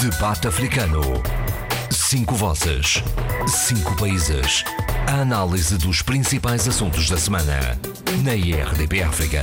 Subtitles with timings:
[0.00, 1.02] Debate Africano.
[1.90, 3.02] Cinco vozes.
[3.46, 4.64] Cinco países.
[5.06, 7.78] A análise dos principais assuntos da semana.
[8.24, 9.42] Na IRDP África.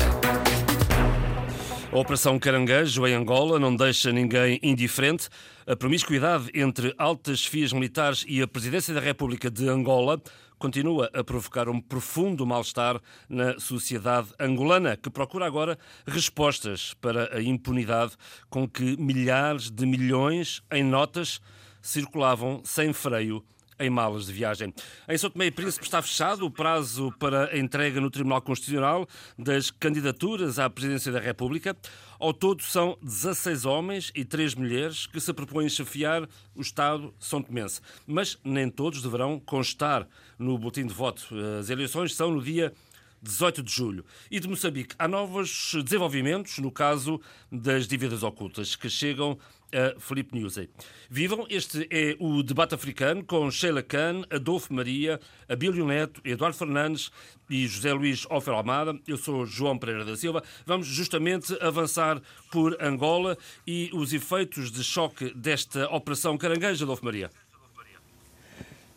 [1.92, 5.30] A Operação Caranguejo em Angola não deixa ninguém indiferente.
[5.68, 10.20] A promiscuidade entre altas fias militares e a Presidência da República de Angola
[10.58, 13.00] continua a provocar um profundo mal-estar
[13.30, 18.14] na sociedade angolana, que procura agora respostas para a impunidade
[18.50, 21.40] com que milhares de milhões em notas
[21.82, 23.44] circulavam sem freio
[23.80, 24.74] em malas de viagem.
[25.08, 29.08] Em São Tomé e Príncipe está fechado o prazo para a entrega no Tribunal Constitucional
[29.38, 31.76] das candidaturas à presidência da República.
[32.20, 37.42] Ao todo são 16 homens e 3 mulheres que se propõem chefiar o Estado São
[37.42, 37.80] Tomense.
[38.08, 40.08] Mas nem todos deverão constar
[40.40, 41.28] no boletim de voto.
[41.60, 42.74] As eleições são no dia
[43.22, 44.06] 18 de julho.
[44.32, 47.22] E de Moçambique há novos desenvolvimentos no caso
[47.52, 49.38] das dívidas ocultas que chegam
[49.74, 50.70] a Felipe Newsey.
[51.10, 57.12] Vivam, este é o debate africano com Sheila Khan, Adolfo Maria, Abílio Neto, Eduardo Fernandes
[57.50, 58.98] e José Luís Ofer Almada.
[59.08, 60.44] Eu sou João Pereira da Silva.
[60.66, 67.30] Vamos justamente avançar por Angola e os efeitos de choque desta Operação Caranguejo, Adolfo Maria.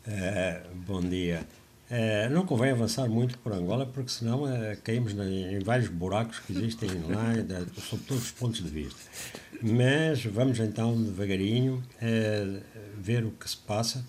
[0.07, 1.47] Uh, bom dia.
[1.91, 6.53] Uh, não convém avançar muito por Angola, porque senão uh, caímos em vários buracos que
[6.53, 7.35] existem lá,
[7.83, 9.01] sob todos os pontos de vista.
[9.61, 12.63] Mas vamos então devagarinho uh,
[12.97, 14.07] ver o que se passa,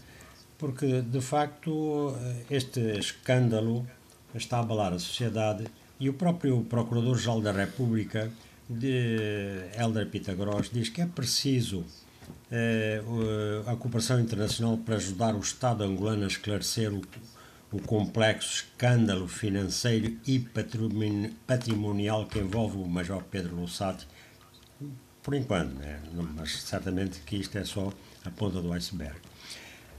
[0.59, 2.15] porque de facto
[2.51, 3.87] este escândalo
[4.35, 5.65] está a abalar a sociedade
[5.99, 8.31] e o próprio Procurador-Geral da República,
[8.69, 11.83] de Helder Pitagros, diz que é preciso
[13.65, 17.01] a cooperação internacional para ajudar o Estado angolano a esclarecer o
[17.71, 20.39] o complexo escândalo financeiro e
[21.47, 24.07] patrimonial que envolve o Major Pedro Lussati,
[25.23, 25.99] por enquanto, né?
[26.35, 27.93] mas certamente que isto é só
[28.25, 29.15] a ponta do iceberg.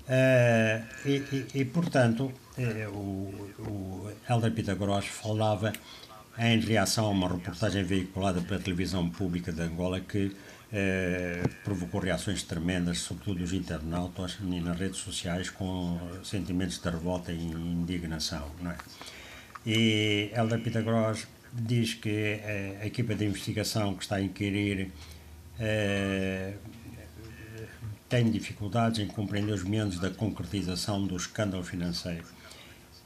[0.03, 5.73] Uh, e, e, e, portanto, uh, o, o Helder Pitagorós falava
[6.39, 10.35] em reação a uma reportagem veiculada pela televisão pública de Angola que
[10.75, 17.31] eh, provocou reações tremendas, sobretudo dos internautas e nas redes sociais, com sentimentos de revolta
[17.31, 18.51] e indignação.
[18.59, 18.77] Não é?
[19.67, 24.91] E Helder Pitagros diz que eh, a equipa de investigação que está a inquirir
[25.61, 26.55] eh,
[28.09, 32.25] tem dificuldades em compreender os meandros da concretização do escândalo financeiro.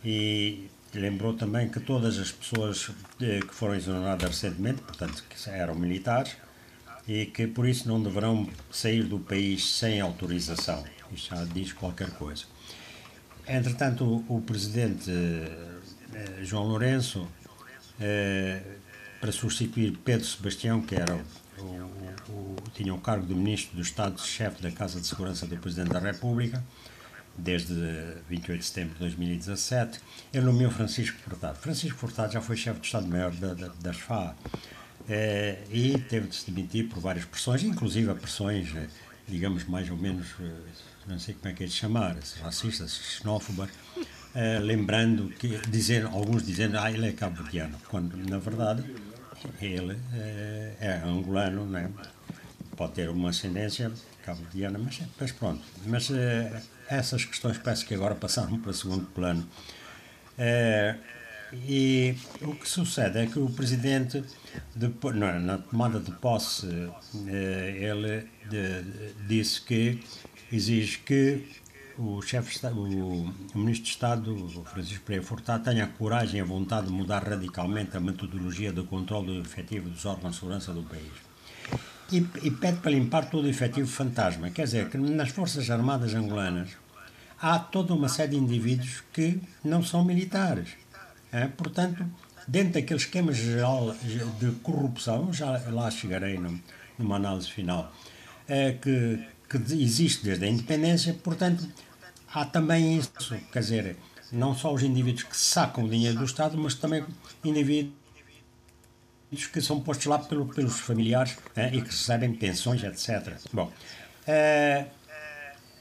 [0.05, 6.37] E lembrou também que todas as pessoas que foram exoneradas recentemente, portanto, que eram militares,
[7.07, 10.85] e que por isso não deverão sair do país sem autorização.
[11.13, 12.45] Isto já diz qualquer coisa.
[13.47, 17.29] Entretanto, o, o presidente eh, João Lourenço,
[18.01, 18.61] eh,
[19.21, 21.15] para substituir Pedro Sebastião, que era
[21.59, 21.63] o,
[22.33, 26.01] o, tinha o cargo de ministro do Estado-chefe da Casa de Segurança do Presidente da
[26.01, 26.63] República,
[27.39, 27.75] desde
[28.29, 30.01] 28 de setembro de 2017,
[30.33, 31.59] ele nomeou Francisco Furtado.
[31.59, 33.93] Francisco Furtado já foi chefe de Estado-Maior da, da,
[35.09, 38.89] é, e teve de se demitir por várias pressões, inclusive a pressões, eh,
[39.29, 40.51] digamos, mais ou menos, eh,
[41.07, 43.71] não sei como é que é de chamar, racistas, xenófobas,
[44.63, 48.85] lembrando que, dizendo, alguns dizendo, ah, ele é cabo-verdiano, quando, na verdade,
[49.63, 51.91] ele é, é angolano, né?
[52.77, 53.91] pode ter uma ascendência
[54.23, 55.63] cabo-verdiana, mas, mas pronto.
[55.87, 56.11] Mas
[56.87, 59.49] essas questões parece que agora passaram para o segundo plano.
[61.53, 64.25] E o que sucede é que o presidente,
[64.75, 66.67] depois, na tomada de posse,
[67.29, 68.27] eh, ele
[69.29, 70.01] disse que
[70.51, 71.45] exige que
[71.99, 76.89] o chefe o, ministro de Estado, Francisco Pereira Furtado, tenha a coragem e a vontade
[76.89, 81.13] de mudar radicalmente a metodologia de controle efetivo dos órgãos de segurança do país.
[82.13, 84.51] E, e pede para limpar todo o efetivo fantasma.
[84.51, 86.71] Quer dizer, que nas Forças Armadas angolanas
[87.41, 90.69] há toda uma série de indivíduos que não são militares
[91.33, 92.05] é, portanto,
[92.47, 93.95] dentro daquele esquema geral
[94.39, 96.39] de corrupção, já lá chegarei
[96.99, 97.93] numa análise final,
[98.49, 101.67] é, que, que existe desde a independência, portanto,
[102.33, 103.13] há também isso,
[103.53, 103.97] quer dizer,
[104.33, 107.05] não só os indivíduos que sacam o dinheiro do Estado, mas também
[107.45, 107.95] indivíduos
[109.53, 113.35] que são postos lá pelo, pelos familiares é, e que recebem pensões, etc.
[113.53, 113.71] Bom,
[114.27, 114.87] é,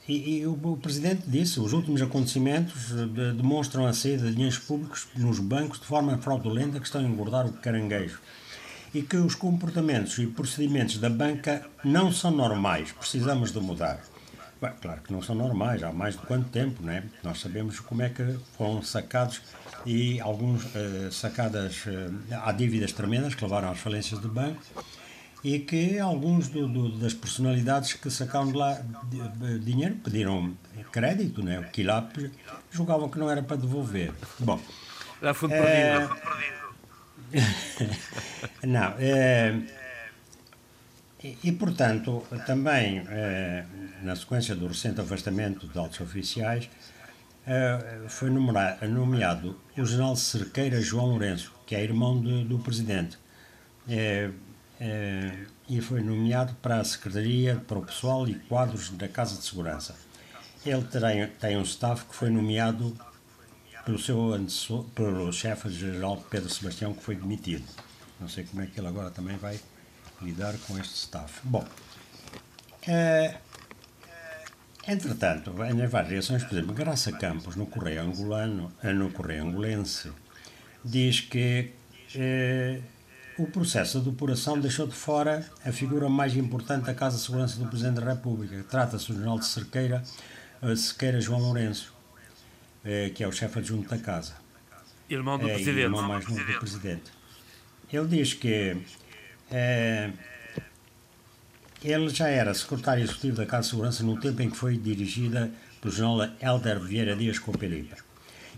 [0.08, 5.08] e, e o, Presidente disse os últimos acontecimentos de, demonstram a saída de dinheiros públicos
[5.16, 8.20] nos bancos de forma fraudulenta que estão a engordar o caranguejo.
[8.94, 14.00] E que os comportamentos e procedimentos da banca não são normais, precisamos de mudar.
[14.62, 17.02] Bem, claro que não são normais, há mais de quanto tempo, não é?
[17.22, 19.42] Nós sabemos como é que foram sacados
[19.84, 24.62] e alguns uh, sacadas, uh, há dívidas tremendas que levaram às falências do banco
[25.46, 28.82] e que alguns do, do, das personalidades que sacaram de lá
[29.62, 30.56] dinheiro pediram
[30.90, 31.62] crédito, né?
[31.72, 32.10] que lá
[32.68, 34.12] julgavam que não era para devolver.
[34.40, 34.60] Bom,
[35.22, 36.08] já foi é...
[38.66, 39.54] não, é...
[41.22, 43.64] e, e, portanto, também é,
[44.02, 46.68] na sequência do recente afastamento de altos oficiais,
[48.08, 53.16] foi nomeado o general Cerqueira João Lourenço, que é irmão de, do presidente.
[54.80, 59.44] É, e foi nomeado para a Secretaria para o Pessoal e Quadros da Casa de
[59.44, 59.94] Segurança.
[60.64, 62.96] Ele tem, tem um staff que foi nomeado
[63.84, 67.64] pelo seu antecessor, pelo chefe-geral Pedro Sebastião, que foi demitido.
[68.20, 69.60] Não sei como é que ele agora também vai
[70.20, 71.40] lidar com este staff.
[71.44, 71.64] Bom,
[72.86, 73.36] é,
[74.88, 80.10] entretanto, em várias reações, por exemplo, Graça Campos, no Correio Angolano, eh, no Correio Angolense,
[80.84, 81.72] diz que
[82.14, 82.80] é,
[83.38, 87.58] o processo de depuração deixou de fora a figura mais importante da Casa de Segurança
[87.58, 88.64] do Presidente da República.
[88.68, 90.02] Trata-se do General de Cerqueira,
[90.76, 91.92] Cerqueira João Lourenço,
[92.84, 94.34] eh, que é o chefe adjunto da Casa.
[95.08, 95.80] Irmão do é, Presidente.
[95.80, 97.12] Irmão mais novo do Presidente.
[97.92, 98.76] Ele diz que
[99.50, 100.10] é,
[101.84, 105.50] ele já era secretário executivo da Casa de Segurança no tempo em que foi dirigida
[105.80, 107.96] pelo general Helder Vieira Dias Copelipa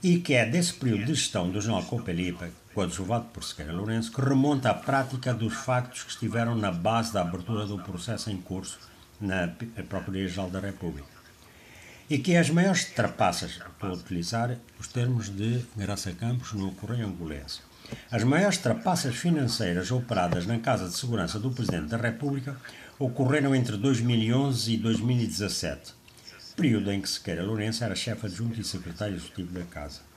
[0.02, 4.20] e que é desse período de gestão do general Copelipa coadjuvado por Sequeira Lourenço, que
[4.20, 8.78] remonta à prática dos factos que estiveram na base da abertura do processo em curso
[9.20, 11.08] na Procuradoria-Geral da República.
[12.08, 17.06] E que as maiores trapaças, estou a utilizar os termos de Graça Campos no Correio
[17.06, 17.60] Angolense,
[18.10, 22.56] as maiores trapaças financeiras operadas na Casa de Segurança do Presidente da República
[22.98, 25.94] ocorreram entre 2011 e 2017,
[26.56, 30.07] período em que Sequeira Lourenço era chefe adjunto e secretário executivo da Casa.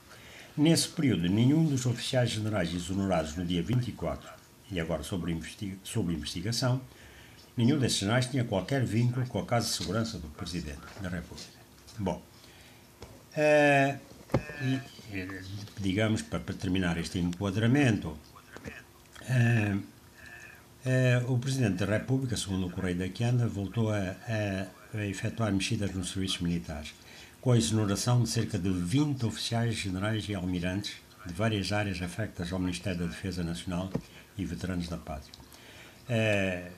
[0.56, 4.28] Nesse período, nenhum dos oficiais generais exonerados no dia 24,
[4.70, 6.80] e agora sobre, investiga sobre investigação,
[7.56, 11.48] nenhum desses generais tinha qualquer vínculo com a Casa de Segurança do Presidente da República.
[11.98, 12.22] Bom,
[13.34, 13.98] uh,
[14.62, 14.80] e,
[15.80, 22.98] digamos, para, para, terminar este enquadramento, uh, uh, o Presidente da República, segundo o Correio
[22.98, 26.92] da Quianda, voltou a, a, a efetuar mexidas nos serviços militares
[27.42, 30.94] com a exoneração de cerca de 20 oficiais generais e almirantes
[31.26, 33.90] de várias áreas afectas ao Ministério da Defesa Nacional
[34.38, 35.34] e veteranos da pátria.
[36.08, 36.70] É,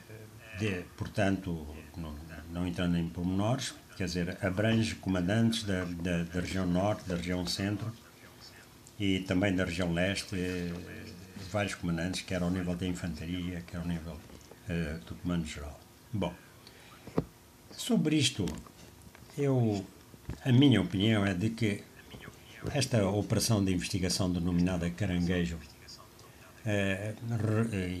[0.57, 2.15] de, portanto, não,
[2.51, 7.45] não, entrando em pormenores, quer dizer, abrange comandantes da, da, da, região norte, da região
[7.45, 7.93] centro
[8.99, 10.73] e também da região leste, eh,
[11.51, 15.79] vários comandantes, quer ao nível da infantaria, quer ao nível uh, do comando-geral.
[16.11, 16.33] Bom,
[17.71, 18.45] sobre isto,
[19.37, 19.85] eu
[20.43, 21.83] a minha opinião é de que
[22.73, 25.57] esta operação de investigação denominada Caranguejo,
[26.65, 27.13] eh,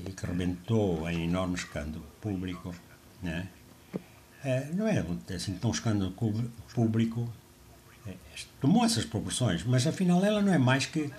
[0.05, 2.73] e que rebentou em enorme escândalo público,
[3.21, 3.47] né?
[4.43, 5.05] Eh, não é
[5.35, 6.13] assim tão escândalo
[6.73, 7.29] público,
[8.07, 8.13] é,
[8.59, 11.11] tomou essas proporções, mas afinal ela não é mais que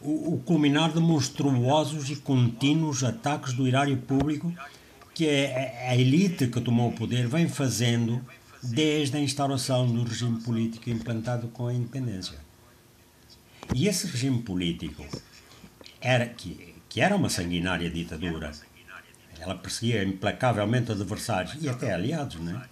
[0.00, 4.52] o, o culminar de monstruosos e contínuos ataques do erário público
[5.14, 8.24] que a, a elite que tomou o poder vem fazendo
[8.62, 12.38] desde a instauração do regime político implantado com a independência.
[13.74, 15.04] E esse regime político,
[16.00, 18.52] era, que, que era uma sanguinária ditadura,
[19.38, 22.68] ela perseguia implacavelmente adversários e até aliados, não é?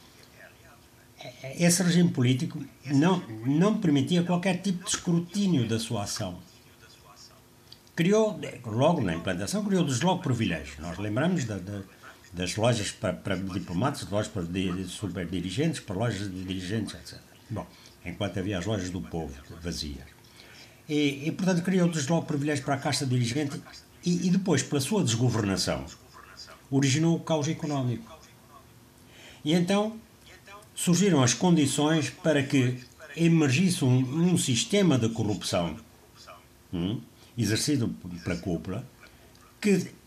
[1.59, 6.39] Esse regime político não, não permitia qualquer tipo de escrutínio da sua ação.
[7.97, 10.79] Criou, logo na implantação, criou dos logo privilégios.
[10.79, 11.83] Nós lembramos da, da
[12.39, 14.45] das lojas para, para diplomatas, lojas para
[14.87, 17.19] super dirigentes, para lojas de dirigentes, etc.
[17.51, 17.67] Bom,
[18.07, 20.05] enquanto havia as lojas do povo vazias.
[20.89, 23.61] E, e portanto, criou logo privilégios para a casta dirigente
[24.05, 25.85] e, e depois, pela sua desgovernação,
[26.71, 28.17] originou o caos económico.
[29.45, 29.99] E então
[30.77, 32.79] surgiram as condições para que
[33.17, 35.77] emergisse um, um sistema de corrupção
[36.73, 37.01] hum,
[37.37, 37.89] exercido
[38.23, 38.87] pela cúpula
[39.61, 39.98] que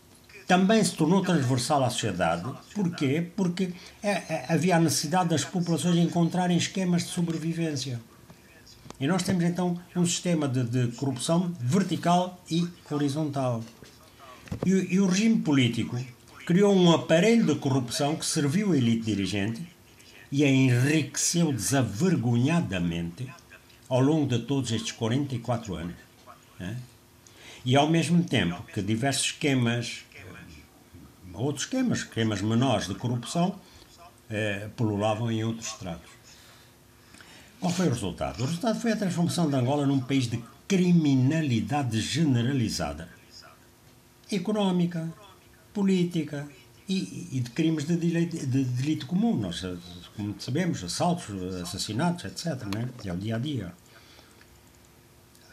[0.46, 2.50] também se tornou transversal à sociedade.
[2.74, 3.26] Porquê?
[3.36, 3.72] Porque
[4.02, 8.00] é, é, havia a necessidade das populações encontrarem esquemas de sobrevivência.
[9.00, 13.62] E nós temos então um sistema de, de corrupção vertical e horizontal.
[14.64, 15.98] E, e, o regime político
[16.46, 19.62] criou um aparelho de corrupção que serviu à elite dirigente
[20.30, 23.28] e a enriqueceu desavergonhadamente
[23.88, 25.96] ao longo de todos estes 44 anos.
[26.58, 26.76] Né?
[27.64, 30.04] E ao mesmo tempo que diversos esquemas
[31.34, 33.58] outros esquemas, esquemas menores de corrupção,
[34.30, 34.68] eh,
[35.30, 36.10] em outros estratos.
[37.60, 38.42] Qual foi o resultado?
[38.42, 43.08] O resultado foi a transformação de Angola num país de criminalidade generalizada.
[44.30, 45.12] Económica,
[45.72, 46.48] política,
[46.88, 49.36] e, e de crimes de delito, de delito comum.
[49.36, 49.64] Nós,
[50.16, 52.64] como sabemos, assaltos, assassinatos, etc.
[52.74, 52.88] Né?
[53.04, 53.72] É o dia a dia.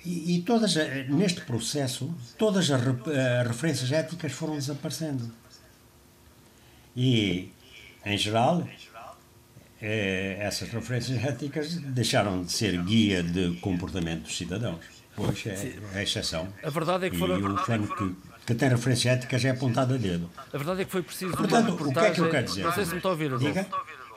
[0.06, 0.76] E, e todas,
[1.10, 2.82] neste processo, todas as
[3.46, 5.32] referências éticas foram desaparecendo.
[7.02, 7.50] E,
[8.06, 8.68] em geral,
[9.82, 14.84] eh, essas referências éticas deixaram de ser guia de comportamento dos cidadãos.
[15.16, 16.50] Pois é, é exceção.
[16.62, 17.40] A verdade é que foram.
[17.40, 18.16] E o plano que,
[18.48, 20.30] que tem referências éticas é apontado a dedo.
[20.52, 21.38] A verdade é que foi preciso.
[21.38, 22.64] Portanto, o que é que eu quero dizer?
[22.64, 23.66] Não sei se me está a ouvir, Diga?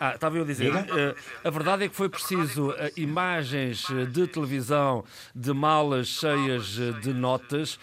[0.04, 0.74] Ah, estava eu a dizer.
[0.74, 6.76] Uh, a verdade é que foi preciso uh, imagens uh, de televisão de malas cheias
[7.00, 7.78] de notas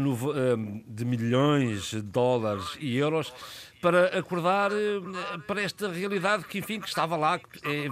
[0.00, 0.16] no,
[0.86, 3.32] de milhões de dólares e euros
[3.82, 4.70] para acordar
[5.48, 7.88] para esta realidade que, enfim, que estava lá, que é,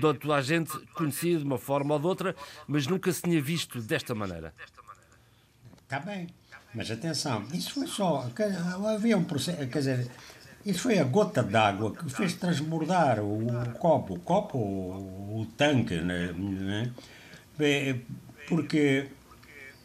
[0.00, 2.36] toda a gente conhecia de uma forma ou de outra,
[2.66, 4.54] mas nunca se tinha visto desta maneira.
[5.82, 6.26] Está bem,
[6.74, 8.30] mas atenção, isso foi só.
[8.94, 9.58] Havia um processo.
[9.68, 10.10] Quer dizer
[10.64, 13.46] isso foi a gota d'água que fez transbordar o,
[13.78, 16.32] copo, o copo, o, tanque, né?
[16.36, 16.92] né?
[18.48, 19.06] porque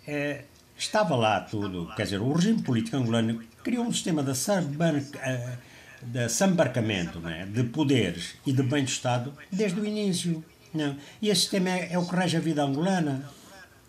[0.05, 0.43] é,
[0.77, 7.19] estava lá tudo, quer dizer, o regime político angolano criou um sistema de, eh, sambarcamento
[7.19, 7.47] né?
[7.49, 10.43] de poderes e de bem-estado desde o início.
[10.73, 10.93] Não?
[10.93, 10.97] Né?
[11.21, 13.23] E esse sistema é, é o que rege a vida angolana.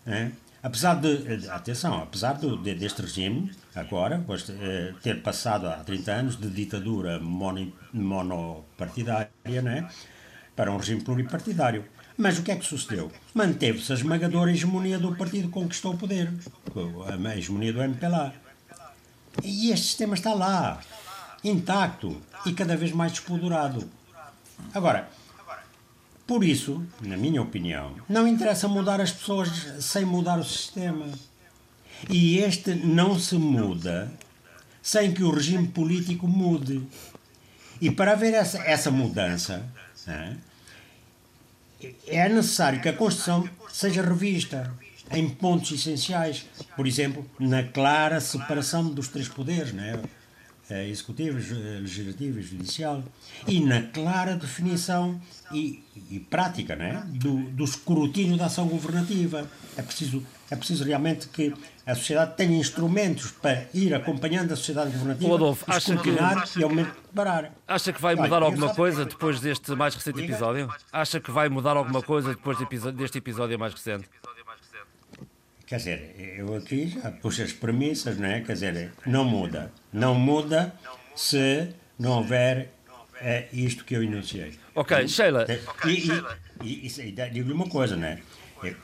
[0.05, 0.31] Né?
[0.61, 5.77] Apesar de, atenção, apesar do, de, deste regime, agora, depois de, eh, ter passado há
[5.77, 9.29] 30 anos de ditadura mono, monopartidária
[9.61, 9.87] né,
[10.55, 11.85] para um regime pluripartidário.
[12.17, 13.11] Mas o que é que sucedeu?
[13.33, 16.33] Manteve-se a esmagadora hegemonia do partido que conquistou o poder,
[17.05, 18.33] a hegemonia do MPLA.
[19.43, 20.81] E este sistema está lá,
[21.43, 23.87] intacto e cada vez mais despodurado.
[24.73, 25.07] Agora,
[26.27, 31.07] por isso, na minha opinião, não interessa mudar as pessoas sem mudar o sistema.
[32.09, 34.11] E este não se muda
[34.81, 36.83] sem que o regime político mude.
[37.79, 39.65] E para haver essa, essa mudança,
[42.05, 44.73] é necessário que a Constituição seja revista
[45.11, 46.45] em pontos essenciais.
[46.75, 49.97] Por exemplo, na clara separação dos três poderes, né?
[50.69, 53.03] executivo, legislativo e judicial,
[53.47, 55.19] e na clara definição
[55.51, 59.49] e, e prática né, do, do escrutínio da ação governativa.
[59.75, 61.53] É preciso, é preciso realmente que
[61.85, 66.09] a sociedade tenha instrumentos para ir acompanhando a sociedade governativa, Adolfo, acha que,
[66.59, 66.95] e aumentar.
[67.13, 67.51] parar.
[67.67, 70.69] Acha que vai mudar alguma coisa depois deste mais recente episódio?
[70.91, 72.57] Acha que vai mudar alguma coisa depois
[72.93, 74.09] deste episódio mais recente?
[75.65, 78.39] Quer dizer, eu aqui já pus as premissas, não é?
[78.39, 79.71] Quer dizer, não muda.
[79.91, 80.73] Não muda
[81.13, 82.69] se não houver
[83.19, 84.57] é, isto que eu enunciei.
[84.77, 85.47] Ok, Sheila.
[85.85, 88.19] E, e, e, e digo-lhe uma coisa, não é?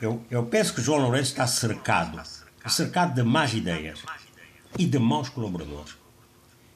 [0.00, 2.20] Eu, eu penso que João Lourenço está cercado
[2.68, 4.00] cercado de más ideias
[4.78, 5.94] e de maus colaboradores.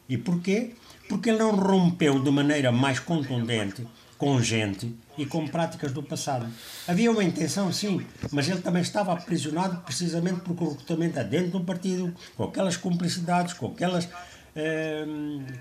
[0.09, 0.75] E porquê?
[1.09, 6.47] Porque ele não rompeu de maneira mais contundente com gente e com práticas do passado.
[6.87, 11.65] Havia uma intenção, sim, mas ele também estava aprisionado precisamente porque o recrutamento dentro do
[11.65, 14.09] partido, com aquelas cumplicidades, com aquelas
[14.55, 15.07] eh,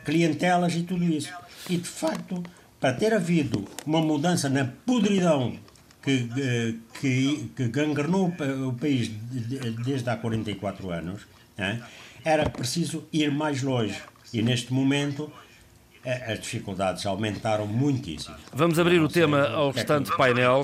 [0.05, 1.33] clientelas e tudo isso.
[1.69, 2.43] E, de facto,
[2.79, 5.57] para ter havido uma mudança na podridão
[6.01, 8.33] que, eh, que, que gangrenou
[8.67, 9.09] o país
[9.85, 11.27] desde há 44 anos,
[12.23, 13.99] era preciso ir mais longe.
[14.33, 15.31] E, neste momento,
[16.07, 18.35] as dificuldades aumentaram muitíssimo.
[18.53, 20.63] Vamos abrir o tema ao restante painel.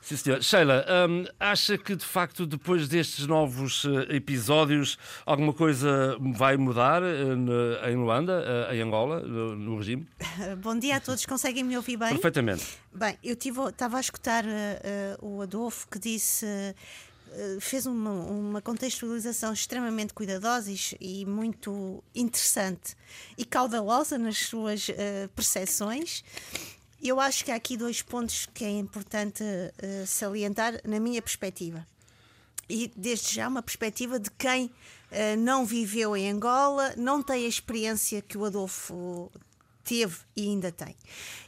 [0.00, 0.42] Sim, senhor.
[0.42, 7.02] Sheila, hum, acha que de facto depois destes novos uh, episódios alguma coisa vai mudar
[7.02, 10.06] uh, em Luanda, uh, em Angola, no regime?
[10.62, 12.10] Bom dia a todos, conseguem me ouvir bem?
[12.10, 12.78] Perfeitamente.
[12.92, 13.36] Bem, eu
[13.68, 14.44] estava a escutar
[15.20, 16.74] o Adolfo que disse eh,
[17.60, 22.96] fez uma, uma, contextualização extremamente cuidadosa e, muito interessante
[23.36, 26.22] e caudelosa nas suas uh, percepções.
[27.02, 31.86] Eu acho que há aqui dois pontos que é importante uh, salientar, na minha perspectiva.
[32.68, 37.48] E desde já, uma perspectiva de quem uh, não viveu em Angola, não tem a
[37.48, 39.30] experiência que o Adolfo
[39.88, 40.94] teve e ainda tem.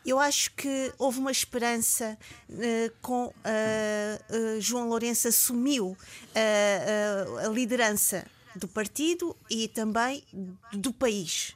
[0.04, 2.18] Eu acho que houve uma esperança
[2.48, 5.96] uh, com uh, uh, João Lourenço assumiu
[7.44, 10.24] a liderança do partido e também
[10.72, 11.54] do país.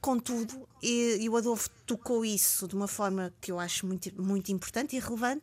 [0.00, 4.52] Contudo, e, e, o Adolfo tocou isso de uma forma que eu acho muito, muito
[4.52, 5.42] importante e relevante,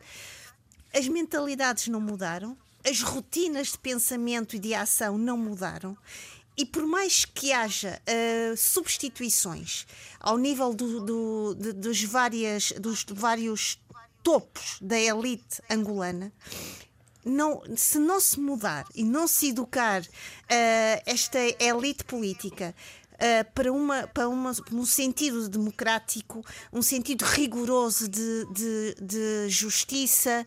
[0.93, 2.55] as mentalidades não mudaram,
[2.86, 5.98] as rotinas de pensamento e de ação não mudaram
[6.62, 9.88] e por mais que haja uh, substituições
[10.20, 13.80] ao nível do, do, de, dos, várias, dos vários
[14.22, 16.32] topos da elite angolana,
[17.25, 22.75] não, se não se mudar e não se educar uh, esta elite política
[23.15, 30.46] uh, para, uma, para uma, um sentido democrático, um sentido rigoroso de, de, de justiça,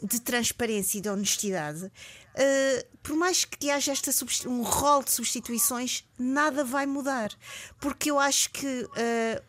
[0.00, 1.90] de transparência e de honestidade.
[2.36, 4.10] Uh, por mais que haja esta
[4.46, 7.30] um rol de substituições, nada vai mudar.
[7.80, 8.90] Porque eu acho que, uh,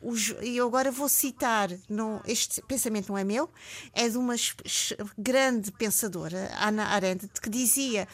[0.02, 3.50] os, e eu agora vou citar, não, este pensamento não é meu,
[3.94, 4.36] é de uma
[5.18, 8.08] grande pensadora, Ana Arendt, que dizia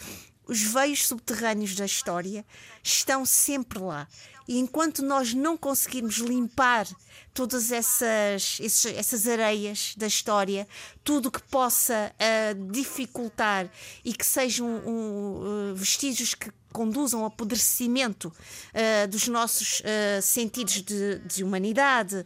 [0.45, 2.45] os veios subterrâneos da história
[2.83, 4.07] estão sempre lá.
[4.47, 6.87] E enquanto nós não conseguirmos limpar
[7.33, 10.67] todas essas, essas areias da história,
[11.03, 13.69] tudo que possa uh, dificultar
[14.05, 19.81] e que sejam um, uh, vestígios que conduzam ao apodrecimento uh, dos nossos
[20.21, 22.25] sentidos de, de humanidade,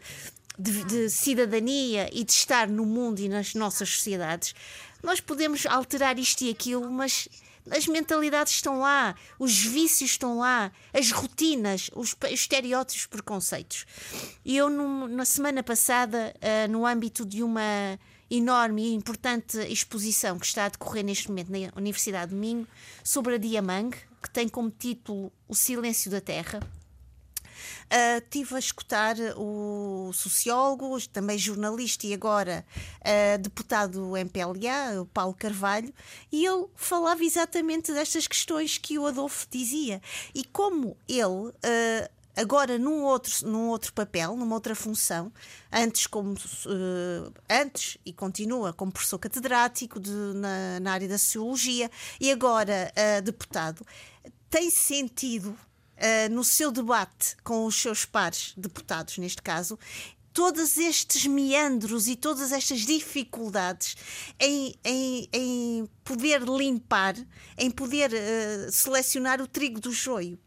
[0.57, 4.55] de, de, cidadania e de estar no mundo e nas nossas sociedades,
[5.03, 7.29] nós podemos alterar isto e aquilo, mas
[7.71, 13.85] as mentalidades estão lá, os vícios estão lá, as rotinas, os, estereótipos, os preconceitos.
[14.43, 20.45] E eu, na semana passada, uh, no âmbito de uma enorme e importante exposição que
[20.45, 22.67] está a decorrer neste momento na Universidade de Minho,
[23.03, 26.59] sobre a Diamang, que tem como título O Silêncio da Terra,
[27.85, 32.65] Uh, tive a escutar o sociólogo, também jornalista e agora
[33.01, 35.93] uh, deputado MPLA, o Paulo Carvalho,
[36.31, 40.01] e ele falava exatamente destas questões que o Adolfo dizia.
[40.33, 41.25] E como ele.
[41.25, 45.33] Uh, agora num outro, num outro papel, numa outra função,
[45.71, 51.89] antes como uh, antes e continua como professor catedrático de, na, na, área da sociologia
[52.21, 53.83] e agora uh, deputado,
[54.49, 55.57] tem sentido
[55.97, 59.77] uh, no seu debate com os seus pares deputados, neste caso,
[60.33, 63.97] todos estes meandros e todas estas dificuldades
[64.39, 67.15] em, em, em poder limpar,
[67.57, 70.37] em poder uh, selecionar o trigo do joio.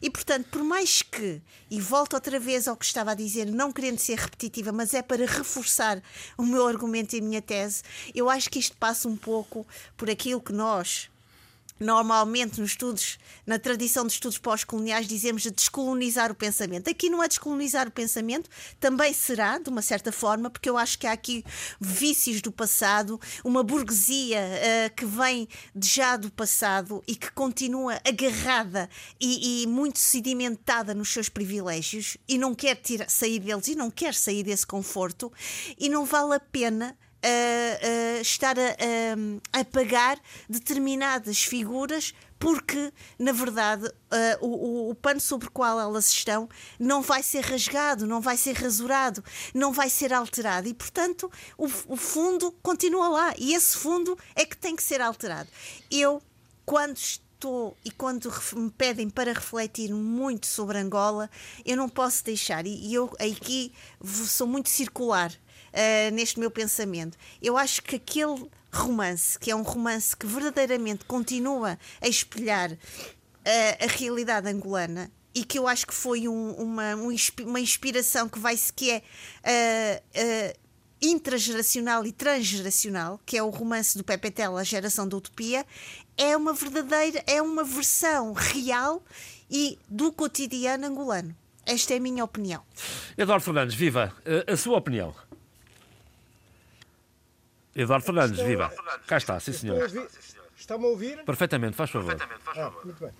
[0.00, 3.72] E portanto, por mais que, e volto outra vez ao que estava a dizer, não
[3.72, 6.02] querendo ser repetitiva, mas é para reforçar
[6.36, 7.82] o meu argumento e a minha tese,
[8.14, 11.10] eu acho que isto passa um pouco por aquilo que nós,
[11.80, 16.90] normalmente nos estudos, na tradição de estudos pós-coloniais, dizemos de descolonizar o pensamento.
[16.90, 20.98] Aqui não é descolonizar o pensamento, também será, de uma certa forma, porque eu acho
[20.98, 21.42] que há aqui
[21.80, 25.48] vícios do passado, uma burguesia uh, que vem
[25.82, 28.88] já do passado e que continua agarrada
[29.18, 33.90] e, e, muito sedimentada nos seus privilégios e não quer tirar, sair deles e não
[33.90, 35.32] quer sair desse conforto
[35.78, 38.62] e não vale a pena a, a estar a,
[39.52, 40.16] a,
[40.48, 43.86] determinadas figuras porque, na verdade,
[44.40, 48.56] o, o, pano sobre o qual elas estão não vai ser rasgado, não vai ser
[48.56, 50.66] rasurado, não vai ser alterado.
[50.66, 55.02] E, portanto, o, o fundo continua lá e esse fundo é que tem que ser
[55.02, 55.50] alterado.
[55.90, 56.22] Eu,
[56.64, 61.30] quando estou e quando me pedem para refletir muito sobre Angola,
[61.62, 63.70] eu não posso deixar, e eu aqui
[64.02, 65.30] sou muito circular
[65.72, 67.16] uh, neste meu pensamento.
[67.40, 72.76] Eu acho que aquele romance, que é um romance que verdadeiramente continua a espelhar uh,
[73.84, 78.56] a realidade angolana, e que eu acho que foi um, uma, uma inspiração que vai
[78.56, 79.02] se que é
[79.44, 80.58] uh, uh,
[81.00, 85.64] intrageracional e transgeracional, que é o romance do Pepe Tela, A Geração da Utopia,
[86.16, 89.02] é uma verdadeira, é uma versão real
[89.50, 91.34] e do cotidiano angolano.
[91.64, 92.62] Esta é a minha opinião.
[93.16, 94.12] Eduardo Fernandes, viva!
[94.46, 95.14] A sua opinião?
[97.74, 98.46] Eduardo Fernandes, Estou...
[98.46, 98.72] viva.
[99.06, 99.90] Cá está, sim senhor.
[100.56, 101.24] Está-me a ouvir?
[101.24, 102.16] Perfeitamente, faz favor.
[102.16, 102.80] Perfeitamente, faz favor.
[102.80, 103.10] Ah, muito bem.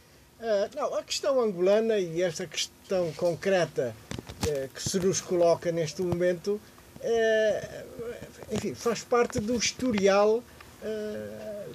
[0.41, 6.01] Uh, não, a questão angolana e esta questão concreta uh, que se nos coloca neste
[6.03, 6.61] momento,
[7.01, 7.85] uh,
[8.51, 10.43] enfim, faz parte do historial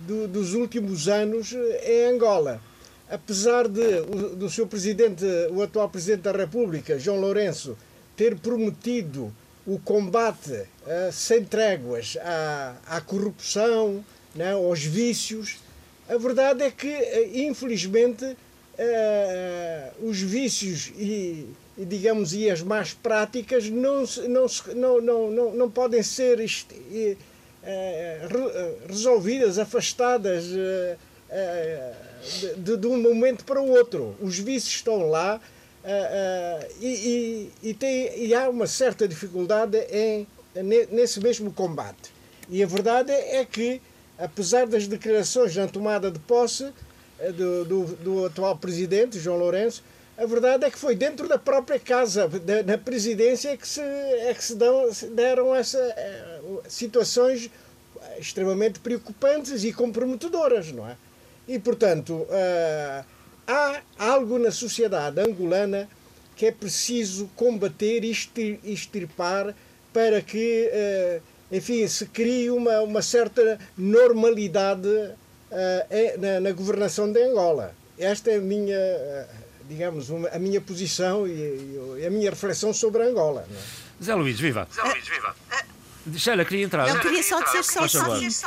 [0.02, 2.60] do, dos últimos anos em Angola.
[3.08, 4.02] Apesar de
[4.36, 7.78] do seu presidente, o atual presidente da República, João Lourenço,
[8.18, 9.32] ter prometido
[9.66, 15.58] o combate uh, sem tréguas à, à corrupção, né, aos vícios.
[16.08, 18.36] A verdade é que, uh, infelizmente, uh,
[20.08, 25.72] os vícios e, e, digamos, e as más práticas não, não, não, não, não, não
[25.72, 26.38] podem ser
[28.88, 30.46] resolvidas, afastadas
[32.58, 34.16] de, de um momento para o outro.
[34.22, 35.55] Os vícios estão lá Uh, uh,
[36.80, 40.28] e, e, e, tem, e há uma certa dificuldade em,
[40.92, 42.14] nesse mesmo combate.
[42.50, 43.82] E a verdade é que,
[44.18, 46.72] apesar das declarações na tomada de posse
[47.20, 49.84] eh, do, do, do, atual presidente, João Lourenço,
[50.18, 54.34] a verdade é que foi dentro da própria casa, da, na presidência, que se, é
[54.34, 57.50] que se, dão, deram essas uh, situações
[58.18, 60.96] extremamente preocupantes e comprometedoras, não é?
[61.48, 63.06] E, portanto, uh,
[63.48, 65.88] há algo na sociedade angolana
[66.36, 68.12] que é preciso combater e
[68.64, 69.56] extirpar
[69.94, 77.24] para que, uh, enfim, se crie uma, uma certa normalidade uh, na, na, governação de
[77.24, 77.74] Angola.
[77.98, 78.78] Esta é a minha,
[79.70, 81.32] digamos, uma, a minha posição e,
[82.00, 83.48] e, a minha reflexão sobre Angola.
[83.50, 84.04] É?
[84.04, 84.68] Zé Luís, viva!
[84.76, 85.34] Zé Luís, viva!
[86.18, 86.88] Sheila, queria entrar.
[86.88, 88.42] Eu queria só dizer só o seguinte: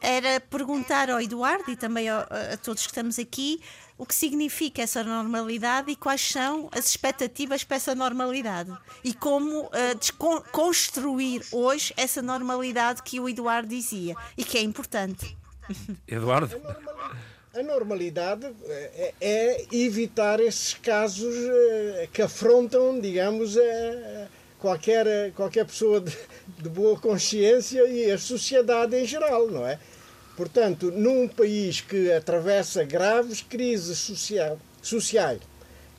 [0.00, 2.20] era perguntar ao Eduardo e também a,
[2.52, 3.60] a todos que estamos aqui
[4.00, 8.72] o que significa essa normalidade e quais são as expectativas para essa normalidade
[9.04, 15.36] e como uh, construir hoje essa normalidade que o Eduardo dizia e que é importante.
[16.08, 16.58] Eduardo?
[17.54, 23.56] A normalidade é, é evitar esses casos eh, que afrontam, digamos,
[24.58, 26.16] qualquer, qualquer pessoa de,
[26.58, 29.78] de boa consciência e a sociedade em geral, não é?
[30.40, 35.42] Portanto, num país que atravessa graves crises social, sociais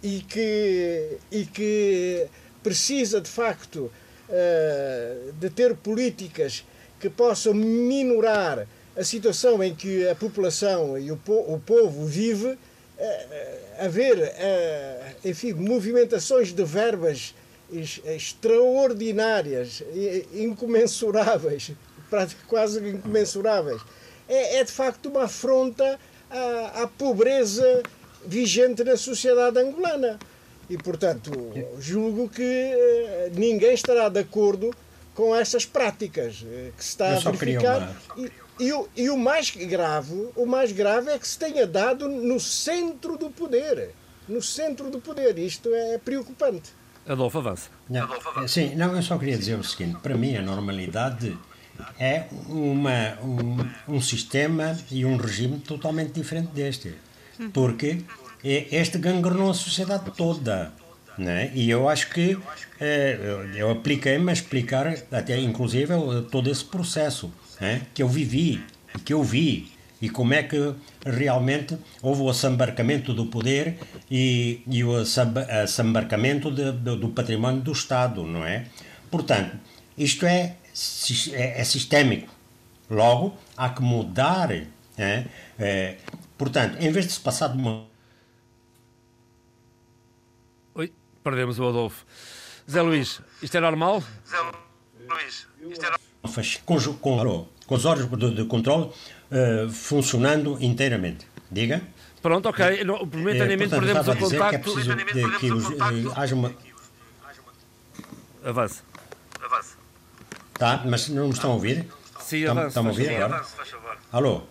[0.02, 2.26] e que, e que
[2.64, 3.92] precisa de facto
[4.28, 6.66] uh, de ter políticas
[7.00, 12.48] que possam minorar a situação em que a população e o, po o povo vive,
[12.48, 12.58] uh,
[13.78, 17.36] haver, uh, enfim, movimentações de verbas
[17.72, 19.84] extraordinárias,
[20.34, 21.74] incomensuráveis,
[22.50, 23.80] quase incomensuráveis,
[24.32, 27.84] é, é de facto uma afronta à, à pobreza
[28.26, 30.18] vigente na sociedade angolana.
[30.70, 31.32] E, portanto,
[31.80, 34.74] julgo que eh, ninguém estará de acordo
[35.14, 37.94] com essas práticas eh, que se está a verificar.
[38.16, 42.08] E, e, o, e o mais grave, o mais grave é que se tenha dado
[42.08, 43.90] no centro do poder.
[44.30, 45.38] No centro do poder.
[45.40, 46.72] Isto é preocupante.
[47.06, 47.70] Adolfo, avança.
[47.90, 48.08] Não,
[48.48, 51.38] sim, não, eu só queria dizer o seguinte: para mim, a normalidade
[52.00, 56.96] é uma, um, um sistema e um regime totalmente diferente deste.
[57.54, 58.02] Porque
[58.44, 60.72] este gangrenou a sociedade toda.
[61.18, 61.52] Né?
[61.54, 62.38] E eu acho que
[62.80, 63.18] eh,
[63.56, 65.94] eu apliquei-me a explicar, até inclusive,
[66.32, 67.82] todo esse processo né?
[67.94, 68.64] que eu vivi,
[69.06, 70.74] que eu vi, e como é que
[71.06, 73.78] realmente houve o assambarcamento do poder
[74.10, 78.66] e, e o assambarcamento de, de, do património do Estado, não é?
[79.12, 79.58] Portanto,
[79.96, 80.56] isto é
[81.34, 82.34] é, é sistémico.
[82.90, 84.52] Logo, há que mudar.
[84.52, 85.26] É,
[85.58, 85.98] é,
[86.38, 87.88] portanto, em vez de se passar de uma.
[90.76, 92.06] Oi, perdemos o Adolfo.
[92.70, 94.04] Zé Luís, isto é normal?
[94.30, 94.38] Zé
[95.10, 96.00] Luís, isto é normal.
[96.66, 98.86] Com, com, com os órgãos de, de controle
[99.32, 101.26] uh, funcionando inteiramente.
[101.50, 101.82] Diga.
[102.22, 102.84] Pronto, ok.
[102.84, 104.50] Momentaneamente é, perdemos o contacto.
[104.50, 106.54] Que é preciso que os, uh, haja uma.
[108.44, 108.82] Avance.
[110.62, 111.88] Tá, mas não me estão a ouvir?
[112.20, 113.44] Sim, estão, estão a ouvir agora?
[114.12, 114.44] Alô?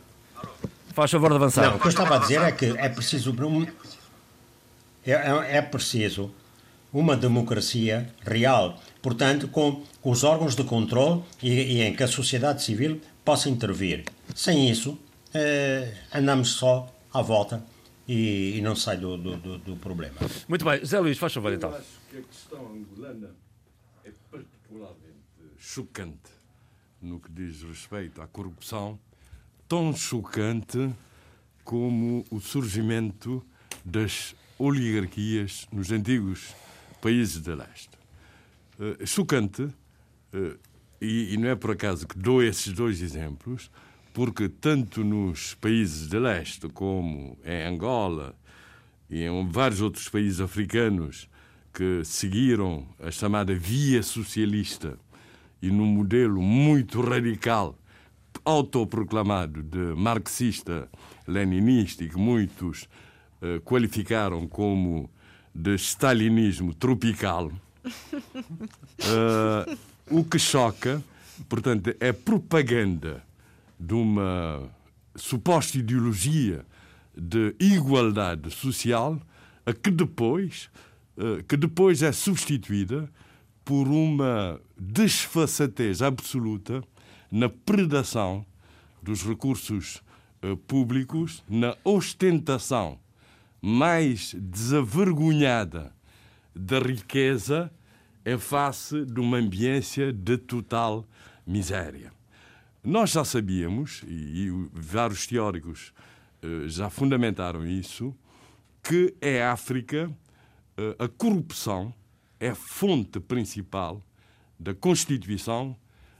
[0.92, 1.70] Faz favor de avançar.
[1.70, 3.32] Não, o que eu estava a dizer é que é preciso
[5.06, 6.32] é, é, é preciso
[6.92, 12.08] uma democracia real, portanto, com, com os órgãos de controle e, e, em que a
[12.08, 14.02] sociedade civil possa intervir.
[14.34, 14.98] Sem isso,
[15.32, 17.62] eh, andamos só à volta
[18.08, 20.16] e, e não sai do, do, do, do, problema.
[20.48, 20.84] Muito bem.
[20.84, 21.70] Zé Luís, faz favor então.
[21.70, 23.30] Eu acho que a questão angolana
[24.04, 25.09] é particularmente
[25.70, 26.30] chocante
[27.00, 28.98] no que diz respeito à corrupção,
[29.68, 30.92] tão chocante
[31.62, 33.44] como o surgimento
[33.84, 36.54] das oligarquias nos antigos
[37.00, 37.90] países de leste.
[38.78, 40.58] Uh, chocante, uh,
[41.00, 43.70] e, e, não é por acaso que dou esses dois exemplos,
[44.12, 48.34] porque tanto nos países de leste como em Angola
[49.08, 51.28] e em vários outros países africanos
[51.72, 54.98] que seguiram a chamada via socialista
[55.62, 57.76] e num modelo muito radical,
[58.44, 62.88] autoproclamado de marxista-leninista e que muitos
[63.42, 65.10] uh, qualificaram como
[65.54, 67.52] de stalinismo tropical.
[67.84, 69.78] Uh,
[70.10, 71.02] o que choca,
[71.48, 73.22] portanto, é propaganda
[73.78, 74.62] de uma
[75.14, 76.64] suposta ideologia
[77.16, 79.20] de igualdade social,
[79.66, 80.70] a que depois,
[81.16, 83.08] uh, que depois é substituída
[83.64, 86.82] por uma desfaçatez absoluta
[87.30, 88.44] na predação
[89.02, 90.02] dos recursos
[90.42, 92.98] uh, públicos, na ostentação
[93.60, 95.94] mais desavergonhada
[96.54, 97.70] da riqueza
[98.24, 101.06] em face de uma ambiência de total
[101.46, 102.12] miséria.
[102.82, 105.92] Nós já sabíamos, e, vários teóricos
[106.42, 108.14] uh, já fundamentaram isso,
[108.82, 111.92] que é África uh, a corrupção
[112.40, 114.02] é fonte principal
[114.58, 115.76] da constituição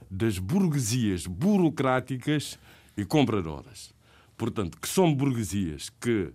[0.09, 2.59] das burguesias burocráticas
[2.95, 3.93] e compradoras.
[4.37, 6.31] Portanto, que são burguesias que,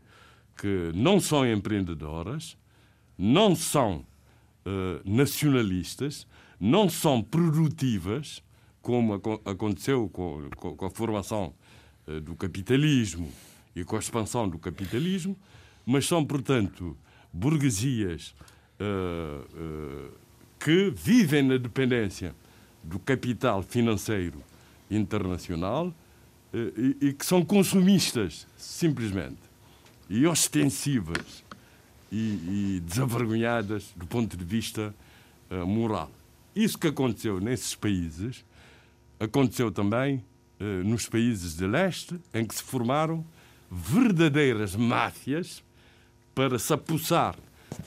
[0.57, 2.57] que não são empreendedoras,
[3.16, 4.05] não são
[4.64, 6.27] uh, nacionalistas,
[6.59, 8.42] não são produtivas,
[8.81, 11.55] como ac aconteceu com, com, com, a formação
[12.07, 13.31] uh, do capitalismo
[13.75, 15.37] e com a expansão do capitalismo,
[15.85, 16.96] mas são, portanto,
[17.33, 18.35] burguesias
[18.81, 20.11] uh,
[20.59, 22.35] que vivem na dependência
[22.83, 24.43] do capital financeiro
[24.91, 25.93] internacional
[26.53, 29.39] e, e que são consumistas, simplesmente,
[30.09, 31.45] e ostensivas
[32.11, 34.95] e, e desavergonhadas do ponto de vista
[35.51, 36.11] uh, moral.
[36.55, 38.45] Isso que aconteceu nesses países
[39.19, 40.25] aconteceu também
[40.61, 43.27] uh, nos países de leste, em que se formaram
[43.71, 45.62] verdadeiras máfias
[46.35, 47.37] para se apossar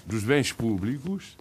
[0.05, 1.37] dos bens públicos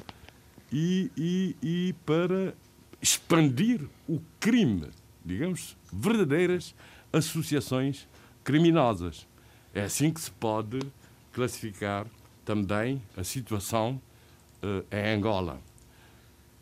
[0.72, 2.54] e, e, e para
[3.00, 4.88] expandir o crime,
[5.24, 6.74] digamos, verdadeiras
[7.12, 8.06] associações
[8.44, 9.26] criminosas.
[9.74, 10.80] É assim que se pode
[11.32, 12.06] classificar
[12.44, 14.00] também a situação
[14.62, 15.60] uh, em Angola.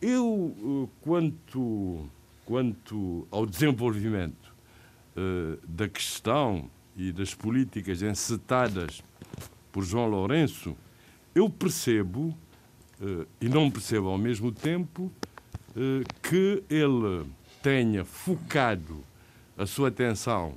[0.01, 2.09] Eu, uh, quanto,
[2.45, 4.53] quanto ao desenvolvimento
[5.17, 9.03] uh, da questão e das políticas encetadas
[9.73, 10.77] por João Lourenço,
[11.37, 12.37] eu percebo,
[13.38, 15.12] e não percebo ao mesmo tempo,
[16.22, 17.27] que ele
[17.62, 19.05] tenha focado
[19.57, 20.55] a sua atenção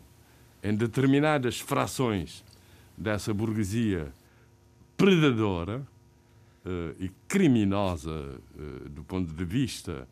[0.63, 2.45] em determinadas frações
[2.97, 4.11] dessa burguesia
[4.95, 5.79] predadora
[6.65, 8.39] uh, e criminosa
[8.89, 10.07] do ponto de vista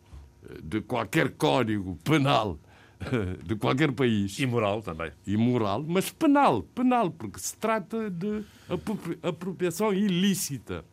[0.63, 2.57] de qualquer código penal
[3.43, 4.39] de qualquer país.
[4.39, 5.11] Imoral também.
[5.25, 8.43] Imoral, mas penal, penal, porque se trata de
[9.21, 10.83] apropriação ilícita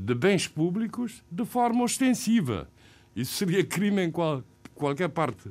[0.00, 2.70] de bens públicos de forma ostensiva.
[3.14, 4.42] Isso seria crime em qual,
[4.74, 5.50] qualquer parte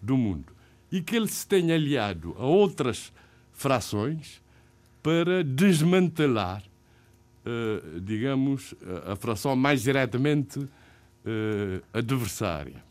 [0.00, 0.52] do mundo.
[0.92, 3.12] E que ele se tenha aliado a outras
[3.52, 4.40] frações
[5.02, 6.62] para desmantelar
[7.48, 8.74] eh, digamos,
[9.06, 10.68] a fração mais diretamente uh,
[11.94, 12.84] adversária.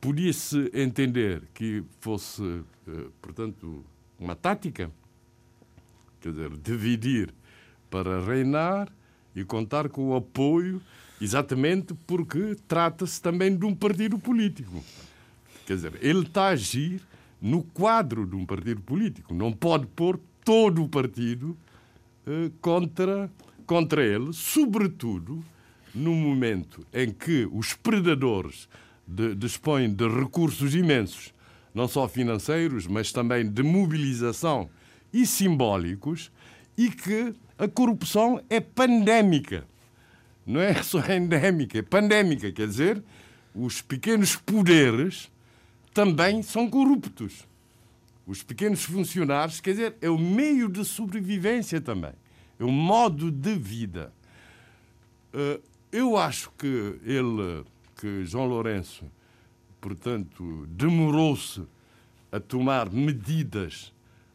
[0.00, 3.84] Podia-se entender que fosse, uh, portanto,
[4.18, 4.90] uma tática,
[6.20, 7.34] quer dizer, dividir
[7.90, 8.88] para reinar
[9.34, 10.80] e contar com o apoio,
[11.20, 14.82] exatamente porque trata-se também de um partido político.
[15.66, 17.02] Quer dizer, ele está a agir
[17.40, 19.34] no quadro de um partido político.
[19.34, 21.56] Não pode pôr todo o partido
[22.60, 23.30] contra
[23.70, 25.44] contra ele, sobretudo
[25.94, 28.68] no momento em que os predadores
[29.10, 31.34] de, dispõem de recursos imensos,
[31.74, 34.68] não só financeiros, mas também de mobilização
[35.12, 36.30] e simbólicos,
[36.76, 39.66] e que a corrupção é pandémica.
[40.46, 42.50] Não é só endémica, é pandémica.
[42.52, 43.02] Quer dizer,
[43.54, 45.30] os pequenos poderes
[45.92, 47.46] também são corruptos.
[48.26, 52.12] Os pequenos funcionários, quer dizer, é o meio de sobrevivência também
[52.60, 54.12] é um modo de vida.
[55.32, 56.66] Eh, eu acho que
[57.02, 57.64] ele,
[58.00, 59.04] que João Lourenço,
[59.80, 61.62] portanto, demorou-se
[62.32, 63.92] a tomar medidas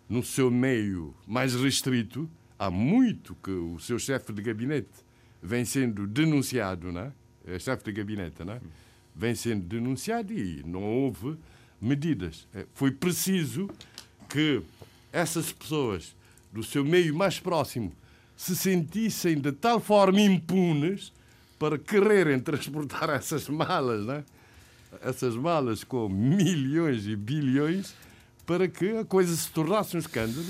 [0.08, 2.30] no seu meio mais restrito.
[2.60, 5.04] Há muito que o seu chefe de gabinete
[5.42, 7.12] vem sendo denunciado, não é?
[7.48, 8.62] é chefe de gabinete, não é?
[9.16, 11.36] Vem sendo denunciado e não houve
[11.82, 12.48] medidas.
[12.54, 13.70] É, foi preciso
[14.30, 14.62] que
[15.12, 16.16] essas pessoas
[16.52, 17.92] do seu meio mais próximo
[18.38, 21.12] se sentissem de tal forma impunes
[21.58, 24.24] para quererem transportar essas malas, né?
[25.02, 27.94] essas malas com milhões e bilhões,
[28.46, 30.46] para que a coisa se tornasse um escândalo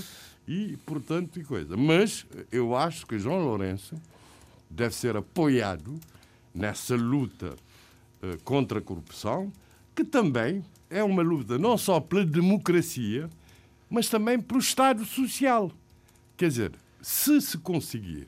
[0.48, 1.78] e, portanto, e coisa.
[1.78, 3.96] Mas eu acho que João Lourenço
[4.70, 6.00] deve ser apoiado
[6.54, 7.56] nessa luta
[8.22, 9.52] uh, contra a corrupção,
[9.96, 13.30] que também é uma luta não só pela democracia,
[13.90, 15.72] mas também pelo Estado Social.
[16.38, 18.28] Quer dizer, se se conseguir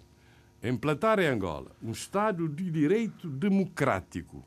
[0.64, 4.46] implantar em Angola um Estado de direito democrático,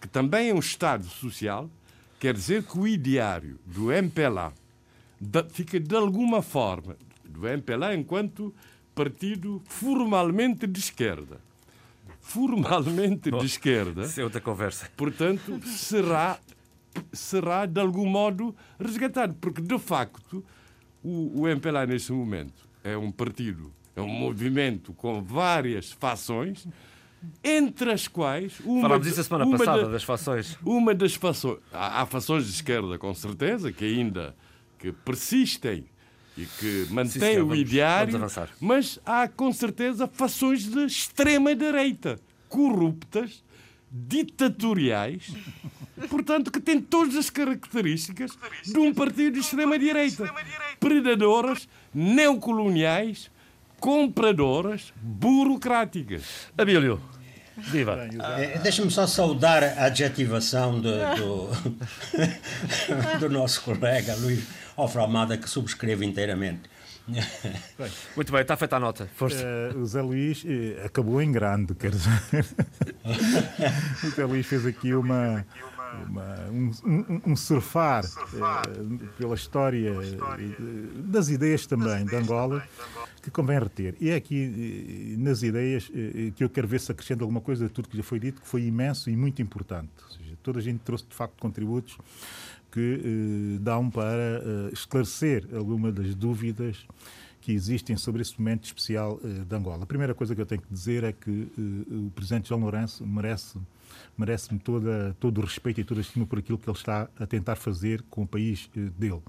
[0.00, 1.70] que também é um Estado social,
[2.18, 4.52] quer dizer que o ideário do MPLA
[5.50, 8.54] fica de alguma forma, do MPLA enquanto
[8.94, 11.40] partido formalmente de esquerda.
[12.20, 14.02] Formalmente Bom, de esquerda.
[14.02, 14.90] Isso é outra conversa.
[14.96, 16.38] Portanto, será,
[17.12, 20.44] será de algum modo resgatado, porque de facto
[21.02, 26.66] o, o MPLA neste momento é um partido, é um movimento com várias fações,
[27.42, 28.60] entre as quais.
[28.64, 30.58] Uma Falámos isso a semana passada, da, das fações.
[30.64, 31.58] Uma das fações.
[31.72, 34.36] Há, há fações de esquerda, com certeza, que ainda
[34.78, 35.84] que persistem
[36.36, 38.20] e que mantêm Sim, o ideário,
[38.60, 43.42] mas há com certeza fações de extrema-direita, corruptas,
[43.90, 45.32] ditatoriais,
[46.08, 50.32] portanto, que têm todas as características de um partido de extrema-direita.
[50.78, 53.28] Predadoras, neocoloniais,
[53.80, 56.22] compradoras, burocráticas.
[56.56, 57.00] Abílio.
[57.56, 58.08] Viva!
[58.38, 61.50] É, Deixa-me só saudar a adjetivação do, do,
[63.18, 64.44] do nosso colega Luís
[64.76, 66.62] Oframada, que subscrevo inteiramente.
[68.14, 69.08] Muito bem, está feita a nota.
[69.16, 69.42] Força.
[69.42, 72.12] Eh, o Zé Luís eh, acabou em grande, quer dizer.
[74.04, 75.44] o Zé Luís fez aqui uma,
[76.06, 80.56] uma- um, um- um surfar eh, pela história eh,
[80.96, 82.62] das ideias também de Angola
[83.28, 83.94] que convém reter.
[84.00, 87.66] E é aqui eh, nas ideias eh, que eu quero ver se acrescenta alguma coisa
[87.66, 89.90] de tudo que já foi dito, que foi imenso e muito importante.
[90.04, 91.96] Ou seja, toda a gente trouxe de facto contributos
[92.70, 96.86] que eh, dão para eh, esclarecer alguma das dúvidas
[97.48, 99.84] que existem sobre esse momento especial eh, de Angola.
[99.84, 103.06] A primeira coisa que eu tenho que dizer é que eh, o Presidente João Lourenço
[103.06, 103.58] merece
[104.18, 107.56] merece-me todo o respeito e toda a estima por aquilo que ele está a tentar
[107.56, 109.22] fazer com o país eh, dele.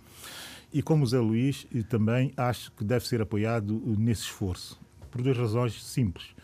[0.72, 4.80] E como Zé Luís, também acho que deve ser apoiado nesse esforço,
[5.10, 6.36] por duas razões simples.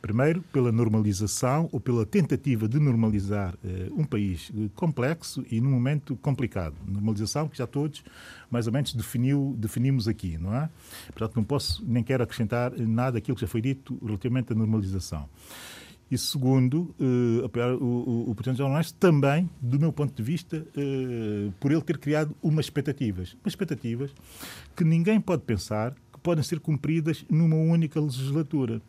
[0.00, 5.70] Primeiro, pela normalização ou pela tentativa de normalizar eh, um país eh, complexo e num
[5.70, 6.74] momento complicado.
[6.84, 8.02] Normalização que já todos
[8.50, 10.68] mais ou menos definiu, definimos aqui, não é?
[11.06, 15.28] Portanto, não posso nem quero acrescentar nada àquilo que já foi dito relativamente à normalização.
[16.12, 20.62] E segundo, eh, apoiar o, o, o Presidente Lourenço também, do meu ponto de vista,
[20.76, 23.32] eh, por ele ter criado umas expectativas.
[23.42, 24.10] Umas expectativas
[24.76, 28.82] que ninguém pode pensar que podem ser cumpridas numa única legislatura.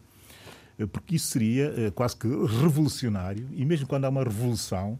[0.79, 4.97] Eh, Porque isso seria eh, quase que revolucionário, e mesmo quando há uma revolução,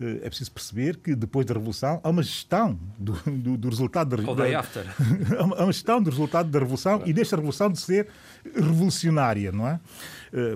[0.00, 4.10] eh, é preciso perceber que depois da revolução há uma gestão do, do, do resultado
[4.10, 4.16] da
[4.58, 4.84] after.
[5.38, 8.08] há uma- gestão do resultado da revolução e desta revolução de ser
[8.54, 9.80] revolucionária, não é?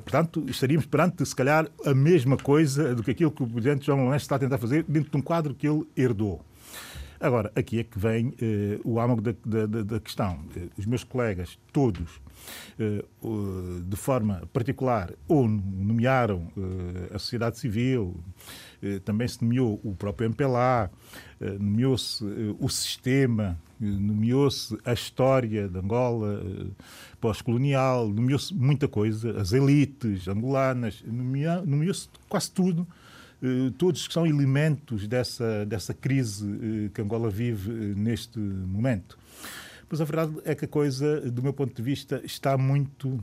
[0.02, 4.02] Portanto, estaríamos perante, se calhar, a mesma coisa do que aquilo que o Presidente João
[4.04, 6.44] Lourenço está a tentar fazer dentro de um quadro que ele herdou.
[7.20, 10.38] Agora, aqui é que vem eh, o âmago da, da- da- questão.
[10.56, 12.20] Eh, os meus colegas, todos,
[12.78, 13.04] eh,
[13.84, 16.46] de forma particular, ou nomearam
[17.12, 18.14] a sociedade civil,
[19.04, 20.88] também se nomeou o próprio MPLA,
[21.58, 22.24] nomeou-se
[22.60, 26.40] o sistema, nomeou-se a história de Angola
[27.20, 32.86] pós-colonial, nomeou-se muita coisa, as elites angolanas, nomeou-se quase tudo
[33.78, 39.18] todos que são elementos dessa, dessa crise eh, que Angola vive eh, neste momento.
[39.88, 43.22] Mas a verdade é que a coisa, do meu ponto de vista, está muito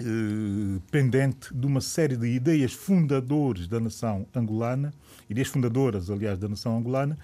[0.00, 4.92] eh, pendente de uma série de ideias fundadoras da nação angolana,
[5.30, 7.16] ideias fundadoras, aliás, da nação angolana,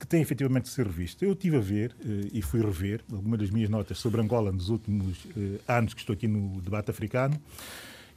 [0.00, 1.22] que têm efetivamente de ser revistas.
[1.22, 4.68] Eu estive a ver eh, e fui rever algumas das minhas notas sobre Angola nos
[4.68, 7.40] últimos eh, anos que estou aqui no debate africano.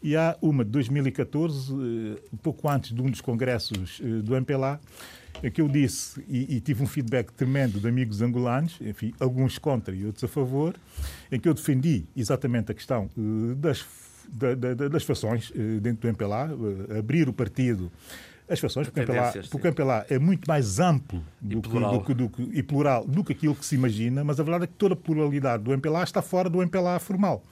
[0.04, 4.80] E há uma de 2014, eh, pouco antes de um dos congressos eh, do MPLA,
[5.44, 9.58] em que eu disse, e, e tive um feedback tremendo de amigos angolanos, enfim, alguns
[9.58, 10.76] contra e outros a favor,
[11.32, 13.86] em que eu defendi exatamente a questão eh, das,
[14.28, 16.50] da- da- das fações dentro do MPLA,
[16.98, 17.92] abrir o partido
[18.50, 21.98] as fações, porque o MPLA, porque o MPLA é muito mais amplo do que, plural.
[22.00, 24.66] do que- do que- e plural do que aquilo que se imagina, mas a verdade
[24.66, 27.44] é que toda a pluralidade do MPLA está fora do MPLA formal.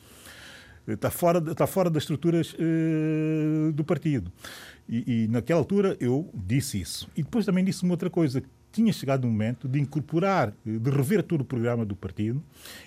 [0.93, 4.31] Está fora, está fora das estruturas eh, do partido.
[4.87, 7.09] E, e naquela altura eu disse isso.
[7.15, 8.41] E depois também disse uma outra coisa.
[8.71, 12.43] Tinha chegado o momento de incorporar, eh, de rever todo o programa do partido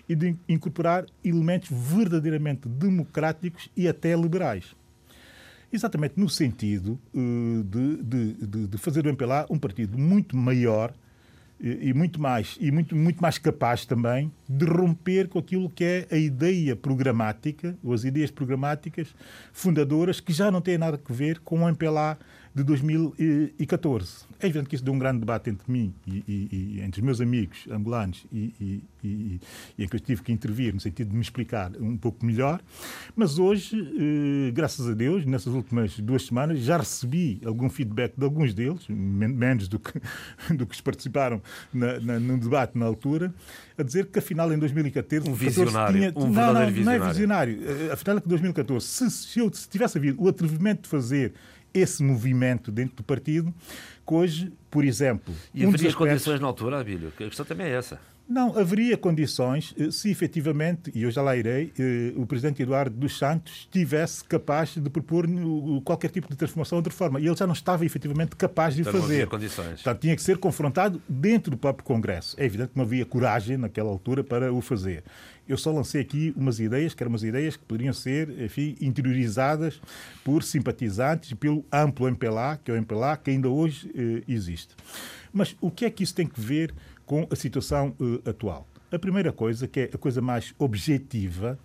[0.08, 4.64] e de incorporar elementos verdadeiramente democráticos e até liberais.
[5.72, 10.92] Exatamente no sentido eh, de, de- de- de fazer do MPLA um partido muito maior
[11.62, 16.06] e muito mais e muito muito mais capaz também de romper com aquilo que é
[16.10, 19.14] a ideia programática ou as ideias programáticas
[19.52, 22.18] fundadoras que já não têm nada a ver com o MPLA
[22.54, 24.24] de 2014.
[24.40, 27.04] É evidente que isso deu um grande debate entre mim e, e- e entre os
[27.04, 28.52] meus amigos angolanos e,
[29.04, 29.40] e-
[29.78, 32.60] em que eu tive que intervir no sentido de me explicar um pouco melhor,
[33.16, 38.24] mas hoje, eh, graças a Deus, nessas últimas duas semanas, já recebi algum feedback de
[38.24, 39.92] alguns deles, men- menos do que,
[40.56, 41.40] do que os participaram
[41.72, 43.32] na- na- no debate na altura,
[43.78, 47.06] a dizer que afinal em 2014 Um visionário, tinha, um não, não, não é visionário.
[47.08, 47.60] visionário.
[47.88, 51.32] Eh, Afinal, que 2014, se, se eu se tivesse havido o atrevimento de fazer
[51.74, 53.52] esse movimento dentro do partido,
[54.06, 57.08] que hoje, por exemplo, E um haveria aspectos- condições na altura, Abílio?
[57.08, 57.98] A questão também é essa.
[58.28, 62.96] não, haveria condições eh, se efetivamente, e eu já lá irei, eh, o presidente Eduardo
[62.96, 65.26] dos Santos estivesse capaz de propor
[65.84, 67.20] qualquer tipo de transformação ou de reforma.
[67.20, 69.26] E ele já não estava efetivamente capaz de Então não havia fazer.
[69.28, 69.82] condições.
[69.82, 72.34] Portanto, tinha que ser confrontado dentro do próprio Congresso.
[72.38, 75.04] É evidente que não havia coragem naquela altura para o fazer.
[75.48, 79.80] Eu só lancei aqui umas ideias, que eram umas ideias que poderiam ser, enfim, interiorizadas
[80.24, 84.74] por simpatizantes, pelo amplo MPLA, que é o MPLA que ainda hoje eh, existe.
[85.32, 86.72] Mas o que é que isso tem que ver
[87.04, 88.68] com a situação eh, atual?
[88.90, 91.58] A primeira coisa, que é a coisa mais objetiva,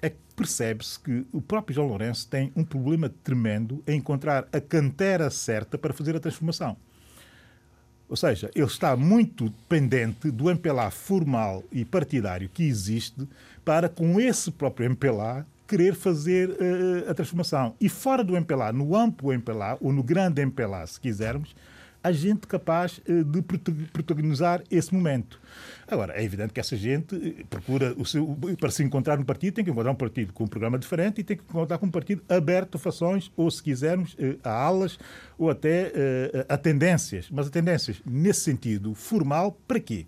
[0.00, 4.60] é que percebe-se que o próprio João Lourenço tem um problema tremendo em encontrar a
[4.60, 6.76] cantera certa para fazer a transformação.
[8.08, 13.28] Ou seja, ele está muito dependente do MPLA formal e partidário que existe
[13.64, 17.74] para, com esse próprio MPLA, querer fazer uh, a transformação.
[17.78, 21.54] E fora do MPLA, no amplo MPLA, ou no grande MPLA, se quisermos,
[22.08, 23.42] há gente capaz uh, de
[23.92, 25.40] protagonizar esse momento.
[25.86, 29.54] Agora, é evidente que essa gente eh, procura, o seu, para se encontrar no partido,
[29.54, 31.90] tem que encontrar um partido com um programa diferente e tem que encontrar com um
[31.90, 34.98] partido aberto a fações, ou, se quisermos, a alas,
[35.38, 35.90] ou até
[36.46, 37.30] a tendências.
[37.30, 40.04] Mas a tendências, nesse sentido, formal, para quê?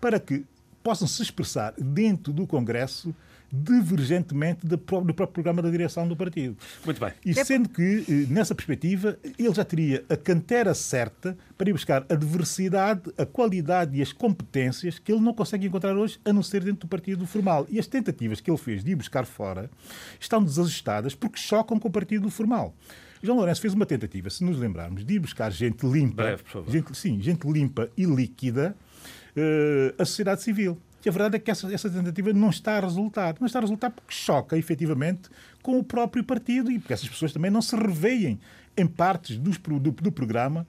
[0.00, 0.44] Para que
[0.82, 3.14] possam se expressar dentro do Congresso
[3.52, 6.56] divergentemente do próprio programa da direção do partido.
[6.86, 7.12] Muito bem.
[7.24, 12.06] E sendo que, eh, nessa perspectiva, ele já teria a cantera certa para ir buscar
[12.08, 16.42] a diversidade, a qualidade e as competências que ele não consegue encontrar hoje, a não
[16.42, 17.66] ser dentro do partido formal.
[17.68, 19.70] E as tentativas que ele fez de ir buscar fora
[20.18, 22.74] estão desajustadas porque chocam com o partido formal.
[23.22, 26.50] João Lourenço fez uma tentativa, se nos lembrarmos, de ir buscar gente limpa, Breve, por
[26.50, 26.72] favor.
[26.72, 28.74] Gente, sim, gente limpa e líquida,
[29.36, 30.80] uh, a sociedade civil.
[31.04, 33.34] E a verdade é que essa, essa tentativa não está a resultar.
[33.40, 35.28] Não está a resultar porque choca, efetivamente,
[35.62, 38.38] com o próprio partido e porque essas pessoas também não se reveem
[38.76, 40.66] em partes dos, do, do programa,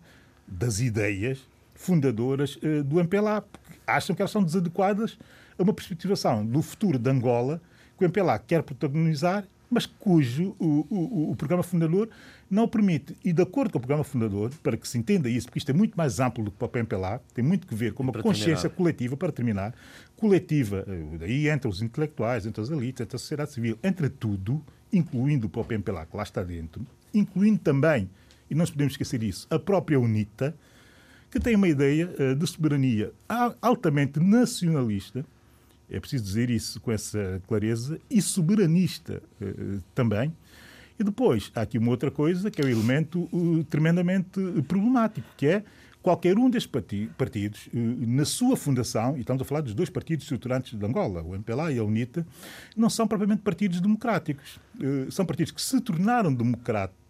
[0.47, 1.39] das ideias
[1.75, 5.17] fundadoras uh, do MPLA, porque acham que elas são desadequadas
[5.57, 7.61] a uma perspectivação do futuro de Angola
[7.97, 12.07] que o MPLA quer protagonizar mas cujo o, o, o, programa fundador
[12.53, 13.15] não permite.
[13.23, 15.73] E de acordo com o programa fundador, para que se entenda isso, porque isto é
[15.73, 18.69] muito mais amplo do que o papel MPLA, tem muito que ver com uma consciência
[18.69, 18.75] terminar.
[18.77, 19.75] coletiva, para terminar,
[20.15, 24.63] coletiva, eh, daí entre os intelectuais, entre as elites, entre a sociedade civil, entre tudo,
[24.91, 28.09] incluindo o próprio MPLA, que lá está dentro, incluindo também,
[28.49, 30.55] e não podemos esquecer isso, a própria UNITA,
[31.31, 33.11] que tem uma ideia uh, de soberania
[33.59, 35.25] altamente nacionalista,
[35.89, 40.31] é preciso dizer isso com essa clareza, e soberanista uh, também.
[40.99, 45.47] E depois, há aqui uma outra coisa que é um elemento uh, tremendamente problemático, que
[45.47, 45.63] é
[46.01, 46.71] qualquer um destes
[47.17, 47.77] partidos, uh,
[48.07, 51.71] na sua fundação, e estamos a falar dos dois partidos estruturantes de Angola, o MPLA
[51.71, 52.25] e a UNITA,
[52.75, 54.59] não são propriamente partidos democráticos.
[55.11, 56.35] São partidos que se tornaram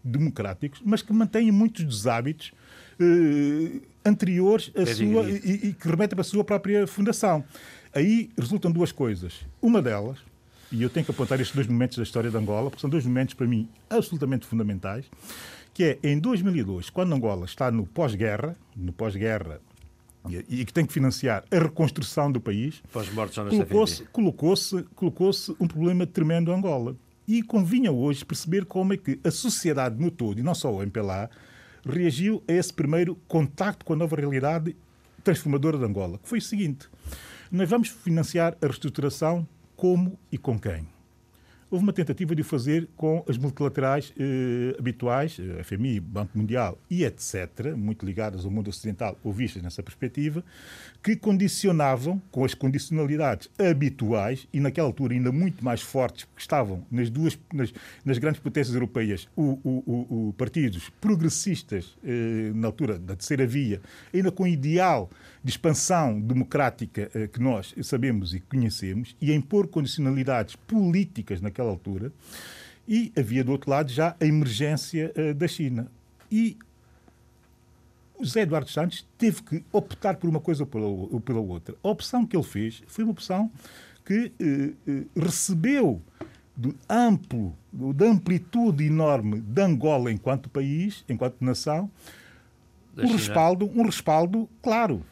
[0.04, 2.52] democráticos, mas que mantêm muitos dos hábitos
[4.06, 7.44] anteriores à é sua, e, e que remetem para a sua própria fundação.
[7.94, 9.46] Aí resultam duas coisas.
[9.62, 10.20] Uma delas,
[10.74, 13.06] e eu tenho que apontar estes dois momentos da história de Angola, porque são dois
[13.06, 15.06] momentos, para mim, absolutamente fundamentais,
[15.72, 19.62] que é em 2002, quando Angola está no pós-guerra, no pós-guerra
[20.50, 22.82] e que tem que financiar a reconstrução do país,
[23.52, 24.56] colocou-se colocou
[24.96, 26.96] colocou um problema tremendo a Angola.
[27.28, 30.82] E convinha hoje perceber como é que a sociedade no todo, e não só o
[30.82, 31.30] MPLA,
[31.86, 34.76] reagiu a esse primeiro contacto com a nova realidade
[35.24, 36.90] transformadora de Angola, que foi o seguinte.
[37.52, 40.88] Nós vamos financiar a reestruturação como e com quem?
[41.74, 46.78] houve uma tentativa de o fazer com as multilaterais eh, habituais, eh, FMI, Banco Mundial
[46.88, 50.44] e etc., muito ligadas ao mundo ocidental ou vistas nessa perspectiva,
[51.02, 56.86] que condicionavam, com as condicionalidades habituais, e naquela altura ainda muito mais fortes, porque estavam
[56.92, 57.74] nas duas, nas,
[58.06, 63.82] nas grandes potências europeias, o, o, o partidos progressistas, eh, na altura da terceira via,
[64.14, 65.10] ainda com ideal
[65.44, 71.70] de expansão democrática eh, que nós sabemos e conhecemos, e a impor condicionalidades políticas naquela
[71.70, 72.14] altura,
[72.88, 75.88] e havia do outro lado já a emergência uh, da China.
[76.32, 76.58] E
[78.20, 81.76] José Eduardo Santos teve que optar por uma coisa ou pela, ou pela outra.
[81.84, 83.50] A opção que ele fez foi uma opção
[84.06, 86.02] que uh, recebeu
[86.56, 87.56] do amplo,
[87.96, 91.90] da amplitude enorme de Angola enquanto país, enquanto nação,
[92.98, 95.04] um respaldo, um respaldo claro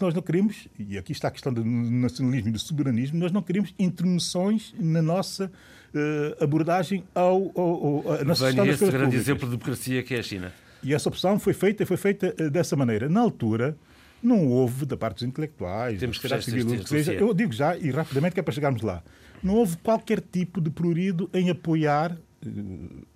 [0.00, 3.42] nós não queremos, e aqui está a questão do nacionalismo e do soberanismo, nós não
[3.42, 5.50] queremos intermissões na nossa
[5.94, 9.14] uh, abordagem ao, ao, ao, à nossa Venha esse grande públicas.
[9.14, 10.52] exemplo de democracia que é a China.
[10.82, 13.08] E essa opção foi feita, foi feita uh, dessa maneira.
[13.08, 13.76] Na altura,
[14.22, 17.90] não houve, da parte dos intelectuais, Temos da civil, que seja, eu digo já, e
[17.90, 19.02] rapidamente, que é para chegarmos lá,
[19.42, 23.06] não houve qualquer tipo de prurido em apoiar, uh,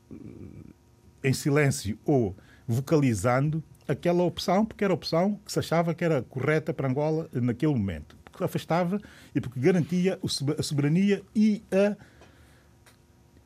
[1.22, 6.22] em silêncio ou vocalizando, aquela opção, porque era a opção que se achava que era
[6.22, 8.16] correta para Angola naquele momento.
[8.24, 9.00] Porque afastava
[9.34, 10.18] e porque garantia
[10.58, 11.96] a soberania e a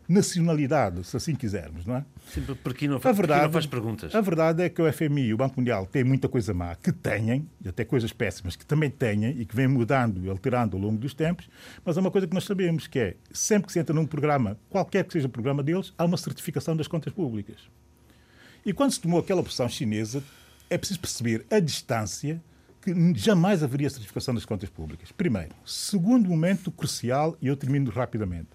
[0.09, 2.05] nacionalidade, se assim quisermos, não é?
[2.33, 4.15] Sim, porque não, faz, a verdade, não faz perguntas.
[4.15, 6.91] A verdade é que o FMI e o Banco Mundial têm muita coisa má, que
[6.91, 10.83] têm, e até coisas péssimas que também têm, e que vêm mudando e alterando ao
[10.83, 11.51] longo dos tempos,
[11.85, 14.57] mas há uma coisa que nós sabemos, que é, sempre que se entra num programa,
[14.71, 17.57] qualquer que seja o programa deles, há uma certificação das contas públicas.
[18.65, 20.23] E quando se tomou aquela opção chinesa,
[20.69, 22.43] é preciso perceber a distância
[22.83, 25.13] que jamais haveria certificação das contas públicas.
[25.13, 25.55] Primeiro.
[25.65, 28.49] Segundo momento crucial, e eu termino rapidamente,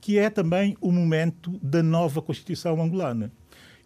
[0.00, 3.32] que é também o momento da nova Constituição angolana.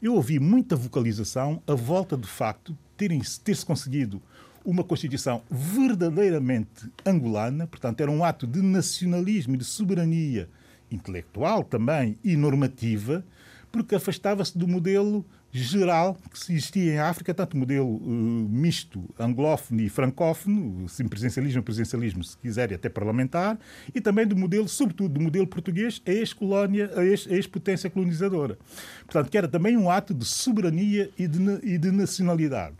[0.00, 3.08] Eu ouvi muita vocalização à volta do facto de
[3.40, 4.22] ter-se conseguido
[4.64, 10.48] uma Constituição verdadeiramente angolana, portanto, era um ato de nacionalismo e de soberania
[10.90, 13.24] intelectual também e normativa,
[13.70, 19.88] porque afastava-se do modelo geral que existia em África, tanto modelo uh, misto, anglófono e
[19.90, 23.58] francófono, sim, presencialismo, se quiser, e até parlamentar,
[23.94, 28.58] e também do modelo, sobretudo do modelo português, a ex-colónia, a ex-potência colonizadora.
[29.04, 32.74] Portanto, que era também um ato de soberania e de, e de nacionalidade.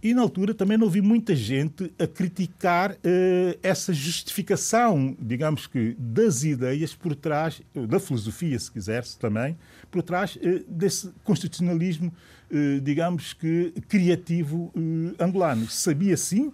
[0.00, 5.96] E na altura também não ouvi muita gente a criticar uh, essa justificação, digamos que,
[5.98, 9.56] das ideias por trás, da filosofia, se quiser-se também,
[9.90, 12.12] por trás uh, desse constitucionalismo,
[12.50, 14.72] uh, digamos que, criativo
[15.18, 15.68] angolano.
[15.68, 16.52] Sabia sim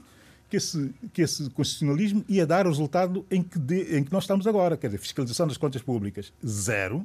[0.48, 4.24] que esse, que esse constitucionalismo ia dar o resultado em que, de, em que nós
[4.24, 7.04] estamos agora, quer dizer, fiscalização das contas públicas, zero.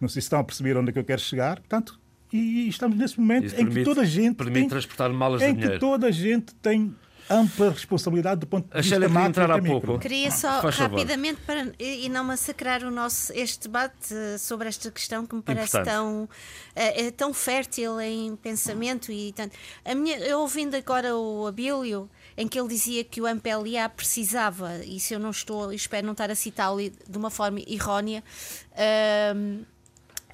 [0.00, 1.58] Não sei se estão a perceber onde é que eu quero chegar.
[1.60, 2.00] Portanto,
[2.32, 5.42] e estamos nesse momento Isso em permite, que toda a gente permite tem, transportar malas
[5.42, 5.74] em de dinheiro.
[5.74, 6.94] que toda a gente tem
[7.30, 9.98] ampla responsabilidade do ponto de vista macro entrar há pouco.
[9.98, 14.90] Queria só Faz rapidamente para e não massacrar o nosso este debate eh, sobre esta
[14.90, 15.94] questão que me parece Importante.
[15.94, 16.28] tão
[16.74, 19.56] é, é, tão fértil em pensamento e tanto.
[19.84, 24.84] A minha eu ouvindo agora o Abílio em que ele dizia que o MPLA precisava
[24.84, 28.24] e se eu não estou espero não estar a citá-lo de uma forma errónea
[28.72, 29.64] uh,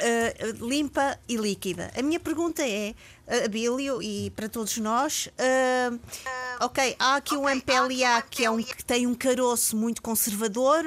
[0.01, 1.91] uh, limpa e líquida.
[1.97, 2.95] A minha pergunta é,
[3.27, 6.01] uh, Abílio, e para todos nós, uh,
[6.61, 10.85] ok, há aqui okay, um MPLA que, é um, que tem um caroço muito conservador,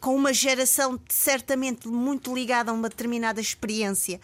[0.00, 4.20] com uma geração certamente muito ligada a uma determinada experiência,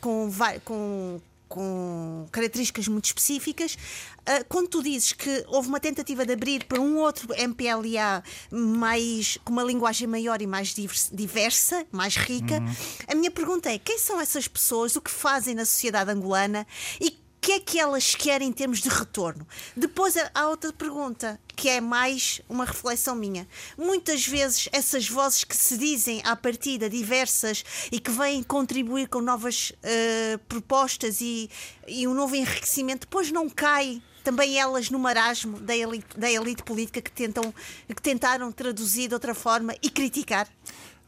[0.00, 0.30] com,
[0.64, 1.20] com
[1.52, 3.74] com características muito específicas.
[3.74, 9.38] Uh, quando tu dizes que houve uma tentativa de abrir para um outro MPLA mais,
[9.44, 10.74] com uma linguagem maior e mais
[11.12, 12.74] diversa, mais rica, uhum.
[13.06, 16.66] a minha pergunta é: quem são essas pessoas, o que fazem na sociedade angolana
[16.98, 19.44] e que é que elas querem em termos de retorno?
[19.76, 23.48] Depois há outra pergunta, que é mais uma reflexão minha.
[23.76, 29.20] Muitas vezes essas vozes que se dizem à partida diversas e que vêm contribuir com
[29.20, 31.50] novas uh, propostas e,
[31.88, 36.62] e um novo enriquecimento, depois não cai também elas no marasmo da elite, da elite
[36.62, 37.52] política que, tentam,
[37.88, 40.48] que tentaram traduzir de outra forma e criticar?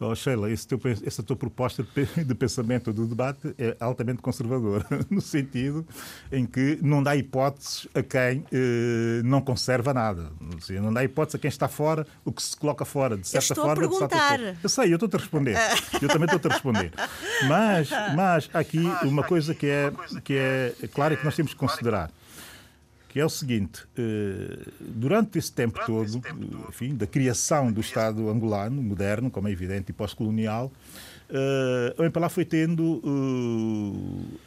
[0.04, 1.86] Oh, Sheila, teu, essa tua proposta
[2.16, 5.86] de pensamento do debate é altamente conservadora, no sentido
[6.30, 10.30] em que não dá hipóteses a quem eh, não conserva nada.
[10.80, 13.52] Não dá hipóteses a quem está fora, o que se coloca fora, de certa eu
[13.52, 13.72] estou forma.
[13.72, 14.56] A perguntar.
[14.62, 15.56] Eu sei, eu estou-te a responder.
[16.02, 16.92] Eu também estou-te a responder.
[17.48, 19.92] Mas, mas há aqui uma coisa que é,
[20.22, 22.10] que é clara e que nós temos que considerar
[23.14, 26.20] que é o seguinte: eh, durante esse tempo todo,
[26.68, 30.72] enfim, da criação do Estado angolano, moderno, como é evidente, e pós-colonial,
[31.30, 33.00] eh, o MPLA foi tendo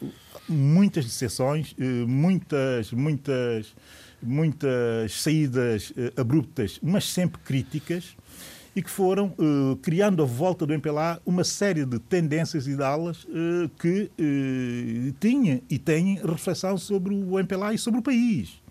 [0.02, 0.08] eh,
[0.50, 1.74] muitas dissensões,
[2.06, 3.74] muitas, muitas,
[4.22, 8.18] muitas saídas abruptas, mas sempre críticas
[8.78, 12.84] e que foram uh, criando à volta do MPLA uma série de tendências e de
[12.84, 18.62] alas uh, que uh, tinha e têm reflexão sobre o MPLA e sobre o país.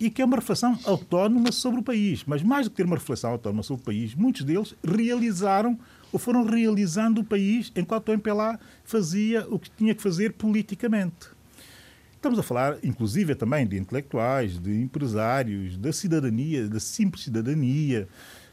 [0.00, 2.24] E que é uma reflexão autónoma sobre o país.
[2.26, 5.78] Mas mais do que ter uma reflexão autónoma sobre o país, muitos deles realizaram
[6.12, 11.28] ou foram realizando o país enquanto o MPLA fazia o que tinha que fazer politicamente.
[12.16, 18.08] Estamos a falar, inclusive, também de intelectuais, de empresários, da cidadania, da simples cidadania,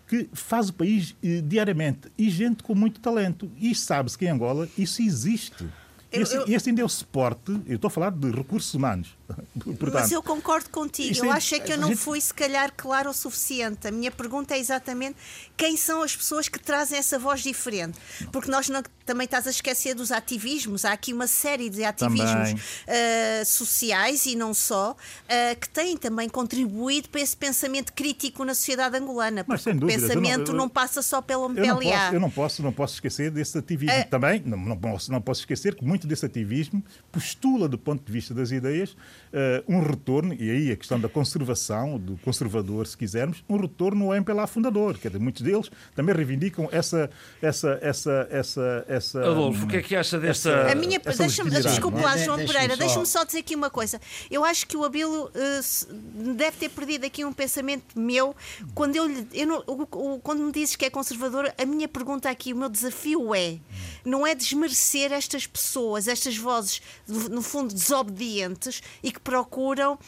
[0.07, 3.51] que faz o país eh, diariamente e gente com muito talento.
[3.59, 5.65] E sabe-se que em Angola isso existe.
[6.11, 6.45] Eu, eu...
[6.47, 9.17] esse ainda é o suporte, eu estou a falar de recursos humanos.
[9.53, 11.17] Portanto, Mas eu concordo contigo.
[11.17, 11.97] Eu é, acho é que eu não gente...
[11.97, 13.87] fui, se calhar, claro o suficiente.
[13.87, 15.17] A minha pergunta é exatamente
[15.55, 17.99] quem são as pessoas que trazem essa voz diferente.
[18.31, 20.85] Porque nós não, também estás a esquecer dos ativismos.
[20.85, 26.29] Há aqui uma série de ativismos uh, sociais e não só, uh, que têm também
[26.29, 29.43] contribuído para esse pensamento crítico na sociedade angolana.
[29.47, 30.05] Mas sem dúvida.
[30.05, 31.73] O pensamento não, não, passa só pelo MPLA.
[31.73, 33.99] Eu não posso, eu não posso, não posso esquecer desse ativismo.
[33.99, 38.05] Uh, também, não, não, posso, não posso esquecer que muito desse ativismo postula, do ponto
[38.05, 42.85] de vista das ideias, uh, um retorno, e aí a questão da conservação, do conservador,
[42.85, 44.97] se quisermos, um retorno ao MPLA fundador.
[44.99, 47.09] Quer dizer, muitos deles também reivindicam essa.
[47.41, 50.71] essa, essa, essa, essa Adolfo, o que é que acha dessa.
[50.71, 53.99] A minha, deixa-me, desculpe lá, João Pereira, deixa-me só dizer aqui uma coisa.
[54.29, 58.35] Eu acho que o Abilo uh, deve ter perdido aqui um pensamento meu
[58.75, 62.53] quando eu, eu não, o, quando me dizes que é conservador, a minha pergunta aqui,
[62.53, 63.57] o meu desafio é
[64.05, 69.99] não é desmerecer estas pessoas, estas vozes, no fundo, desobedientes e que procuram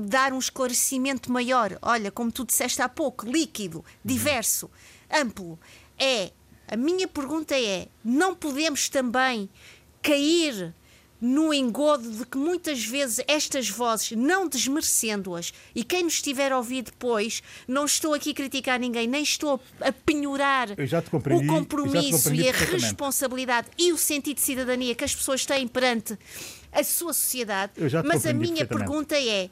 [0.00, 1.78] dar um esclarecimento maior.
[1.82, 4.70] Olha, como tu disseste há pouco, líquido, diverso,
[5.10, 5.58] amplo.
[5.98, 6.32] é,
[6.66, 9.50] a minha pergunta é, não podemos também
[10.00, 10.74] cair
[11.22, 16.56] no engodo de que muitas vezes estas vozes, não desmerecendo-as, e quem nos estiver a
[16.56, 22.48] ouvir depois, não estou aqui a criticar ninguém, nem estou a penhorar o compromisso e
[22.48, 26.18] a responsabilidade e o sentido de cidadania que as pessoas têm perante
[26.72, 27.74] a sua sociedade.
[28.04, 29.48] Mas a minha pergunta é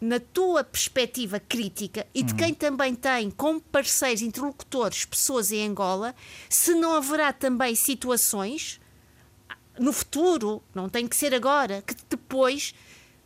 [0.00, 2.38] na tua perspectiva crítica e de uhum.
[2.38, 6.12] quem também tem como parceiros, interlocutores, pessoas em Angola,
[6.48, 8.80] se não haverá também situações
[9.78, 12.74] no futuro, não tem que ser agora, que depois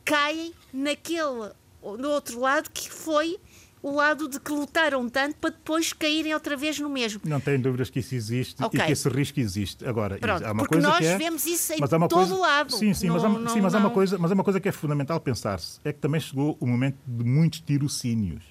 [0.04, 3.38] caem naquele no outro lado que foi
[3.82, 7.20] o lado de que lutaram tanto para depois caírem outra vez no mesmo.
[7.24, 8.80] Não tenho dúvidas que isso existe okay.
[8.80, 9.86] e que esse risco existe.
[9.86, 12.72] Agora, Pronto, há uma porque coisa nós que é, vemos isso em todo coisa, lado.
[12.74, 14.60] Sim, sim, não, mas, há, não, sim mas, há uma coisa, mas há uma coisa
[14.60, 15.80] que é fundamental pensar-se.
[15.84, 18.42] É que também chegou o momento de muitos tirocínios.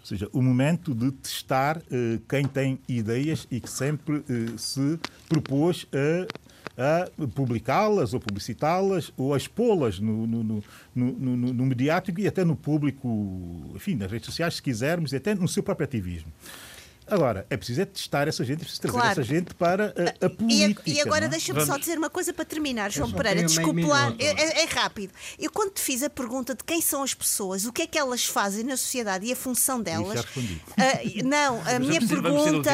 [0.00, 5.00] Ou seja, o momento de testar uh, quem tem ideias e que sempre uh, se
[5.28, 6.26] propôs a
[6.76, 10.62] a publicá-las ou publicitá-las ou a expô-las no, no, no,
[10.94, 15.34] no, no mediático e até no público, enfim, nas redes sociais, se quisermos, e até
[15.34, 16.30] no seu próprio ativismo.
[17.08, 19.12] Agora, é preciso é testar essa gente, é preciso trazer claro.
[19.12, 20.82] essa gente para a, a política.
[20.86, 21.28] E, e agora é?
[21.28, 23.44] deixa-me só dizer uma coisa para terminar, João Pereira.
[23.44, 25.12] Desculpe lá, é, é, é, rápido.
[25.38, 27.98] Eu, quando te fiz a pergunta de quem são as pessoas, o que é que
[27.98, 30.20] elas fazem na sociedade e a função delas.
[30.20, 32.70] Uh, não, a minha pergunta,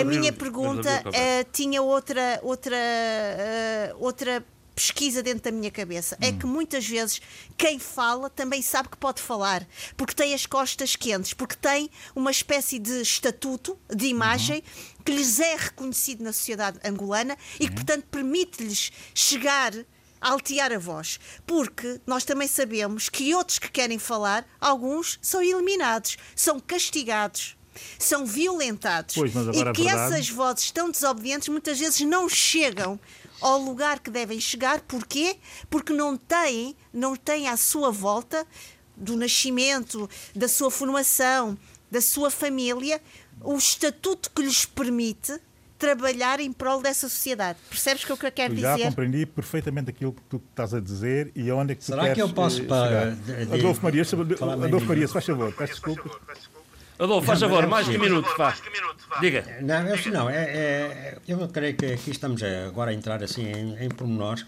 [0.00, 4.44] a minha pergunta uh, tinha outra, outra, uh, outra
[4.76, 6.18] pesquisa dentro da minha cabeça.
[6.20, 6.28] É hum.
[6.28, 7.20] É que muitas vezes
[7.56, 9.66] quem fala também sabe que pode falar,
[9.96, 15.02] porque tem as costas quentes, porque tem uma espécie de estatuto, de imagem, uhum.
[15.04, 17.74] que lhes é reconhecido na sociedade angolana e que, uhum.
[17.74, 19.72] portanto, permite-lhes chegar
[20.20, 26.16] altear a voz, porque nós também sabemos que outros que querem falar, alguns são eliminados,
[26.34, 27.56] são castigados
[27.98, 32.98] são violentados pois, e que essas vozes tão desobedientes muitas vezes não chegam
[33.40, 34.80] ao lugar que devem chegar.
[34.80, 35.36] Porquê?
[35.70, 38.46] Porque não têm, não têm à sua volta
[38.96, 41.56] do nascimento, da sua formação,
[41.90, 43.00] da sua família,
[43.42, 45.38] o estatuto que lhes permite
[45.78, 47.58] trabalhar em prol dessa sociedade.
[47.68, 48.84] Percebes o que eu quero já dizer?
[48.84, 52.02] Já compreendi perfeitamente aquilo que tu estás a dizer e onde é que tu Será
[52.02, 53.16] queres que eu posso eh, para...
[53.52, 54.02] Adolfo Maria,
[54.64, 56.10] Adolfo Maria, se faz favor, peço desculpa.
[56.98, 58.28] Adolfo, faz favor, mais que um minuto.
[59.20, 59.44] Diga.
[59.60, 63.84] Não, eu, não é, é, eu creio que aqui estamos agora a entrar assim em,
[63.84, 64.46] em pormenores.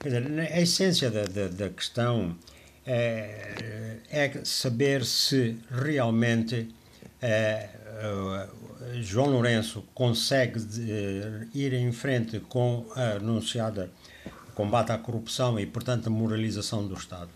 [0.00, 2.36] Quer dizer, a essência da, da, da questão
[2.84, 6.74] é, é, saber se realmente
[7.22, 7.68] é,
[9.00, 10.58] João Lourenço consegue
[11.54, 13.90] ir em frente com a anunciada
[14.54, 17.30] combate à corrupção e, portanto, a moralização do Estado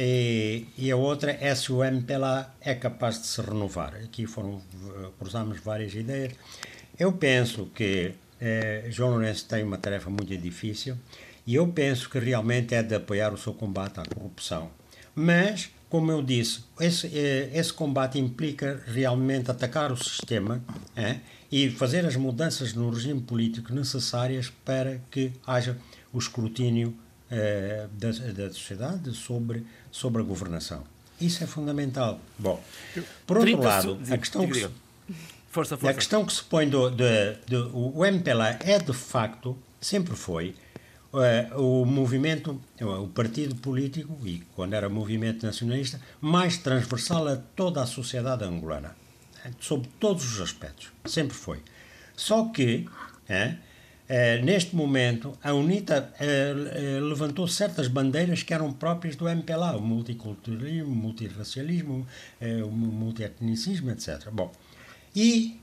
[0.00, 3.96] e, e, a outra se o MPLA é capaz de se renovar.
[3.96, 4.62] Aqui foram,
[5.18, 6.34] cruzamos várias ideias.
[6.96, 10.96] Eu penso que eh, João Lourenço tem uma tarefa muito difícil
[11.44, 14.70] e eu penso que realmente é de apoiar o seu combate à corrupção.
[15.16, 20.62] Mas, como eu disse, esse, eh, esse combate implica realmente atacar o sistema
[20.94, 21.16] eh,
[21.50, 25.76] e fazer as mudanças no regime político necessárias para que haja
[26.12, 26.96] o escrutínio
[27.30, 30.82] eh, da, da sociedade sobre, sobre a governação.
[31.20, 32.20] Isso é fundamental.
[32.38, 32.62] Bom,
[33.26, 34.70] por outro lado, a questão que se,
[35.50, 35.90] força, força.
[35.90, 40.54] A questão que se põe do, de, de, o MPLA é de facto, sempre foi,
[41.12, 47.82] uh, o movimento, o partido político, e quando era movimento nacionalista, mais transversal a toda
[47.82, 48.96] a sociedade angolana,
[49.60, 50.90] sob todos os aspectos.
[51.04, 51.60] Sempre foi.
[52.16, 52.88] Só que,
[54.08, 59.82] Uh, neste momento, a UNITA uh, levantou certas bandeiras que eram próprias do MPLA, o
[59.82, 62.06] multiculturalismo, o multirracialismo,
[62.64, 64.30] o multietnicismo, etc.
[64.32, 64.50] Bom,
[65.14, 65.60] e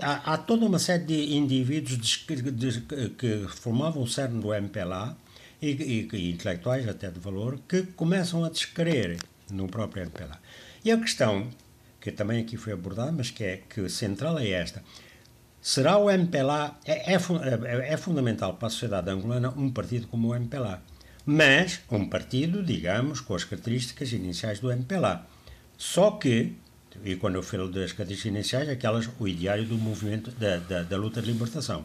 [0.00, 4.52] há, há, toda uma série de indivíduos de, de, de, que formavam o cerne do
[4.52, 5.16] MPLA
[5.60, 9.18] e, e, e, intelectuais até de valor que começam a descrever
[9.50, 10.38] no próprio MPLA.
[10.84, 11.48] E a questão,
[12.00, 14.82] que também aqui foi abordada, mas que é que central é esta,
[15.60, 20.28] Será o MPLA, é, é, é, é, fundamental para a sociedade angolana um partido como
[20.28, 20.82] o MPLA,
[21.26, 25.26] mas um partido, digamos, com as características iniciais do MPLA.
[25.76, 26.54] Só que,
[27.04, 30.96] e quando eu falo das características iniciais, aquelas, o ideário do movimento da, da, da
[30.96, 31.84] luta de libertação.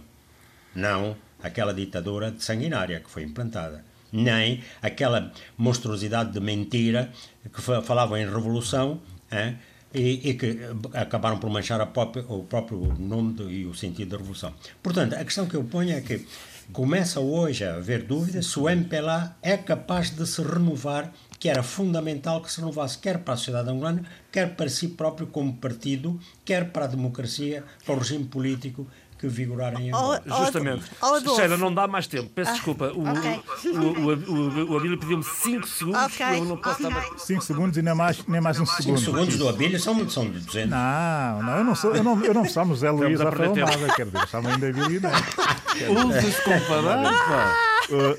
[0.74, 7.12] Não aquela ditadura sanguinária que foi implantada nem aquela monstruosidade de mentira
[7.52, 9.02] que falavam em revolução,
[9.32, 9.58] hein,
[9.94, 10.60] e, e, que
[10.94, 14.54] acabaram por manchar própria, o próprio nome do, e o sentido da revolução.
[14.82, 16.26] Portanto, a questão que eu ponho é que
[16.72, 21.62] começa hoje a haver dúvidas se o MPLA é capaz de se renovar, que era
[21.62, 26.20] fundamental que se renovasse quer para a sociedade angolana, quer para si próprio como partido,
[26.46, 28.88] quer para a democracia, para o regime político
[29.24, 30.22] que vigorar em Angola.
[30.30, 30.86] Oh, Justamente.
[31.02, 31.36] oh.
[31.36, 32.30] Sheila, não dá mais tempo.
[32.36, 32.92] Peço Ah, desculpa.
[32.94, 33.40] O, ok.
[33.66, 36.02] o, o, o, o Abílio pediu-me 5 segundos.
[36.04, 37.10] Ok, Eu não posso dar ok.
[37.10, 37.22] mais.
[37.22, 38.96] 5 segundos e nem mais, nem mais um segundo.
[38.98, 40.70] Os segundos do Abílio são, são de 200.
[40.70, 44.06] Não, não, eu não sou, eu não, eu não sou José Luís a nada, quer
[44.06, 45.26] dizer, chama ainda bilionário.
[46.08, 47.73] Usas comparar, pá.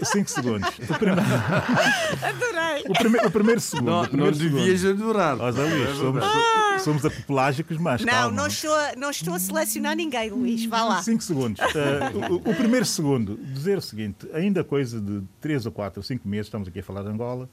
[0.04, 0.68] 5 segundos.
[0.90, 1.20] O primeiro,
[2.22, 2.84] Adorei.
[2.88, 3.86] o primeiro, o primeiro segundo.
[3.86, 4.56] Não, o não primeiro segundo.
[4.60, 5.36] devias adorar.
[5.52, 6.24] Zé Luís, somos,
[6.82, 8.36] somos acupelágicos, mas Não, calma.
[8.36, 10.64] não estou, a- não estou a selecionar ninguém, Luís.
[10.66, 11.02] Vá lá.
[11.02, 11.60] 5 segundos.
[11.60, 16.02] Eh, o, o primeiro segundo, dizer o seguinte: ainda coisa de 3 ou 4 ou
[16.04, 17.48] 5 meses, estamos aqui a falar de Angola,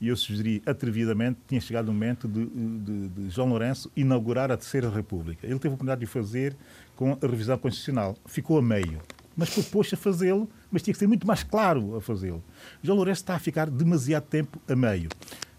[0.00, 4.56] e eu sugeri atrevidamente, tinha chegado o momento de, de- de João Lourenço inaugurar a
[4.56, 5.46] Terceira República.
[5.46, 6.56] Ele teve a oportunidade de o fazer
[6.96, 8.16] com a revisão constitucional.
[8.26, 9.00] Ficou a meio.
[9.34, 12.42] Mas propôs a fazê-lo, mas tinha que ser muito mais claro a fazê-lo.
[12.82, 15.10] João Lourenço está a ficar demasiado tempo a meio.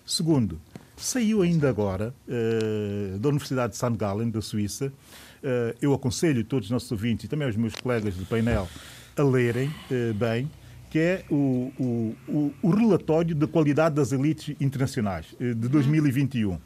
[0.06, 0.60] Segundo,
[0.98, 3.96] saiu ainda agora eh, da Universidade de St.
[3.96, 4.92] Gallen, da Suíça.
[5.42, 8.68] Eh, eu aconselho todos os nossos ouvintes e também os meus colegas do painel
[9.16, 10.50] a lerem eh, bem,
[10.90, 16.60] que é o, o, o, o relatório da qualidade das elites internacionais de 2021.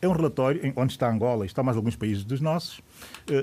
[0.00, 2.80] É um relatório onde está Angola e está mais alguns países dos nossos,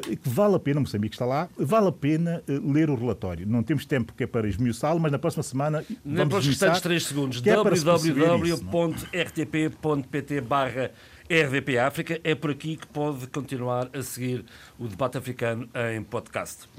[0.09, 3.45] e que vale a pena, Moçambique está lá, vale a pena eh, ler o relatório.
[3.47, 6.69] Não temos tempo que é para esmiuçá-lo, mas na próxima semana Nem vamos pelos esmiuçar,
[6.69, 7.45] restantes 3 segundos.
[7.45, 10.89] é para www.rtp.pt barra
[11.29, 12.19] RDP África.
[12.23, 14.45] É por aqui que pode continuar a seguir
[14.77, 16.69] o debate africano em podcast.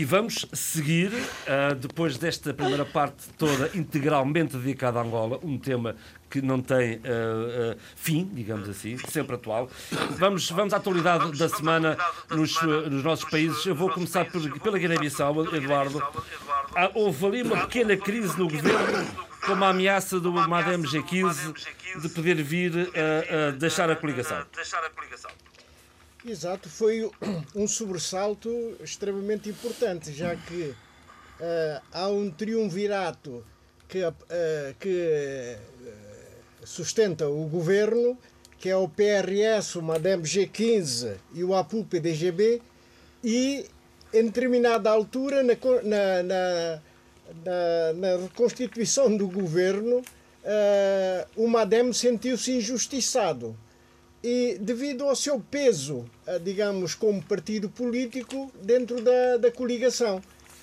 [0.00, 1.12] E vamos seguir,
[1.46, 5.94] ah, depois desta primeira parte toda integralmente dedicada a Angola, um tema
[6.30, 9.68] que não tem ah, ah, fim, digamos assim, sempre atual.
[10.18, 11.98] Vamos, vamos à atualidade da semana
[12.30, 13.66] nos, ah, nos nossos países.
[13.66, 16.00] Eu vou começar por, pela Guiné-Bissau, Eduardo.
[16.76, 19.06] Ah, houve ali uma pequena crise no governo,
[19.44, 21.54] com uma ameaça do Madem G15
[22.00, 24.46] de poder vir a, a deixar a coligação.
[26.24, 27.10] Exato, foi
[27.54, 30.74] um sobressalto extremamente importante, já que
[31.40, 33.42] eh, há um triunvirato
[33.88, 35.58] que, eh, que eh,
[36.64, 38.16] sustenta o governo,
[38.58, 42.60] que é o PRS, o MADEM G15 e o APU-PDGB,
[43.24, 43.64] e
[44.12, 46.22] em determinada altura, na, na,
[47.44, 50.02] na, na, reconstituição do governo,
[50.44, 53.56] eh, o MADEM sentiu-se injustiçado
[54.22, 60.20] e devido ao seu peso, eh, digamos, como partido político dentro da, da coligação.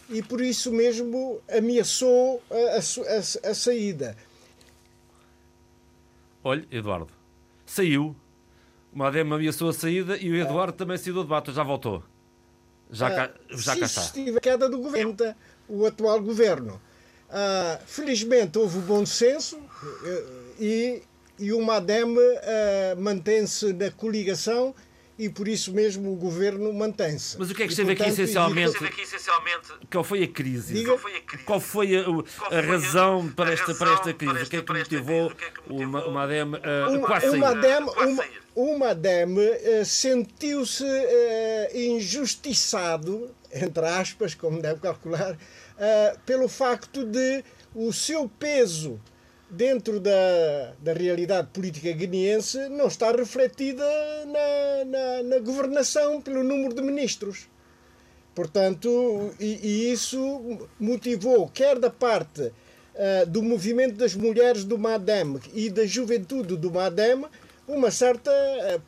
[0.09, 4.15] E por isso mesmo ameaçou a, a- a saída.
[6.47, 7.11] Olha, Eduardo,
[7.65, 8.15] saiu.
[8.93, 12.01] O Madem ameaçou a saída e o Eduardo também saiu do debate, já voltou.
[12.89, 14.01] Já cá, já se cá está.
[14.03, 15.13] estive a queda do governo,
[15.67, 16.81] o atual governo.
[17.29, 19.59] Ah, felizmente houve bom senso
[20.05, 20.25] eh,
[20.57, 21.03] e,
[21.37, 24.73] e o MADEM ah, mantém-se na coligação
[25.19, 27.37] e por isso mesmo o governo mantém-se.
[27.39, 28.77] Mas o que é que esteve aqui portanto, essencialmente?
[29.91, 30.73] Qual foi a crise?
[30.73, 30.97] Diga.
[31.45, 34.43] Qual foi a, o- a razão para esta, para esta crise?
[34.43, 35.31] O que é que motivou
[35.69, 36.45] o, Ma- o Madem a
[36.89, 37.61] Uma, quase uma sair?
[37.61, 45.37] DEM, uma, uma DEM eh, sentiu-se eh, injustiçado, entre aspas, como deve calcular,
[45.79, 47.43] eh, pelo facto de
[47.73, 48.99] o seu peso
[49.49, 53.85] dentro da, da realidade política guineense não estar refletida
[54.25, 57.47] na, na, na governação pelo número de ministros.
[58.35, 62.51] Portanto, e, e isso motivou, quer da parte
[62.93, 67.25] eh, do movimento das mulheres do MADEM e da juventude do MADEM,
[67.67, 68.79] uma certa eh,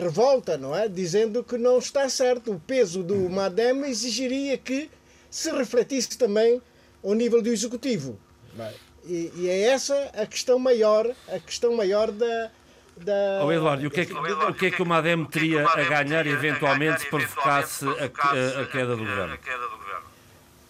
[0.00, 0.88] revolta, não é?
[0.88, 2.52] Dizendo que não está certo.
[2.52, 4.90] O peso do MADEM exigiria que
[5.30, 6.60] se refletisse também
[7.02, 8.18] ao nível do executivo.
[8.58, 8.72] é?
[9.06, 12.50] E, e é essa a questão maior, a questão maior da.
[12.96, 15.66] da Oh, Eduardo, e o que, é que, o que é que o Madem teria
[15.66, 17.90] a ganhar eventualmente se provocasse a,
[18.28, 19.38] a- a queda do governo?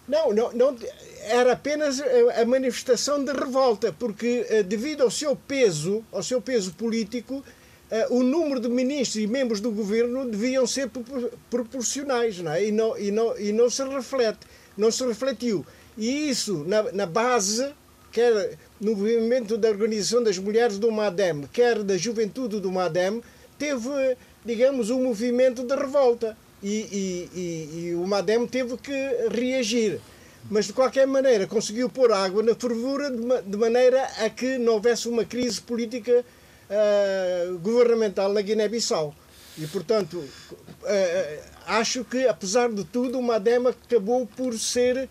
[0.07, 0.77] Não, não, não,
[1.21, 6.73] era apenas a manifestação de revolta, porque eh, devido ao seu peso, ao seu peso
[6.75, 7.43] político,
[7.89, 12.65] eh, o número de ministros e membros do governo deviam ser propor- proporcionais, não é?
[12.65, 14.39] E não, e não, e não se reflete,
[14.77, 15.65] não se refletiu.
[15.97, 17.73] E isso na, na base,
[18.15, 23.21] quer no movimento da organização das mulheres do MADEM, quer da juventude do MADEM,
[23.59, 26.37] teve, digamos, um movimento de revolta.
[26.63, 28.91] E, e- e- e o MADEM teve que
[29.29, 29.99] reagir.
[30.49, 34.73] Mas, de qualquer maneira, conseguiu pôr água na fervura de, de maneira a que não
[34.73, 36.23] houvesse uma crise política
[36.69, 39.13] ah, governamental na Guiné-Bissau.
[39.57, 40.23] E, portanto,
[40.85, 45.09] ah, acho que, apesar de tudo, o MADEM acabou por ser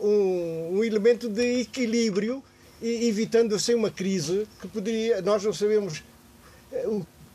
[0.00, 2.42] um, um elemento de equilíbrio
[2.82, 6.02] evitando assim uma crise que poderia, nós não sabemos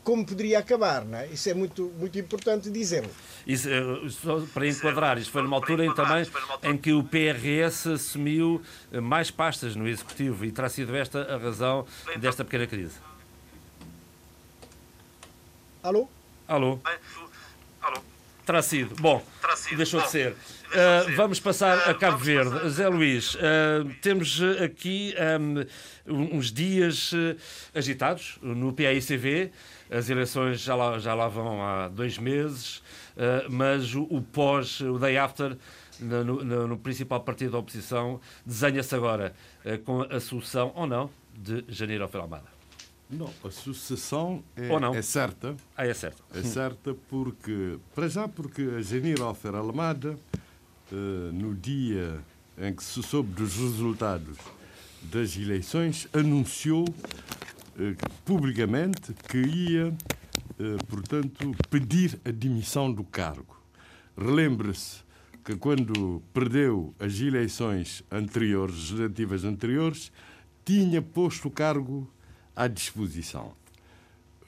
[0.08, 1.26] como poderia acabar, não é?
[1.26, 3.12] Isso é muito, muito importante dizermos.
[3.46, 3.68] Isso,
[4.08, 6.26] só para enquadrar, isto foi numa altura em, também
[6.62, 11.86] em que o PRS assumiu mais pastas no Executivo e terá sido esta a razão
[12.18, 12.94] desta pequena crise.
[15.82, 16.08] Alô?
[16.46, 16.80] Alô?
[17.82, 18.00] Alô?
[18.46, 18.94] Terá sido.
[18.96, 19.22] Bom,
[19.76, 20.34] deixou de ser.
[20.68, 22.68] Uh, vamos passar a Cabo Verde.
[22.68, 23.38] Zé Luís, uh,
[24.02, 25.14] temos aqui
[26.06, 27.36] um, uns dias uh,
[27.74, 29.50] agitados no PAICV.
[29.90, 32.82] As eleições já lá, já lá vão há dois meses,
[33.48, 35.56] mas o, o, pós, o day after,
[35.98, 39.32] no, no, no principal partido da oposição, desenha-se agora
[39.86, 42.58] com a solução, ou não, de Janeiro ao Almada.
[43.10, 44.94] Não, a sucessão é, Ou não.
[44.94, 45.56] é certa.
[45.74, 46.22] Ah, é certa.
[46.34, 50.18] É certa porque, para já, porque a Janir Alfer Alamada,
[50.90, 52.20] no dia
[52.56, 54.36] em que se soube dos resultados
[55.02, 56.84] das eleições, anunciou
[57.78, 59.94] eh, publicamente que ia,
[60.58, 63.56] eh, portanto, pedir a dimissão do cargo.
[64.16, 65.02] Relembre-se
[65.44, 70.12] que quando perdeu as eleições anteriores, legislativas anteriores,
[70.64, 72.10] tinha posto o cargo
[72.56, 73.52] à disposição.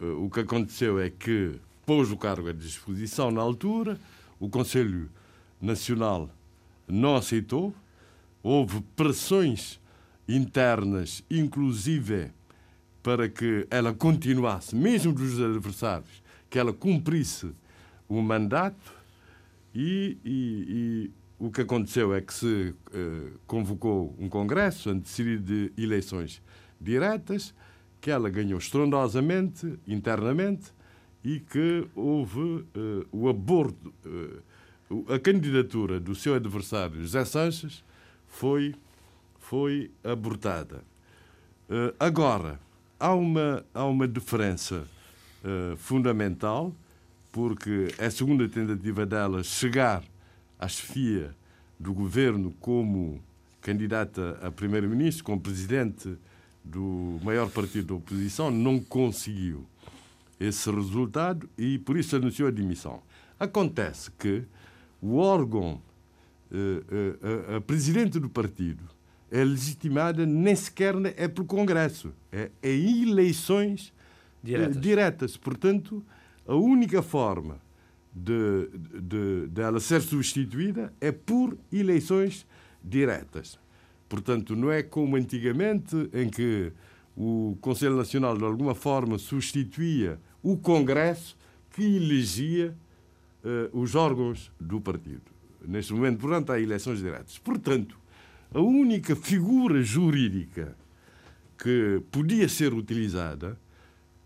[0.00, 1.54] Eh, o que aconteceu é que
[1.86, 3.98] pôs o cargo à disposição na altura,
[4.40, 5.08] o Conselho
[5.60, 6.30] Nacional
[6.88, 7.74] não aceitou,
[8.42, 9.80] houve pressões
[10.28, 12.30] internas, inclusive
[13.02, 17.52] para que ela continuasse, mesmo dos adversários, que ela cumprisse
[18.08, 19.00] o mandato.
[19.74, 25.72] E, e, e o que aconteceu é que se uh, convocou um congresso antecedido de
[25.82, 26.42] eleições
[26.80, 27.54] diretas
[28.00, 30.72] que ela ganhou estrondosamente, internamente,
[31.22, 32.66] e que houve uh,
[33.12, 34.42] o aborto, uh,
[35.08, 37.84] a candidatura do seu adversário, José Sanches,
[38.28, 38.74] foi,
[39.38, 40.82] foi abortada.
[41.68, 42.58] Uh, agora,
[42.98, 44.84] há uma, há uma diferença
[45.78, 46.70] fundamental,
[47.32, 50.04] porque é a segunda tentativa dela chegar
[50.58, 51.34] à chefia
[51.78, 53.22] do governo como
[53.62, 56.14] candidata a primeiro-ministro, como presidente
[56.62, 59.66] do maior partido da oposição não conseguiu
[60.38, 63.02] esse resultado e por isso anunciou a dimissão.
[63.38, 64.44] Acontece que
[65.00, 65.80] o órgão,
[66.50, 68.84] a, a, a presidente do partido,
[69.30, 73.92] é legitimada nem sequer é pelo Congresso, é, é eleições
[74.42, 74.80] diretas.
[74.80, 75.36] diretas.
[75.36, 76.04] Portanto,
[76.46, 77.60] a única forma
[78.12, 78.68] de,
[79.00, 82.46] de, de ela ser substituída é por eleições
[82.82, 83.58] diretas.
[84.08, 86.72] Portanto, não é como antigamente, em que
[87.16, 91.36] o Conselho Nacional, de alguma forma, substituía o Congresso
[91.70, 92.74] que elegia
[93.44, 95.22] uh, os órgãos do partido.
[95.66, 97.38] Neste momento, portanto, há eleições diretas.
[97.38, 97.98] Portanto,
[98.52, 100.76] a única figura jurídica
[101.58, 103.58] que podia ser utilizada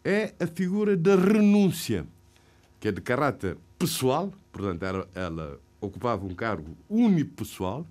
[0.04, 2.06] é a figura da renúncia,
[2.78, 7.86] que é de caráter pessoal, portanto, ela, ela ocupava um cargo unipessoal,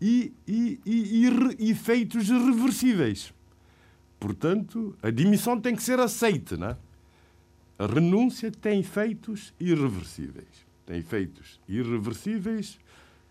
[0.00, 1.26] e, e, e,
[1.58, 3.32] e efeitos irreversíveis.
[4.20, 6.76] Portanto, a dimissão tem que ser aceita, não é?
[7.78, 10.63] A renúncia tem efeitos irreversíveis.
[10.86, 12.78] Tem efeitos irreversíveis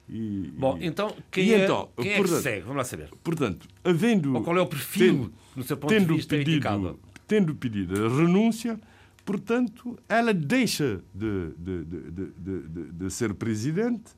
[0.09, 0.51] e.
[0.57, 2.61] Bom, então, quem, e é, então, quem é portanto, que segue?
[2.61, 3.09] Vamos lá saber.
[3.23, 4.33] Portanto, havendo.
[4.33, 6.99] Ou qual é o perfil, tendo, no seu ponto de vista, pedido, indicado?
[7.27, 8.79] Tendo pedido a renúncia,
[9.23, 14.11] portanto, ela deixa de, de, de, de ser presidente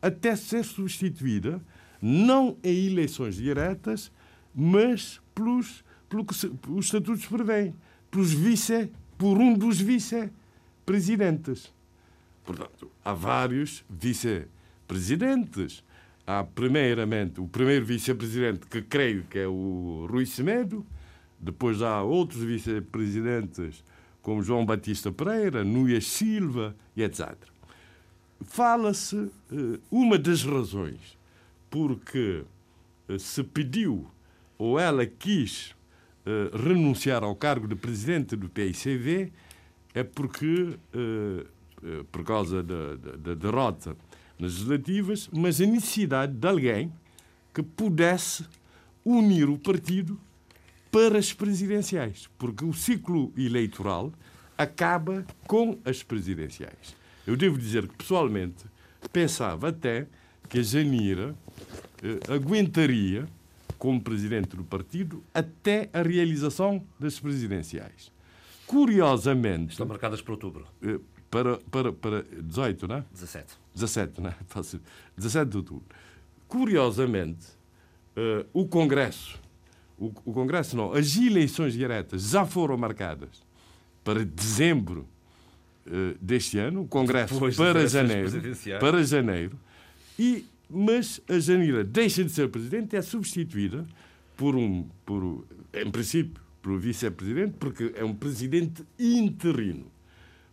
[0.00, 1.62] até ser substituída
[2.02, 4.10] não em eleições diretas,
[4.52, 6.34] mas pelos, pelo que
[6.68, 7.72] os estatutos prevêem,
[8.10, 11.72] pelos vice, por um dos vice-presidentes.
[12.44, 15.84] Portanto, há vários vice-presidentes.
[16.26, 20.86] Há, primeiramente, o primeiro vice-presidente, que creio que é o Rui Semedo,
[21.38, 23.84] depois há outros vice-presidentes,
[24.20, 27.34] como João Batista Pereira, Núñez Silva e etc.
[28.40, 29.30] Fala-se, uh,
[29.90, 31.18] uma das razões
[31.72, 32.44] porque
[33.08, 34.06] eh, se pediu
[34.58, 35.74] ou ela quis
[36.26, 39.32] uh, renunciar ao cargo de presidente do PICV
[39.94, 40.78] é porque,
[42.10, 43.96] por causa da, da, da derrota
[44.38, 46.92] nas legislativas, mas a necessidade de alguém
[47.52, 48.44] que pudesse
[49.04, 50.18] unir o partido
[50.90, 54.12] para as presidenciais, porque o ciclo eleitoral
[54.56, 56.94] acaba com as presidenciais.
[57.26, 58.64] Eu devo dizer que, pessoalmente,
[59.12, 60.06] pensava até
[60.48, 61.34] que a Janira
[62.02, 63.26] eh, aguentaria
[63.78, 68.12] como presidente do partido até a realização das presidenciais.
[68.66, 69.72] Curiosamente.
[69.72, 70.66] Estão marcadas para outubro.
[70.82, 70.98] Eh,
[71.32, 73.04] para, para, para 18, não é?
[73.10, 73.54] 17.
[73.74, 74.36] 17, não é?
[75.16, 75.86] 17 de outubro.
[76.46, 77.46] Curiosamente,
[78.14, 79.40] uh, o Congresso,
[79.98, 83.42] o, o Congresso não, as eleições diretas já foram marcadas
[84.04, 85.08] para dezembro
[85.86, 88.30] uh, deste ano, o Congresso para janeiro,
[88.78, 89.58] para janeiro,
[90.18, 93.86] e, mas a Janira deixa de ser presidente e é substituída
[94.36, 99.86] por um, por, em princípio, pelo vice-presidente, porque é um presidente interino.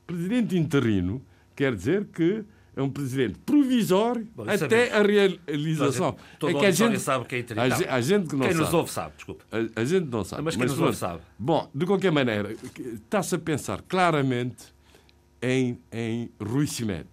[0.09, 1.21] Presidente interino
[1.55, 2.43] quer dizer que
[2.75, 6.15] é um presidente provisório Bom, até a realização.
[6.39, 7.61] Todo é que a gente sabe que é interino.
[7.61, 8.63] A, a gente que não quem sabe.
[8.63, 9.45] nos ouve sabe, desculpa.
[9.51, 10.43] A, a gente não sabe.
[10.43, 11.21] Mas quem mas, nos ouve sabe.
[11.37, 14.73] Bom, de qualquer maneira, está-se a pensar claramente
[15.41, 17.09] em, em Rui Cimedo.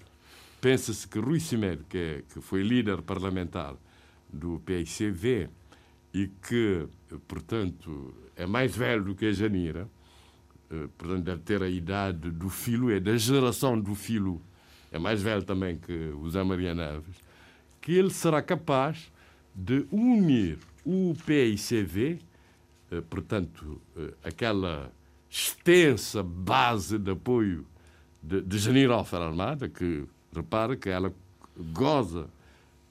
[0.60, 3.74] Pensa-se que Rui Cimedo, que, é, que foi líder parlamentar
[4.32, 5.48] do PICV
[6.14, 6.86] e que,
[7.26, 9.88] portanto, é mais velho do que a Janira,
[10.98, 14.40] portanto, deve ter a idade do filho, é da geração do filho,
[14.90, 17.16] é mais velho também que o Zé Maria Neves,
[17.80, 19.12] que ele será capaz
[19.54, 22.18] de unir o PICV,
[22.90, 24.92] eh, portanto, eh, aquela
[25.30, 27.66] extensa base de apoio
[28.22, 30.04] de, de Alfer Armada, que
[30.34, 31.12] repara que ela
[31.72, 32.28] goza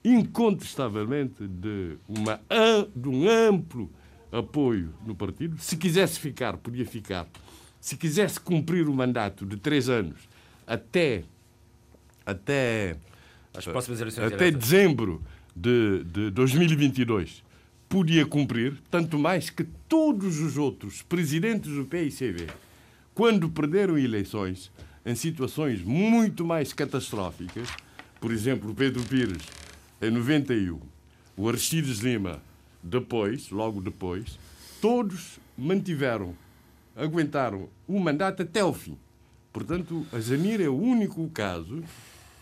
[0.04, 2.40] incontestavelmente de, uma,
[2.94, 3.90] de um amplo
[4.30, 5.58] apoio no partido.
[5.58, 7.26] Se quisesse ficar, podia ficar.
[7.86, 10.16] Se quisesse cumprir o mandato de três anos
[10.66, 11.22] até,
[12.26, 12.96] até,
[13.54, 15.22] As próximas eleições até dezembro
[15.54, 17.44] de, de 2022,
[17.88, 22.48] podia cumprir, tanto mais que todos os outros presidentes do PICB,
[23.14, 24.72] quando perderam eleições,
[25.04, 27.68] em situações muito mais catastróficas,
[28.20, 29.44] por exemplo, o Pedro Pires
[30.02, 30.80] em 91,
[31.36, 32.42] o Aristides Lima
[32.82, 34.40] depois, logo depois,
[34.80, 36.34] todos mantiveram,
[36.96, 38.98] aguentaram o mandato até o fim.
[39.52, 41.82] Portanto, a Janir é o único caso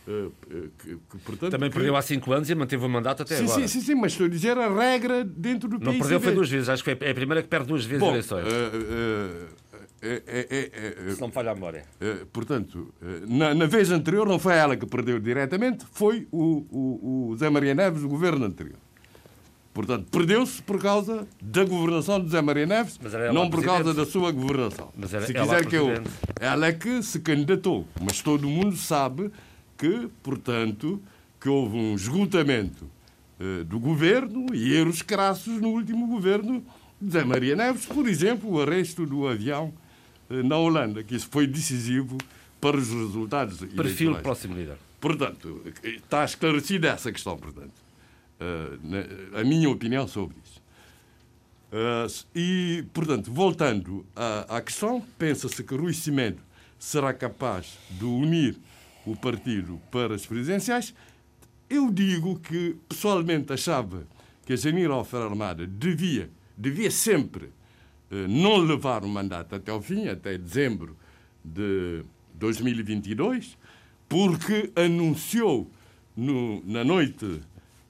[0.07, 0.31] Uh,
[0.79, 1.77] que, que, portanto, Também que...
[1.77, 3.61] perdeu há cinco anos e manteve o mandato até sim, agora.
[3.63, 6.51] Sim, sim, sim, mas estou a dizer a regra dentro do Não perdeu foi duas
[6.51, 8.45] vezes, acho que é a primeira que perde duas vezes Bom, eleições.
[8.45, 9.49] Uh, uh,
[10.03, 10.71] é, é,
[11.09, 11.87] é, Se não falha a memória.
[12.31, 12.93] portanto,
[13.27, 17.49] na, na, vez anterior não foi ela que perdeu diretamente, foi o, o, o Zé
[17.49, 18.84] Maria Neves, o governo anterior.
[19.75, 22.97] Portanto, perdeu-se por causa da governação de Zé Maria Neves,
[23.33, 24.93] não por causa da sua governação.
[25.27, 25.89] se quiser que eu.
[26.41, 29.33] Ela é que se candidatou, mas todo mundo sabe
[29.77, 31.03] que, portanto,
[31.41, 32.89] que houve um esgotamento
[33.41, 36.65] uh, do governo e erros crassos no último governo
[37.01, 39.75] de Zé Maria Neves, por exemplo, o arresto do avião
[40.31, 42.17] uh, na Holanda, que isso foi decisivo
[42.61, 43.59] para os resultados.
[43.59, 44.77] Perfil próximo líder.
[45.01, 47.84] Portanto, está esclarecida essa questão, portanto.
[48.41, 50.63] Uh, a minha opinião sobre isso.
[51.75, 56.43] Uh, e, portanto, voltando à, à questão, pensa-se que Rui Cimento
[56.79, 58.57] será capaz de unir
[59.07, 60.95] o partido para as presidenciais.
[61.69, 64.07] Eu digo que, pessoalmente, achava
[64.45, 69.81] que a Janir Alfer Armada devia, devia sempre uh, não levar o mandato até o
[69.81, 70.97] fim, até dezembro
[71.45, 72.05] de
[72.35, 73.57] 2022,
[74.09, 75.71] porque anunciou
[76.17, 77.41] no, na noite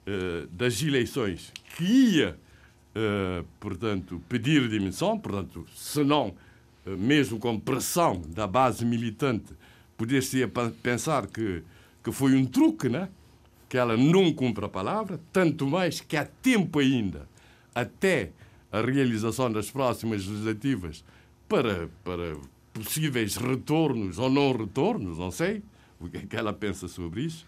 [0.07, 2.36] eh, das eleições que ia,
[2.94, 6.28] uh, portanto, pedir dimissão, portanto, se não,
[6.86, 9.55] uh, mesmo com pressão da base militante,
[9.96, 10.46] poder-se
[10.82, 11.62] pensar que,
[12.02, 13.09] que foi um truque, né?
[13.66, 17.26] que ela não cumpre a palavra, tanto mais que há tempo ainda,
[17.74, 18.30] até
[18.70, 21.02] a realização das próximas legislativas,
[21.48, 22.36] para, para
[22.74, 25.62] possíveis retornos ou não retornos, não sei
[25.98, 27.46] o que é que ela pensa sobre isso.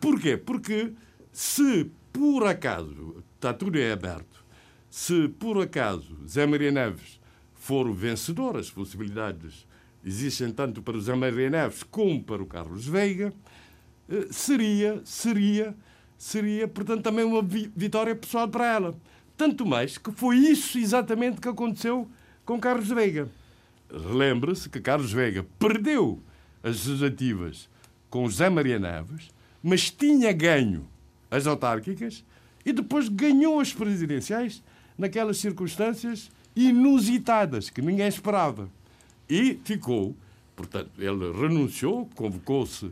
[0.00, 0.36] Porquê?
[0.36, 0.92] Porque
[1.34, 4.44] se por acaso, está tudo é aberto,
[4.88, 7.20] se por acaso Zé Maria Neves
[7.56, 9.66] for o vencedor, as possibilidades
[10.06, 13.34] existem tanto para o Zé Maria Neves como para o Carlos Veiga,
[14.08, 15.74] eh, seria, seria,
[16.16, 18.94] seria, portanto, também uma vitória pessoal para ela.
[19.36, 22.08] Tanto mais que foi isso exatamente que aconteceu
[22.44, 23.28] com Carlos Veiga.
[23.90, 26.22] Lembre-se que Carlos Veiga perdeu
[26.62, 27.68] as legislativas
[28.08, 29.30] com Zé Maria Neves,
[29.60, 30.93] mas tinha ganho
[31.34, 32.24] as autárquicas
[32.64, 34.62] e depois ganhou as presidenciais
[34.96, 38.70] naquelas circunstâncias inusitadas que ninguém esperava.
[39.28, 40.16] E ficou,
[40.54, 42.90] portanto, ele renunciou, convocou-se,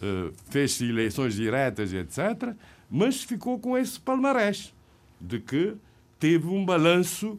[0.00, 2.54] eh, fez eleições diretas, etc.,
[2.88, 4.72] mas ficou com esse palmarés
[5.20, 5.74] de que
[6.18, 7.38] teve um balanço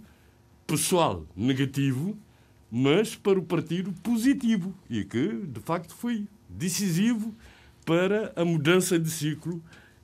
[0.68, 2.18] pessoal negativo,
[2.70, 7.34] mas para o partido positivo e que, de facto, foi decisivo
[7.86, 9.62] para a mudança de ciclo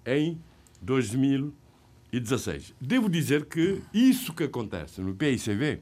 [0.07, 0.39] em
[0.81, 2.73] 2016.
[2.79, 5.81] Devo dizer que isso que acontece no PICV,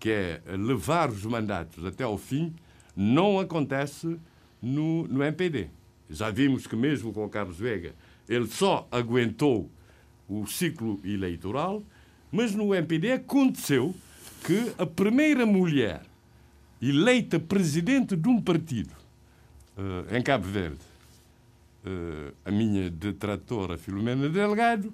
[0.00, 2.54] que é levar os mandatos até ao fim,
[2.96, 4.18] não acontece
[4.60, 5.68] no, no MPD.
[6.08, 7.94] Já vimos que mesmo com o Carlos Vega,
[8.28, 9.70] ele só aguentou
[10.28, 11.82] o ciclo eleitoral,
[12.32, 13.94] Mas no MPD aconteceu
[14.44, 16.02] que a primeira mulher
[16.82, 18.92] eleita presidente de um partido
[19.76, 20.80] uh, em Cabo Verde,
[22.44, 24.92] a minha detratora Filomena Delgado,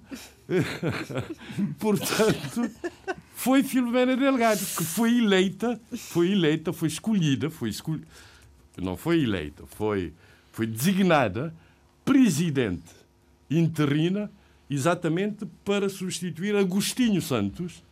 [1.79, 2.71] portanto,
[3.35, 8.07] foi Filomena Delgado, que foi eleita, foi eleita, foi escolhida, foi escolhida,
[8.81, 10.13] não foi eleita, foi,
[10.53, 11.55] foi designada
[12.05, 12.91] presidente
[13.51, 14.31] interina
[14.69, 17.83] exatamente para substituir Agostinho Santos,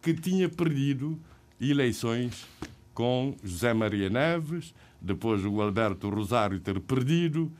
[0.00, 1.18] que tinha perdido
[1.60, 2.46] eleições
[2.94, 7.52] com José Maria Neves, depois o Alberto Rosário ter perdido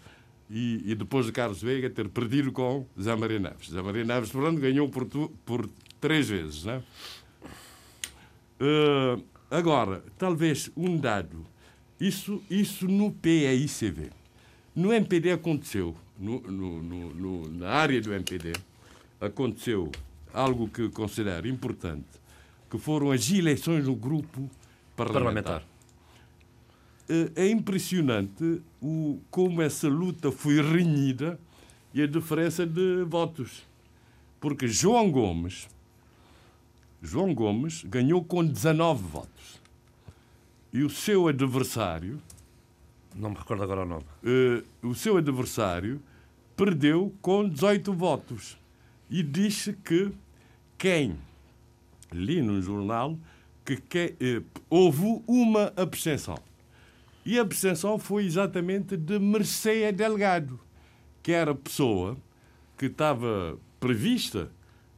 [0.50, 3.66] e, e depois o Carlos Veiga ter perdido com José Maria Neves.
[3.66, 5.06] José Maria Neves, portanto, ganhou por,
[5.44, 5.68] por
[6.00, 6.64] três vezes.
[6.64, 6.82] Né?
[8.60, 11.46] Uh, agora, talvez um dado.
[11.98, 14.10] Isso, isso no PICV.
[14.74, 18.52] No MPD aconteceu, no, no, no, na área do MPD,
[19.20, 19.90] aconteceu
[20.32, 22.08] algo que considero importante,
[22.70, 24.50] que foram as eleições do grupo
[24.96, 25.22] parlamentar.
[25.22, 25.71] parlamentar.
[27.36, 31.38] É impressionante o, como essa luta foi renhida
[31.92, 33.66] e a diferença de votos.
[34.40, 35.68] Porque João Gomes,
[37.02, 39.60] João Gomes ganhou com 19 votos.
[40.72, 42.20] E o seu adversário,
[43.14, 44.04] não me recordo agora o nome.
[44.22, 46.00] Uh, o seu adversário
[46.56, 48.58] perdeu com 18 votos.
[49.10, 50.10] E disse que
[50.78, 51.18] quem,
[52.10, 53.18] li no jornal,
[53.64, 56.38] que, que uh, houve uma abstenção.
[57.24, 60.58] E a abstenção foi exatamente de Merceia Delgado,
[61.22, 62.16] que era a pessoa
[62.76, 64.50] que estava prevista,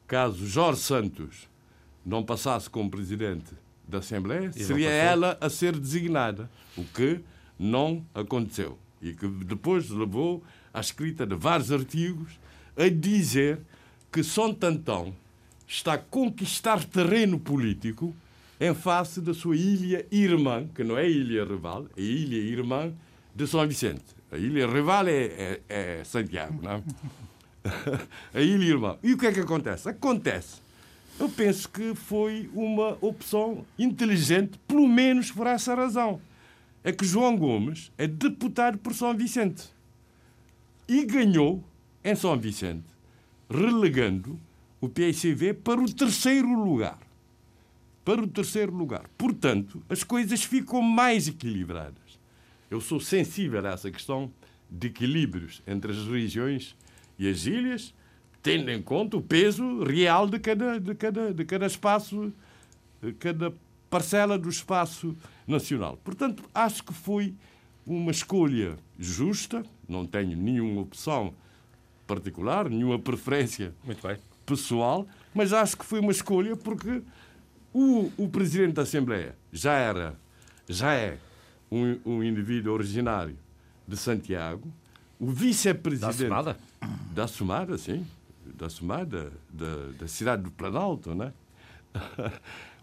[0.06, 1.48] caso Jorge Santos
[2.04, 3.52] não passasse como presidente
[3.86, 7.20] da Assembleia, seria ela a ser designada, o que
[7.58, 8.78] não aconteceu.
[9.02, 12.38] E que depois levou à escrita de vários artigos
[12.76, 13.60] a dizer
[14.10, 15.14] que São Tantão
[15.66, 18.14] está a conquistar terreno político
[18.66, 22.92] em face da sua ilha irmã, que não é ilha rival, é ilha irmã
[23.34, 24.04] de São Vicente.
[24.30, 26.82] A ilha rival é, é, é Santiago, não é?
[28.38, 28.98] a ilha irmã.
[29.02, 29.88] E o que é que acontece?
[29.88, 30.62] Acontece.
[31.18, 36.20] Eu penso que foi uma opção inteligente, pelo menos por essa razão
[36.84, 39.64] é que João Gomes é deputado por São Vicente
[40.86, 41.64] e ganhou
[42.04, 42.84] em São Vicente,
[43.48, 44.38] relegando
[44.82, 46.98] o PICV para o terceiro lugar.
[48.04, 49.08] Para o terceiro lugar.
[49.16, 52.18] Portanto, as coisas ficam mais equilibradas.
[52.70, 54.30] Eu sou sensível a essa questão
[54.70, 56.76] de equilíbrios entre as regiões
[57.18, 57.94] e as ilhas,
[58.42, 62.32] tendo em conta o peso real de cada, de cada, de cada espaço,
[63.00, 63.54] de cada
[63.88, 65.98] parcela do espaço nacional.
[66.02, 67.34] Portanto, acho que foi
[67.86, 71.32] uma escolha justa, não tenho nenhuma opção
[72.06, 73.74] particular, nenhuma preferência
[74.44, 77.02] pessoal, mas acho que foi uma escolha porque
[77.74, 80.14] o, o Presidente da Assembleia já era,
[80.68, 81.18] já é
[81.70, 83.36] um, um indivíduo originário
[83.86, 84.72] de Santiago,
[85.18, 86.18] o vice-presidente...
[86.18, 86.56] Da Sumada?
[87.12, 88.06] Da Sumada, sim.
[88.46, 91.32] Da Sumada, da, da cidade do Planalto, né?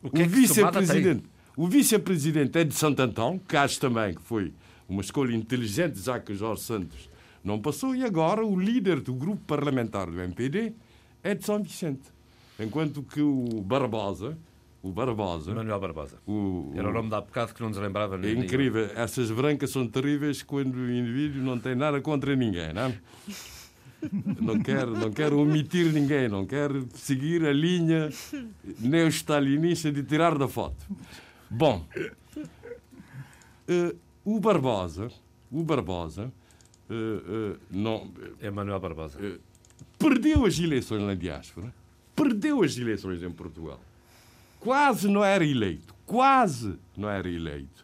[0.03, 1.23] O, o é vice-presidente.
[1.55, 4.53] O vice-presidente é de Santo Antão, que acho também que foi
[4.89, 7.09] uma escolha inteligente, já que Jorge Santos
[7.43, 10.73] não passou, e agora o líder do grupo parlamentar do MPD
[11.23, 12.01] é de São Vicente.
[12.59, 14.37] Enquanto que o Barbosa,
[14.83, 15.53] o Barbosa.
[15.53, 16.17] Manuel Barbosa.
[16.25, 18.19] O, Era o nome da bocado que não nos lembrava.
[18.25, 18.89] É incrível.
[18.95, 22.93] Essas brancas são terríveis quando o indivíduo não tem nada contra ninguém, não?
[24.41, 28.09] não quero, não quero omitir ninguém, não quero seguir a linha
[28.79, 30.83] neo-stalinista de tirar da foto.
[31.47, 31.85] Bom,
[33.69, 33.95] uh,
[34.25, 35.09] o Barbosa,
[35.51, 36.33] o Barbosa,
[36.89, 38.11] uh, uh, não...
[38.39, 39.19] É Manuel Barbosa.
[39.99, 41.71] perdeu as eleições na diáspora,
[42.15, 43.79] perdeu as eleições em Portugal.
[44.61, 47.83] Quase não era eleito, quase não era eleito.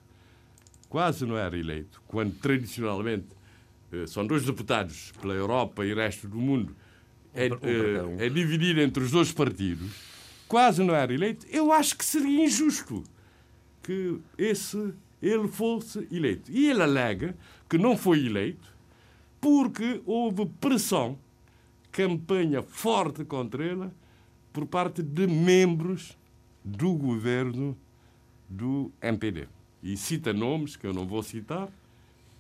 [0.88, 3.26] Quase não era eleito, quando tradicionalmente
[3.92, 6.74] eh, são dois deputados pela Europa e o resto do mundo,
[7.34, 9.92] é, é, é dividido entre os dois partidos,
[10.48, 13.04] quase não era eleito, eu acho que seria injusto
[13.84, 16.52] que esse ele fosse eleito.
[16.52, 17.36] E ele alega
[17.68, 18.72] que não foi eleito
[19.42, 21.18] porque houve pressão,
[21.92, 23.90] campanha forte contra ele
[24.54, 26.16] por parte de membros
[26.68, 27.78] do governo
[28.50, 29.48] do MPD.
[29.82, 31.70] E cita nomes que eu não vou citar,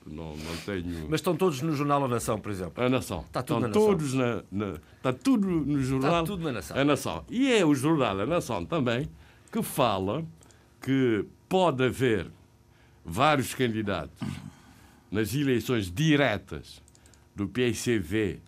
[0.05, 1.07] não, não tenho.
[1.09, 2.83] Mas estão todos no jornal A Nação, por exemplo.
[2.83, 3.21] A Nação.
[3.21, 4.43] Está tudo estão na todos Nação.
[4.51, 6.11] Na, na, está tudo no jornal.
[6.11, 6.77] Está tudo na Nação.
[6.77, 7.25] A Nação.
[7.29, 9.07] E é o jornal A Nação também
[9.51, 10.25] que fala
[10.81, 12.29] que pode haver
[13.03, 14.27] vários candidatos
[15.09, 16.81] nas eleições diretas
[17.35, 18.41] do PICV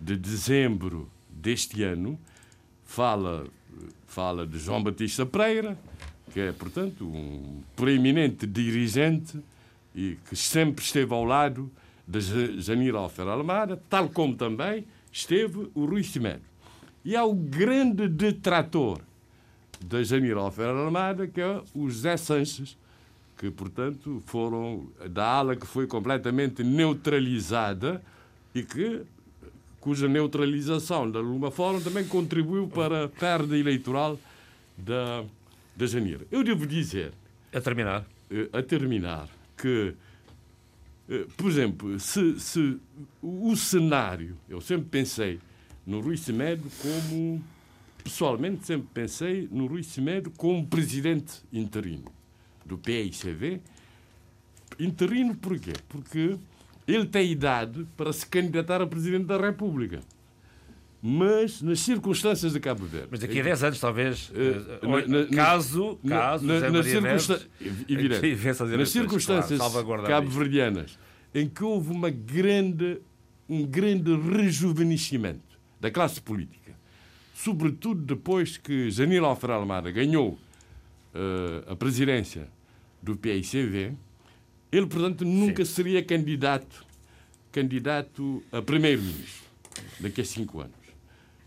[0.00, 2.18] de dezembro deste ano.
[2.84, 3.46] Fala
[4.06, 5.76] fala de João Batista Pereira,
[6.32, 9.38] que é, portanto, um preeminente dirigente
[9.94, 11.70] e que sempre esteve ao lado
[12.06, 16.42] de Janir Alfer Almada, tal como também esteve o Rui Cimeiro.
[17.04, 19.00] E há o grande detrator
[19.84, 22.76] da Janir Alfer Almada, que é o José Sanches,
[23.36, 28.02] que, portanto, foram da ala que foi completamente neutralizada
[28.54, 29.02] e que
[29.86, 34.18] cuja neutralização, de alguma forma, também contribuiu para a perda eleitoral
[34.76, 35.24] da,
[35.76, 36.26] da Janira.
[36.28, 37.12] Eu devo dizer...
[37.54, 38.04] A terminar.
[38.28, 39.94] Eh, a terminar, que,
[41.08, 42.78] eh, por exemplo, se, se
[43.22, 45.38] o cenário, eu sempre pensei
[45.86, 47.40] no Rui Semedo como...
[48.02, 52.10] Pessoalmente, sempre pensei no Rui Semedo como presidente interino
[52.64, 53.60] do PICV.
[54.80, 55.74] Interino porquê?
[55.88, 56.36] Porque
[56.86, 60.00] ele tem idade para se candidatar a Presidente da República.
[61.02, 63.08] Mas nas circunstâncias de Cabo Verde.
[63.10, 64.30] Mas daqui a 10 anos, talvez.
[64.30, 65.98] Uh, na, caso.
[66.02, 67.48] Na, caso na, na circunstância,
[67.88, 70.98] evidente, nas circunstâncias claro, cabo-verdianas
[71.34, 72.98] em que houve uma grande,
[73.46, 76.72] um grande rejuvenescimento da classe política,
[77.34, 80.30] sobretudo depois que Janir Alfer Almada ganhou
[81.14, 82.48] uh, a presidência
[83.02, 83.92] do PICV,
[84.70, 85.72] ele, portanto, nunca Sim.
[85.72, 86.84] seria candidato,
[87.52, 89.46] candidato a primeiro-ministro
[90.00, 90.74] daqui a cinco anos.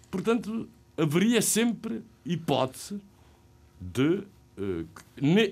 [0.09, 0.67] Portanto,
[0.97, 2.99] haveria sempre hipótese
[3.79, 4.23] de
[4.57, 4.87] uh,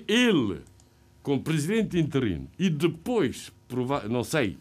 [0.06, 0.60] ele,
[1.22, 3.52] como presidente interino, e depois,
[4.10, 4.58] não sei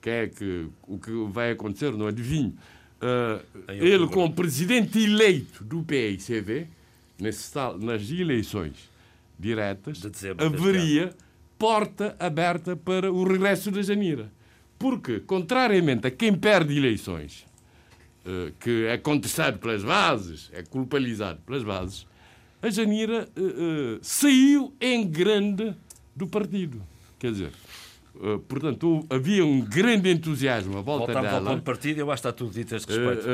[0.00, 2.56] que é que, o que vai acontecer, não adivinho,
[3.02, 6.68] uh, ele, como presidente eleito do PICV,
[7.18, 8.90] nesse, nas eleições
[9.38, 10.00] diretas,
[10.38, 11.14] haveria
[11.58, 14.30] porta aberta para o regresso da Janira.
[14.78, 17.44] Porque, contrariamente a quem perde eleições,
[18.24, 22.06] eh, que é contestado pelas bases, é culpabilizado pelas bases,
[22.60, 25.74] a Janira uh, uh, saiu em grande
[26.14, 26.82] do partido.
[27.18, 27.52] Quer dizer,
[28.16, 31.38] uh, portanto, havia um grande entusiasmo à volta Voltamos dela.
[31.38, 33.28] ao ponto de partida, eu acho que está tudo dito a este respeito.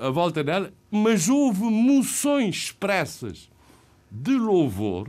[0.00, 3.50] à volta dela, mas houve moções expressas
[4.08, 5.08] de louvor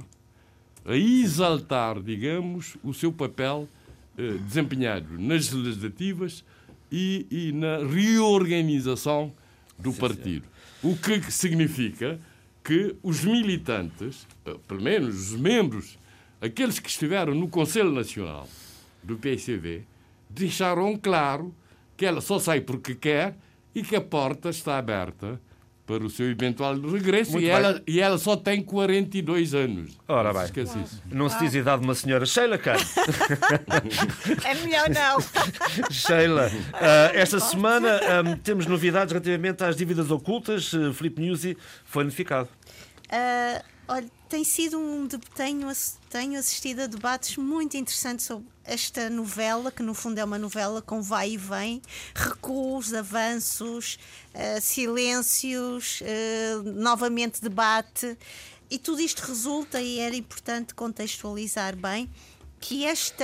[0.87, 3.67] a exaltar, digamos, o seu papel
[4.17, 6.45] eh, desempenhado nas legislativas
[6.89, 9.33] e, e, na reorganização
[9.77, 10.47] do sim, partido.
[10.81, 12.17] O que significa
[12.63, 15.99] que os militantes, eh, pelo menos os membros,
[16.39, 18.47] aqueles que estiveram no Conselho Nacional
[19.03, 19.83] do PCV,
[20.29, 21.53] deixaram claro
[21.97, 23.35] que ela só sai porque quer
[23.75, 25.39] e que a porta está aberta
[25.87, 29.97] para o seu eventual regresso e ela, e ela só tem 42 anos.
[30.05, 31.01] Ora bem, Esquece isso.
[31.09, 32.25] não se diz idade de uma senhora.
[32.25, 32.75] Sheila Khan.
[34.43, 35.17] é melhor não.
[35.89, 40.73] Sheila, uh, esta semana um, temos novidades relativamente às dívidas ocultas.
[40.73, 42.49] Uh, Filipe Nuzzi foi notificado.
[43.09, 45.07] Uh, olha, tem sido um.
[45.35, 45.67] Tenho,
[46.09, 50.81] tenho assistido a debates muito interessantes sobre esta novela, que no fundo é uma novela
[50.81, 51.81] com vai e vem,
[52.13, 53.97] recuos, avanços,
[54.35, 58.17] uh, silêncios, uh, novamente debate.
[58.69, 62.09] E tudo isto resulta, e era importante contextualizar bem,
[62.59, 63.23] que esta,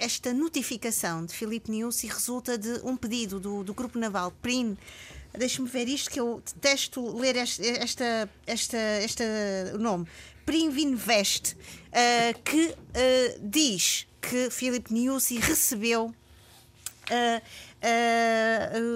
[0.00, 4.76] esta notificação de Filipe Niusi resulta de um pedido do, do Grupo Naval PRIN.
[5.36, 9.24] Deixe-me ver isto, que eu detesto ler esta, esta, esta, esta
[9.78, 10.06] nome.
[10.46, 16.14] Priminvest, uh, que uh, diz que Philip Niusi recebeu.
[17.04, 17.40] Uh,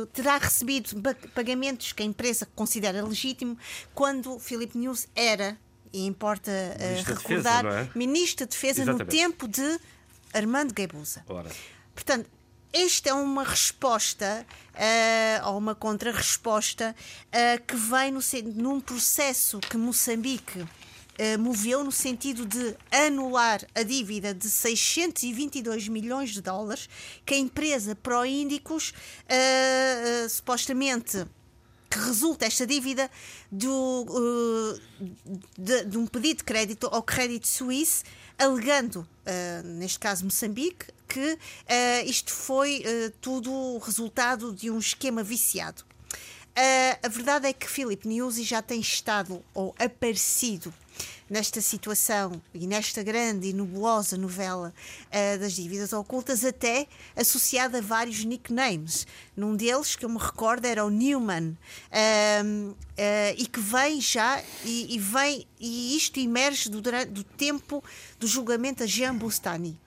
[0.02, 0.98] uh, terá recebido
[1.34, 3.58] pagamentos que a empresa considera legítimo
[3.94, 5.58] quando Philip News era,
[5.92, 7.98] e importa uh, recordar, de defesa, é?
[7.98, 9.04] Ministro da Defesa Exatamente.
[9.04, 9.80] no tempo de
[10.32, 11.22] Armando Guebuza.
[11.94, 12.30] Portanto,
[12.72, 16.94] esta é uma resposta uh, ou uma contra-resposta
[17.26, 18.20] uh, que vem no,
[18.54, 26.30] num processo que Moçambique uh, moveu no sentido de anular a dívida de 622 milhões
[26.30, 26.88] de dólares
[27.24, 28.92] que a empresa Proíndicos
[30.28, 31.26] supostamente
[31.90, 33.10] que resulta esta dívida
[33.50, 34.78] do,
[35.56, 38.04] de, de, um pedido de crédito ao Crédito Suíço,
[38.38, 39.06] alegando,
[39.64, 41.38] neste caso Moçambique, que
[42.06, 42.84] isto foi
[43.20, 45.82] tudo resultado de um esquema viciado.
[46.58, 50.74] Uh, a verdade é que Philip Newsy já tem estado ou aparecido
[51.28, 54.72] nesta situação e nesta grande e nebulosa novela
[55.06, 56.86] uh, das dívidas ocultas, até
[57.16, 59.06] associada a vários nicknames.
[59.36, 62.76] Num deles, que eu me recordo, era o Newman, uh, uh,
[63.36, 67.82] e que vem já, e, e, vem, e isto emerge do, do tempo
[68.18, 69.78] do julgamento a Jean Bustani.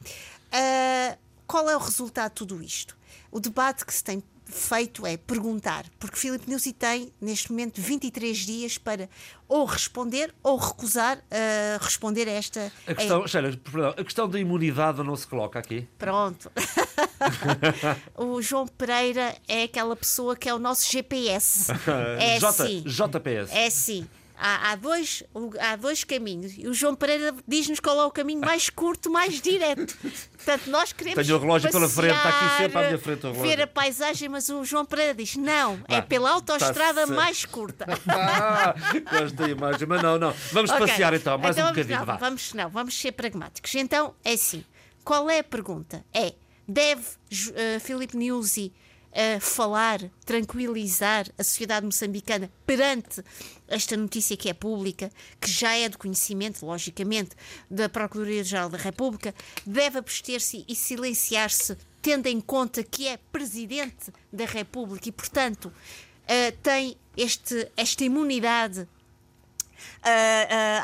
[1.48, 2.98] qual é o resultado de tudo isto?
[3.32, 4.22] O debate que se tem
[4.52, 9.10] feito é perguntar, porque Filipe Nuzzi tem neste momento 23 dias para
[9.48, 12.72] ou responder ou recusar uh, responder a esta.
[12.88, 15.88] A questão, Sheila, perdão, a questão da imunidade não se coloca aqui?
[15.98, 16.52] Pronto.
[18.16, 21.72] o João Pereira é aquela pessoa que é o nosso GPS.
[22.20, 22.84] É J, sim.
[22.86, 23.52] JPS.
[23.52, 24.08] É sim.
[24.44, 25.22] Há, há, dois,
[25.60, 26.58] há dois caminhos.
[26.58, 29.96] E o João Pereira diz-nos qual é o caminho mais curto, mais direto.
[30.36, 31.24] Portanto, nós queremos.
[31.24, 33.44] Tenho o relógio passear, pela frente, está aqui sempre à minha frente o relógio.
[33.44, 37.86] Ver a paisagem, mas o João Pereira diz: não, é pela autoestrada tá mais curta.
[38.12, 38.74] Ah,
[39.10, 40.34] gosto da imagem, mas não, não.
[40.52, 40.88] Vamos okay.
[40.88, 42.06] passear então, mais então, um bocadinho.
[42.06, 43.74] Não, vamos, não, vamos ser pragmáticos.
[43.76, 44.64] Então, é assim:
[45.04, 46.04] qual é a pergunta?
[46.14, 46.34] É:
[46.68, 48.74] deve uh, Filipe Nuzzi
[49.14, 53.24] a falar, tranquilizar a sociedade moçambicana perante
[53.68, 57.32] esta notícia que é pública, que já é de conhecimento, logicamente,
[57.70, 59.36] da Procuradoria-Geral da República,
[59.66, 66.58] deve abster-se e silenciar-se, tendo em conta que é Presidente da República e, portanto, uh,
[66.64, 68.88] tem este, esta imunidade uh,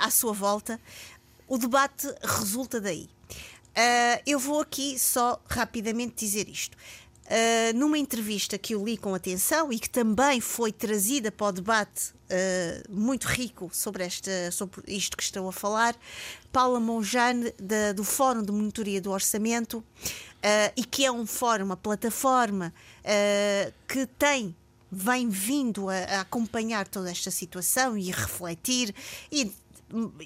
[0.01, 0.79] à sua volta.
[1.47, 3.07] O debate resulta daí.
[4.25, 6.75] eu vou aqui só rapidamente dizer isto.
[7.27, 11.51] Uh, numa entrevista que eu li com atenção e que também foi trazida para o
[11.51, 15.93] debate uh, muito rico sobre, esta, sobre isto que estou a falar,
[16.53, 21.65] Paula Monjane, da, do Fórum de Monitoria do Orçamento, uh, e que é um fórum,
[21.65, 22.73] uma plataforma
[23.87, 24.55] que tem
[24.91, 28.93] vem vindo a, a, acompanhar toda esta situação e a refletir
[29.31, 29.51] e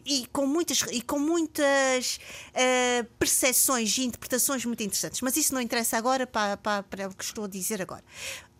[0.05, 2.19] e com muitas, e com muitas
[2.49, 5.21] uh, percepções e interpretações muito interessantes.
[5.21, 8.03] Mas isso não interessa agora para, para, para o que estou a dizer agora.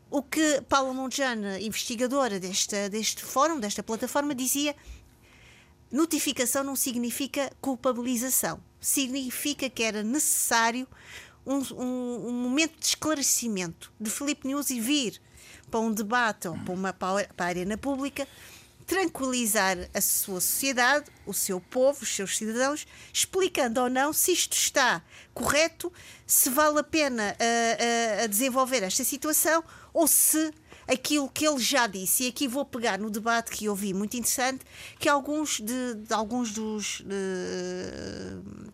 [0.09, 4.75] O que Paula Monjana, investigadora deste, deste fórum, desta plataforma, dizia:
[5.91, 8.61] notificação não significa culpabilização.
[8.79, 10.87] Significa que era necessário
[11.45, 15.21] um, um, um momento de esclarecimento de Felipe News e vir
[15.69, 18.27] para um debate ou para, uma, para a arena pública
[18.85, 24.53] tranquilizar a sua sociedade, o seu povo, os seus cidadãos, explicando ou não se isto
[24.53, 25.01] está
[25.33, 25.91] correto,
[26.25, 29.63] se vale a pena uh, uh, desenvolver esta situação
[29.93, 30.51] ou se
[30.87, 34.65] aquilo que ele já disse, e aqui vou pegar no debate que ouvi muito interessante,
[34.99, 37.03] que alguns, de, de alguns dos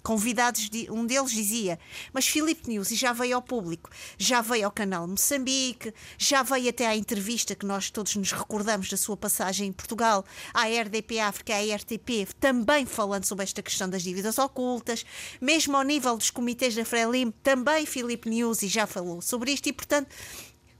[0.03, 1.79] convidados, de, um deles dizia,
[2.13, 6.87] mas Filipe News, já veio ao público, já veio ao canal Moçambique, já veio até
[6.87, 11.53] à entrevista que nós todos nos recordamos da sua passagem em Portugal, à RDP África,
[11.53, 15.05] à RTP, também falando sobre esta questão das dívidas ocultas,
[15.41, 19.73] mesmo ao nível dos comitês da Frelim, também Filipe News já falou sobre isto, e
[19.73, 20.09] portanto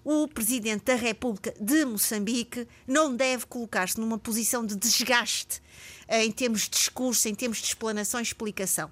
[0.09, 5.61] o Presidente da República de Moçambique não deve colocar-se numa posição de desgaste
[6.07, 8.89] eh, em termos de discurso, em termos de explanação e explicação.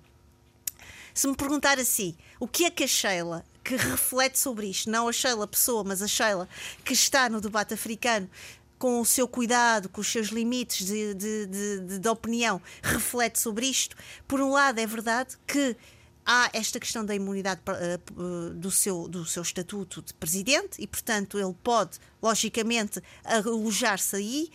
[1.13, 5.07] Se me perguntar assim, o que é que a Sheila, que reflete sobre isto, não
[5.07, 6.49] a Sheila pessoa, mas a Sheila
[6.83, 8.29] que está no debate africano,
[8.77, 13.67] com o seu cuidado, com os seus limites de, de, de, de, opinião, reflete sobre
[13.67, 13.95] isto.
[14.27, 15.77] Por um lado, é verdade que
[16.25, 21.37] há esta questão da imunidade uh, do, seu, do seu estatuto de presidente e, portanto,
[21.37, 24.49] ele pode, logicamente, alojar-se aí.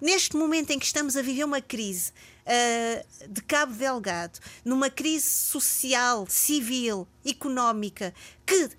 [0.00, 2.12] Neste momento em que estamos a viver uma crise
[2.46, 8.14] uh, de Cabo Delgado, numa crise social, civil, económica,
[8.46, 8.70] que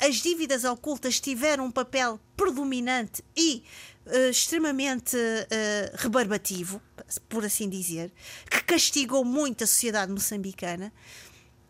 [0.00, 3.64] as dívidas ocultas tiveram um papel predominante e
[4.06, 6.80] uh, extremamente uh, rebarbativo,
[7.28, 8.12] por assim dizer,
[8.48, 10.92] que castigou muito a sociedade moçambicana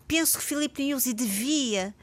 [0.08, 1.94] penso que Filipe Nyusi devia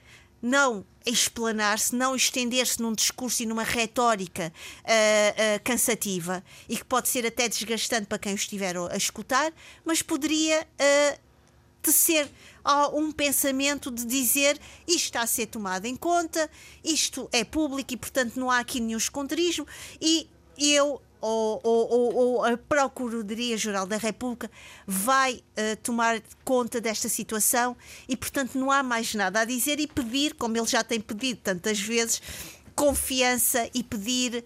[0.42, 4.54] não explanar-se, não estender-se num discurso e numa retórica
[4.84, 9.52] uh, uh, cansativa e que pode ser até desgastante para quem o estiver a escutar,
[9.84, 11.20] mas poderia uh,
[11.82, 12.30] tecer
[12.94, 16.50] um pensamento de dizer isto está a ser tomado em conta,
[16.84, 19.68] isto é público e, portanto, não há aqui nenhum esconderijo
[20.02, 20.28] e
[20.58, 24.50] eu ou, ou, ou, a Procuradoria-Geral da República
[24.86, 27.76] vai uh, tomar conta desta situação
[28.08, 31.40] e, portanto, não há mais nada a dizer e pedir, como ele já tem pedido
[31.42, 32.22] tantas vezes,
[32.76, 34.44] confiança e pedir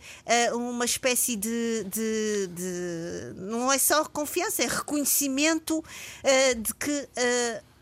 [0.52, 7.10] uh, uma espécie de, de, de, Não é só confiança, é reconhecimento uh, de que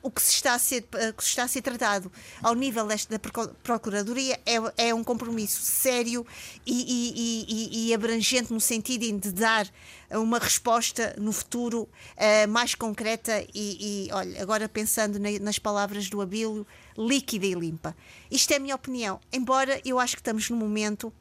[0.02, 2.12] o que se está a ser, eh, que está a ser tratado
[2.42, 3.20] ao nível desta, da
[3.64, 6.26] Procuradoria é, é um compromisso sério
[6.66, 9.68] e, e, e, e, abrangente no sentido de dar
[10.12, 16.22] uma resposta no futuro uh, mais concreta e, olha, agora pensando na, nas palavras do
[16.22, 16.66] Abílio,
[16.98, 17.96] líquida e limpa.
[18.32, 21.12] Isto é a minha opinião, embora eu acho que estamos num momento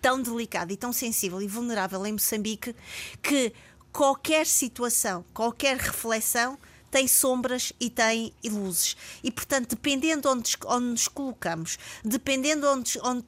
[0.00, 2.74] tão delicado e tão sensível e vulnerável em Moçambique
[3.22, 3.52] que
[3.92, 6.58] qualquer situação, qualquer reflexão
[6.90, 8.96] tem sombras e tem luzes.
[9.22, 13.24] E, portanto, dependendo onde, onde nos colocamos, dependendo onde, onde,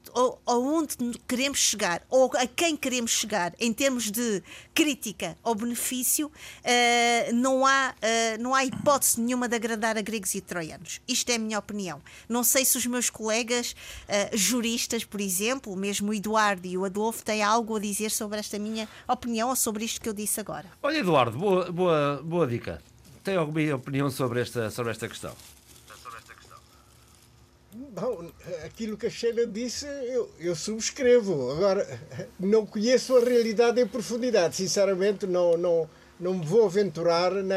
[0.47, 4.43] onde queremos chegar ou a quem queremos chegar em termos de
[4.75, 10.35] crítica ou benefício, uh, não, há, uh, não há hipótese nenhuma de agradar a gregos
[10.35, 11.01] e troianos.
[11.07, 12.01] Isto é a minha opinião.
[12.29, 16.85] Não sei se os meus colegas uh, juristas, por exemplo, mesmo o Eduardo e o
[16.85, 20.41] Adolfo, têm algo a dizer sobre esta minha opinião ou sobre isto que eu disse
[20.41, 20.67] agora.
[20.83, 22.83] Olha, Eduardo, boa, boa, boa dica.
[23.23, 25.33] Tem alguma opinião sobre esta, sobre esta questão?
[27.75, 28.31] Bom,
[28.65, 31.53] aquilo que a Sheila disse, eu, eu, subscrevo.
[31.53, 31.87] Agora,
[32.39, 34.57] não conheço a realidade em profundidade.
[34.57, 35.89] Sinceramente, não, não,
[36.19, 37.57] não me vou aventurar na,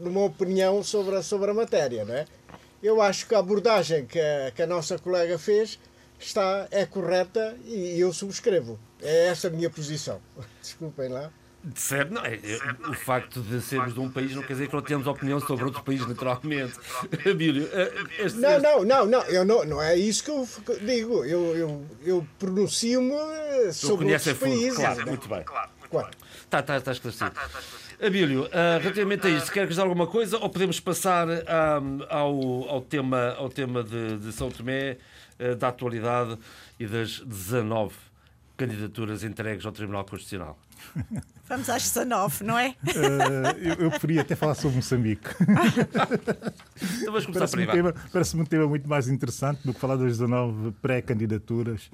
[0.00, 2.04] numa opinião sobre a, sobre a matéria.
[2.04, 2.26] Não é?
[2.82, 5.78] Eu acho que a abordagem que a, que a nossa colega fez
[6.18, 8.78] está, é correta e eu subscrevo.
[9.00, 10.20] É essa a minha posição.
[10.60, 11.32] Desculpem lá.
[11.74, 14.74] Certo, não, é, é, o facto de sermos de um país não quer dizer que
[14.74, 16.74] não temos opinião sobre outro país, naturalmente.
[17.28, 20.48] Abílio, eh, este, não, não, não, não, eu não, não é isso que eu
[20.80, 21.24] digo.
[21.24, 24.76] Eu, eu, eu pronuncio-me sobre outros países.
[24.76, 25.04] Claro, né?
[25.06, 25.42] muito bem.
[25.42, 26.10] Claro, claro.
[26.44, 27.32] Está, está, está esclarecido.
[28.00, 32.80] Abílio, uh, relativamente a isso, quer dizer alguma coisa ou podemos passar um, ao, ao
[32.82, 34.98] tema, ao tema de, de São Tomé,
[35.40, 36.38] uh, da atualidade
[36.78, 38.05] e das 19
[38.56, 40.58] candidaturas entregues ao Tribunal Constitucional?
[41.48, 42.74] Vamos às 19, não é?
[42.84, 45.28] Uh, eu, eu preferia até falar sobre Moçambique.
[46.98, 49.94] então vamos começar parece-me um, tema, parece um tema muito mais interessante do que falar
[49.94, 51.88] das 19 pré-candidaturas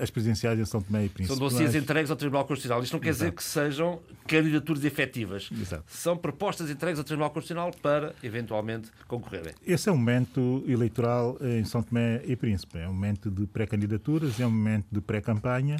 [0.00, 1.38] as presidenciais em São Tomé e Príncipe.
[1.38, 2.82] São dossiês entregues ao Tribunal Constitucional.
[2.82, 3.24] Isto não quer Exato.
[3.24, 5.50] dizer que sejam candidaturas efetivas.
[5.52, 5.84] Exato.
[5.88, 9.52] São propostas entregues ao Tribunal Constitucional para, eventualmente, concorrerem.
[9.66, 12.78] Esse é um momento eleitoral em São Tomé e Príncipe.
[12.78, 15.76] É um momento de pré-candidaturas, é um momento de pré-campanha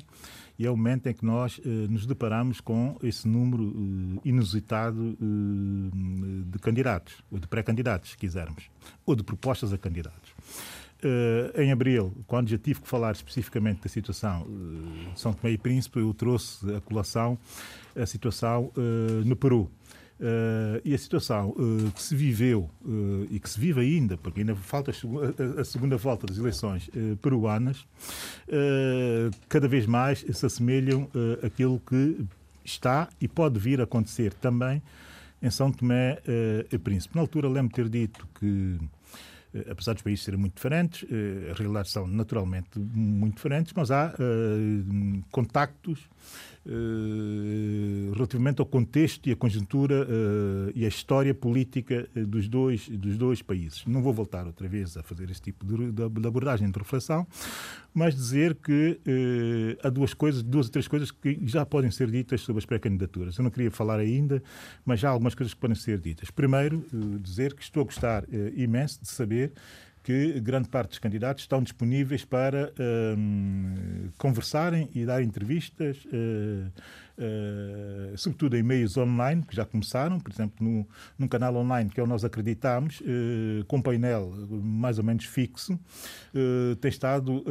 [0.60, 5.16] e é o momento em que nós eh, nos deparamos com esse número eh, inusitado
[5.18, 8.68] eh, de candidatos, ou de pré-candidatos, se quisermos,
[9.06, 10.34] ou de propostas a candidatos.
[11.02, 15.54] Uh, em abril, quando já tive que falar especificamente da situação uh, de São Tomé
[15.54, 17.38] e Príncipe, eu trouxe a colação
[17.96, 19.70] a situação uh, no Peru.
[20.20, 24.40] Uh, e a situação uh, que se viveu uh, e que se vive ainda, porque
[24.40, 26.90] ainda falta a, a segunda volta das eleições
[27.22, 27.86] peruanas,
[29.48, 31.08] cada vez mais se assemelham
[31.42, 32.22] àquilo que
[32.62, 34.82] está e pode vir a acontecer também
[35.40, 36.18] em São Tomé
[36.70, 37.14] e Príncipe.
[37.14, 38.78] Na altura, lembro ter dito que
[39.70, 41.04] apesar dos países serem muito diferentes,
[41.50, 44.14] as realidades são naturalmente muito diferentes, mas há
[45.30, 46.08] contactos
[46.59, 46.59] eh,
[48.12, 53.16] relativamente ao contexto e a conjuntura uh, e a história política eh, dos dois, dos
[53.16, 53.84] dois países.
[53.86, 57.26] Não vou voltar outra vez a fazer este tipo de, de, abordagem de reflexão,
[57.94, 59.00] mas dizer que
[59.82, 63.36] há duas coisas, duas ou três coisas que já podem ser ditas sobre as pré-candidaturas.
[63.38, 64.42] Eu não queria falar ainda,
[64.84, 66.30] mas já há algumas coisas que podem ser ditas.
[66.30, 66.84] Primeiro,
[67.20, 68.24] dizer que estou a gostar
[68.54, 69.52] imenso de saber
[70.02, 72.72] que grande parte dos candidatos estão disponíveis para
[73.18, 76.70] um, conversarem e dar entrevistas, uh,
[77.20, 80.88] uh, sobretudo em meios online, que já começaram, por exemplo, no,
[81.18, 84.32] num canal online que é o Nós Acreditamos, uh, com painel
[84.62, 85.78] mais ou menos fixo,
[86.80, 87.44] tem estado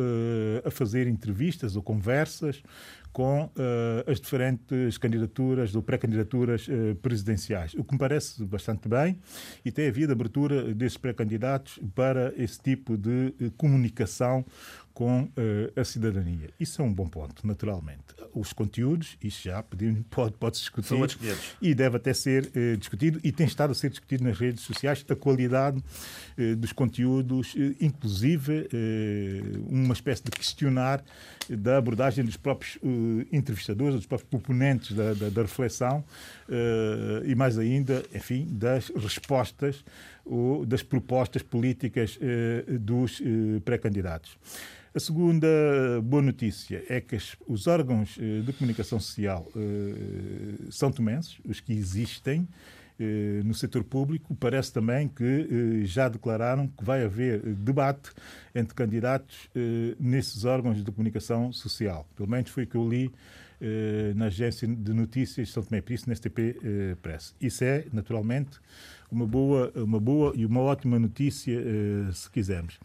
[0.65, 2.61] a fazer entrevistas ou conversas
[3.11, 9.19] com uh, as diferentes candidaturas ou pré-candidaturas uh, presidenciais, o que me parece bastante bem
[9.65, 14.45] e tem havido abertura desses pré-candidatos para esse tipo de uh, comunicação
[14.99, 16.49] com uh, a cidadania.
[16.59, 18.03] Isso é um bom ponto, naturalmente.
[18.33, 19.63] Os conteúdos, isso já
[20.11, 21.17] pode, pode discutir
[21.61, 25.05] e deve até ser uh, discutido e tem estado a ser discutido nas redes sociais
[25.07, 25.77] a qualidade
[26.37, 28.67] uh, dos conteúdos, inclusive
[29.69, 31.01] uma espécie de questionar
[31.49, 32.77] da abordagem dos próprios
[33.31, 36.03] entrevistadores, dos próprios proponentes da, da, da reflexão
[37.25, 39.83] e mais ainda, enfim, das respostas
[40.25, 42.17] ou das propostas políticas
[42.79, 43.21] dos
[43.63, 44.37] pré-candidatos.
[44.93, 45.47] A segunda
[46.03, 47.15] boa notícia é que
[47.47, 52.47] os órgãos eh, de comunicação social eh, são tomenses, os que existem
[52.99, 58.09] eh, no setor público, parece também que já declararam que vai haver debate
[58.55, 59.47] entre candidatos
[59.99, 62.07] nesses órgãos de comunicação social.
[62.15, 63.11] Pelo menos foi o que eu li
[64.15, 66.57] na agência de notícias de São Tomé Príncipe, na STP
[67.01, 67.35] Press.
[67.39, 68.59] Isso é, naturalmente,
[69.11, 71.61] uma boa, uma boa e uma ótima notícia,
[72.11, 72.79] se quisermos.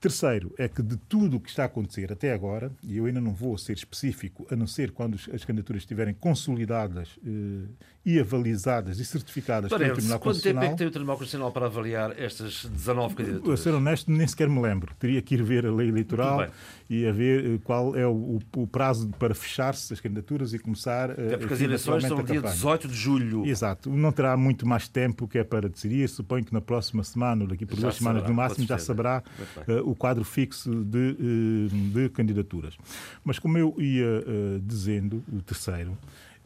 [0.00, 3.20] Terceiro, é que de tudo o que está a acontecer até agora, e eu ainda
[3.20, 7.66] não vou ser específico, a não ser quando as candidaturas estiverem consolidadas eh,
[8.04, 11.66] e avalizadas e certificadas pelo Tribunal Quanto tempo é que tem o Tribunal Constitucional para
[11.66, 13.60] avaliar estas 19 candidaturas?
[13.60, 14.94] A ser honesto, nem sequer me lembro.
[14.98, 16.48] Teria que ir ver a lei eleitoral
[16.88, 21.10] e a ver eh, qual é o, o prazo para fechar-se as candidaturas e começar...
[21.10, 23.44] Até porque as eleições são dia 18 de julho.
[23.44, 23.90] Exato.
[23.90, 26.08] Não terá muito mais tempo que é para decidir.
[26.08, 29.22] Suponho que na próxima semana, daqui por já duas semanas no máximo, já saberá
[29.68, 32.76] uh, o quadro fixo de, uh, de, candidaturas.
[33.22, 35.96] Mas como eu ia uh, dizendo, o terceiro,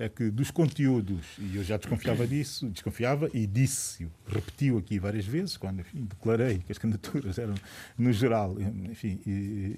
[0.02, 5.24] é que dos conteúdos, e eu já desconfiava disso, desconfiava e disse, repetiu aqui várias
[5.24, 7.54] vezes, quando enfim, declarei que as candidaturas eram,
[7.96, 9.20] no geral, enfim,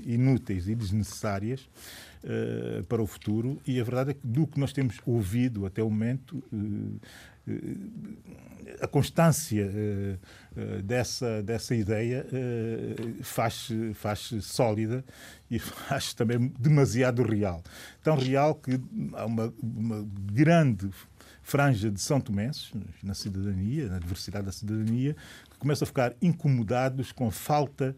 [0.06, 1.68] inúteis e desnecessárias
[2.24, 5.82] uh, para o futuro, e a verdade é que do que nós temos ouvido até
[5.82, 7.00] o momento, uh,
[8.80, 10.16] a constância eh,
[10.56, 15.04] eh, dessa, dessa ideia eh, faz, faz sólida
[15.50, 17.62] e faz também demasiado real.
[18.02, 18.80] Tão real que
[19.14, 20.90] há uma, uma grande
[21.42, 22.72] franja de São Tomenses,
[23.02, 25.14] na cidadania, na diversidade da cidadania,
[25.50, 27.94] que começam a ficar incomodados com a falta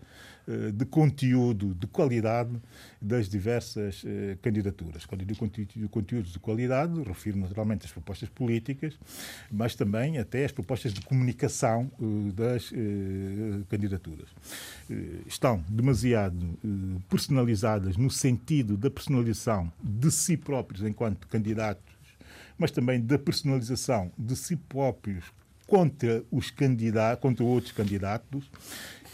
[0.48, 2.52] eh, de conteúdo de qualidade
[3.02, 5.04] das diversas eh, candidaturas.
[5.04, 8.96] Quando eu digo conteúdo, conteúdos de qualidade, refiro naturalmente às propostas políticas,
[9.50, 12.72] mas também até às propostas de comunicação eh, das
[13.68, 14.28] candidaturas.
[15.26, 16.58] Estão demasiado
[17.08, 21.95] personalizadas no sentido da personalização de si próprios enquanto candidatos,
[22.58, 25.24] mas também da personalização de si próprios
[25.66, 28.50] contra os candidatos, contra outros candidatos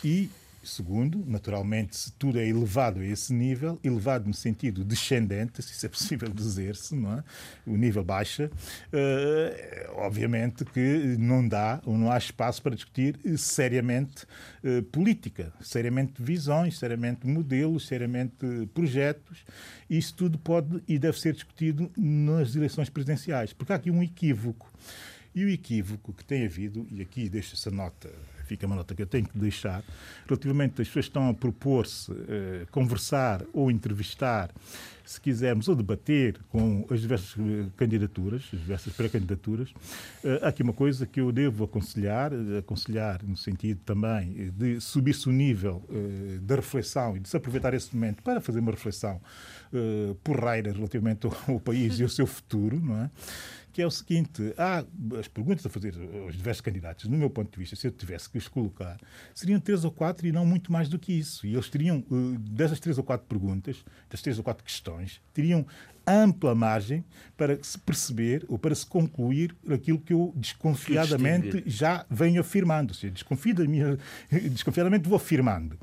[0.05, 0.29] e
[0.63, 5.87] Segundo, naturalmente, se tudo é elevado a esse nível, elevado no sentido descendente, se isso
[5.87, 7.25] é possível dizer-se, não é?
[7.67, 14.25] o nível baixa, uh, obviamente que não dá ou não há espaço para discutir seriamente
[14.63, 19.45] uh, política, seriamente visões, seriamente modelos, seriamente projetos.
[19.91, 24.71] Isso tudo pode e deve ser discutido nas eleições presidenciais, porque há aqui um equívoco.
[25.35, 28.11] E o equívoco que tem havido, e aqui deixo essa nota
[28.53, 29.83] fica uma nota que eu tenho que deixar,
[30.27, 34.51] relativamente às pessoas que estão a propor-se eh, conversar ou entrevistar,
[35.05, 39.73] se quisermos, ou debater com as diversas eh, candidaturas, as diversas pré-candidaturas,
[40.25, 44.81] eh, há aqui uma coisa que eu devo aconselhar, eh, aconselhar no sentido também de
[44.81, 45.83] subir-se o nível
[46.43, 49.21] da reflexão e de se aproveitar esse momento para fazer uma reflexão
[50.23, 53.11] porreira relativamente ao, ao país e ao seu futuro, não é?
[53.73, 54.85] Que é o seguinte: há
[55.19, 55.95] as perguntas a fazer
[56.25, 58.99] aos diversos candidatos, no meu ponto de vista, se eu tivesse que os colocar,
[59.35, 61.47] seriam três ou quatro e não muito mais do que isso.
[61.47, 65.67] E eles teriam, eh, dessas três ou quatro perguntas, das três ou quatro questões, teriam
[66.07, 67.05] ampla margem
[67.37, 72.91] para se perceber ou para se concluir aquilo que eu desconfiadamente já venho afirmando.
[72.91, 73.15] Ou seja,
[74.51, 75.79] desconfiadamente vou afirmando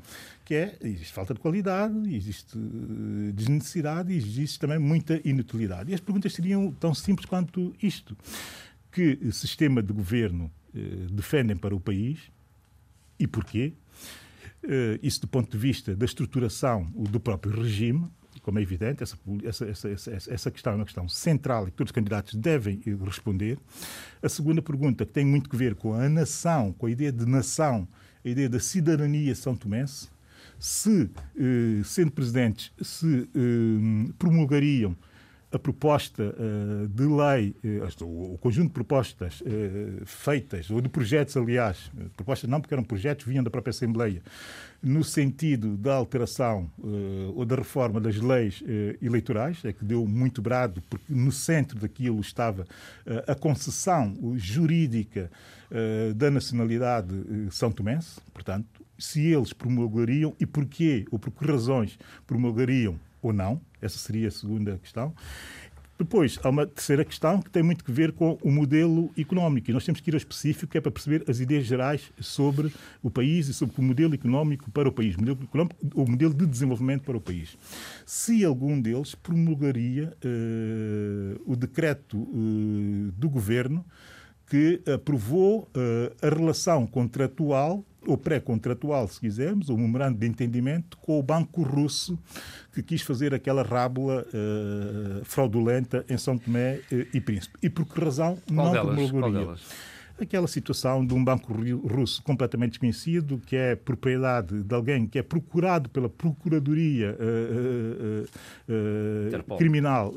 [0.50, 5.92] que é, existe falta de qualidade, existe eh, desnecessidade e existe também muita inutilidade.
[5.92, 8.18] E as perguntas seriam tão simples quanto isto.
[8.90, 12.18] Que sistema de governo eh, defendem para o país
[13.16, 13.74] e porquê?
[14.64, 18.08] Eh, isso do ponto de vista da estruturação do próprio regime,
[18.42, 21.90] como é evidente, essa, essa, essa, essa, questão é uma questão central e que todos
[21.90, 23.56] os candidatos devem eh, responder.
[24.20, 27.24] A segunda pergunta, que tem muito a ver com a nação, com a ideia de
[27.24, 27.86] nação,
[28.24, 30.08] a ideia da cidadania são tomense,
[30.60, 34.94] se, eh, sendo presidentes, se eh, promulgariam
[35.52, 37.56] a proposta uh, de lei,
[38.02, 39.42] o, conjunto de propostas
[40.06, 44.22] feitas, ou de projetos, aliás, propostas não porque eram projetos, vinham da própria Assembleia,
[44.80, 46.70] no sentido da alteração
[47.34, 48.62] ou da reforma das leis
[49.02, 52.64] eleitorais, é que deu muito brado, porque no centro daquilo estava
[53.26, 55.32] a concessão jurídica
[56.14, 57.12] da nacionalidade
[57.50, 58.68] são tomense, portanto,
[59.00, 63.60] se eles promulgariam e porquê ou por que razões promulgariam ou não.
[63.80, 65.14] Essa seria a segunda questão.
[66.00, 69.70] Depois, há uma terceira questão que tem muito a ver com o modelo económico.
[69.70, 72.72] E nós temos que ir ao específico, que é para perceber as ideias gerais sobre
[73.02, 76.32] o país e sobre o modelo económico para o país, o modelo, económico, o modelo
[76.32, 77.54] de desenvolvimento para o país.
[78.06, 83.84] Se algum deles promulgaria uh, o decreto uh, do governo
[84.50, 91.18] que aprovou uh, a relação contratual ou pré-contratual, se quisermos, o memorando de entendimento com
[91.18, 92.18] o Banco Russo,
[92.72, 97.58] que quis fazer aquela rábula uh, fraudulenta em São Tomé uh, e Príncipe.
[97.62, 99.10] E por que razão Qual não delas?
[99.10, 99.54] promulgaria?
[100.22, 105.22] Aquela situação de um banco russo completamente desconhecido, que é propriedade de alguém que é
[105.22, 108.24] procurado pela Procuradoria uh,
[109.40, 110.14] uh, uh, Criminal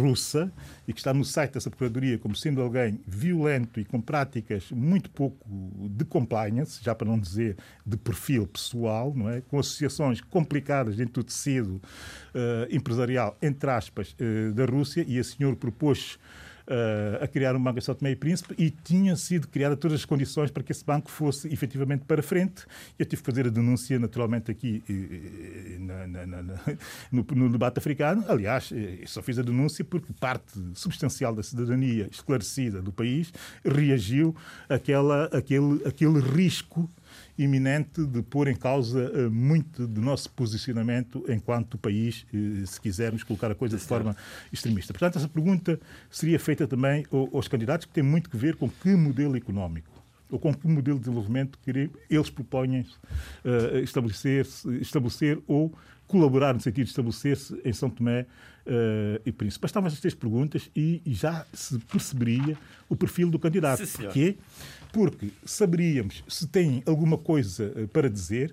[0.00, 0.52] russa
[0.86, 5.10] e que está no site dessa Procuradoria como sendo alguém violento e com práticas muito
[5.10, 5.46] pouco
[5.88, 9.40] de compliance, já para não dizer de perfil pessoal, não é?
[9.40, 11.80] com associações complicadas dentro do tecido
[12.70, 14.14] empresarial, entre aspas,
[14.54, 16.18] da Rússia, e a senhor propôs
[16.68, 20.00] uh, a criar um banco em São Tomé e Príncipe e tinham sido criadas todas
[20.00, 22.66] as condições para que esse banco fosse efetivamente para frente.
[22.98, 24.82] Eu tive que fazer a denúncia, naturalmente, aqui
[25.80, 26.42] na, na, na,
[27.10, 28.24] no, no, debate africano.
[28.28, 28.70] Aliás,
[29.06, 33.32] só fiz a denúncia porque parte substancial da cidadania esclarecida do país
[33.64, 34.34] reagiu
[34.68, 36.90] àquela, àquele, àquele risco
[37.38, 43.22] iminente de pôr em causa uh, muito do nosso posicionamento enquanto país, uh, se quisermos
[43.22, 44.16] colocar a coisa de forma
[44.52, 44.92] extremista.
[44.92, 45.78] Portanto, essa pergunta
[46.10, 49.98] seria feita também aos candidatos, que tem muito que ver com que modelo económico
[50.30, 54.46] ou com que modelo de desenvolvimento que eles propõem uh, estabelecer,
[54.80, 55.72] estabelecer ou
[56.06, 59.62] colaborar no sentido de estabelecer-se em São Tomé uh, e Príncipe.
[59.62, 62.56] Bastavam estas três perguntas e, e, já se perceberia
[62.88, 63.84] o perfil do candidato.
[63.84, 64.38] Sim, Porquê?
[64.98, 68.52] Porque saberíamos se tem alguma coisa uh, para dizer.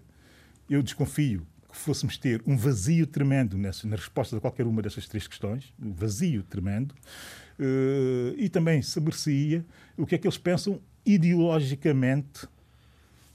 [0.70, 5.08] Eu desconfio que fôssemos ter um vazio tremendo nessa, na resposta a qualquer uma dessas
[5.08, 9.66] três questões, um vazio tremendo, uh, e também saber-se-ia
[9.98, 12.48] o que é que eles pensam ideologicamente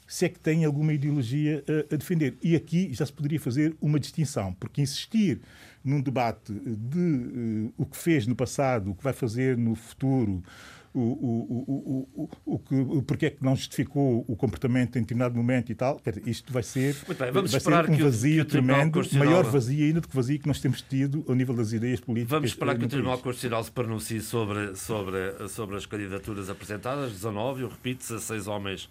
[0.07, 2.37] se é que tem alguma ideologia a, a, defender.
[2.41, 5.41] E aqui já se poderia fazer uma distinção, porque insistir
[5.85, 10.45] num debate de uh, o que fez no passado, o que vai fazer no futuro,
[10.93, 15.71] o, o, o, o, que, porque é que não justificou o comportamento em determinado momento
[15.71, 16.01] e tal.
[16.01, 20.01] Quer dizer, isto vai ser, bem, vai ser um vazio o, tremendo, maior vazio ainda
[20.01, 22.31] do que vazio que nós temos tido ao nível das ideias políticas.
[22.31, 27.63] Vamos esperar que o Tribunal Constitucional se pronuncie sobre, sobre, sobre as candidaturas apresentadas, 19,
[27.63, 28.91] eu repito, 16 homens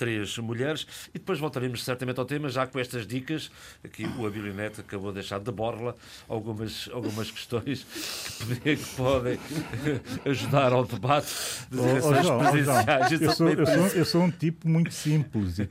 [0.00, 0.86] três mulheres.
[1.14, 3.50] E depois voltaremos certamente ao tema, já com estas dicas,
[3.84, 5.94] aqui o Abilinet acabou de deixar de borla
[6.26, 7.84] algumas, algumas questões
[8.62, 9.38] que, que podem
[10.24, 11.28] ajudar ao debate
[11.70, 13.12] das eleições oh, oh, presidenciais.
[13.12, 15.68] Eu sou, eu, sou, eu sou um tipo muito simples e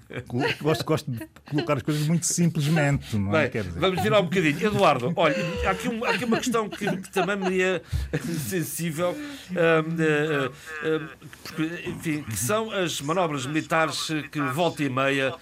[0.61, 3.17] gosto, gosto de colocar as coisas muito simplesmente.
[3.17, 3.49] Não é?
[3.49, 4.67] Bem, vamos virar um bocadinho.
[4.67, 5.35] Eduardo, olha,
[5.65, 7.81] há aqui, um, há aqui uma questão que, que, também me é
[8.47, 11.09] sensível, um, uh, uh,
[11.43, 15.33] porque, enfim, que são as manobras militares que volta e meia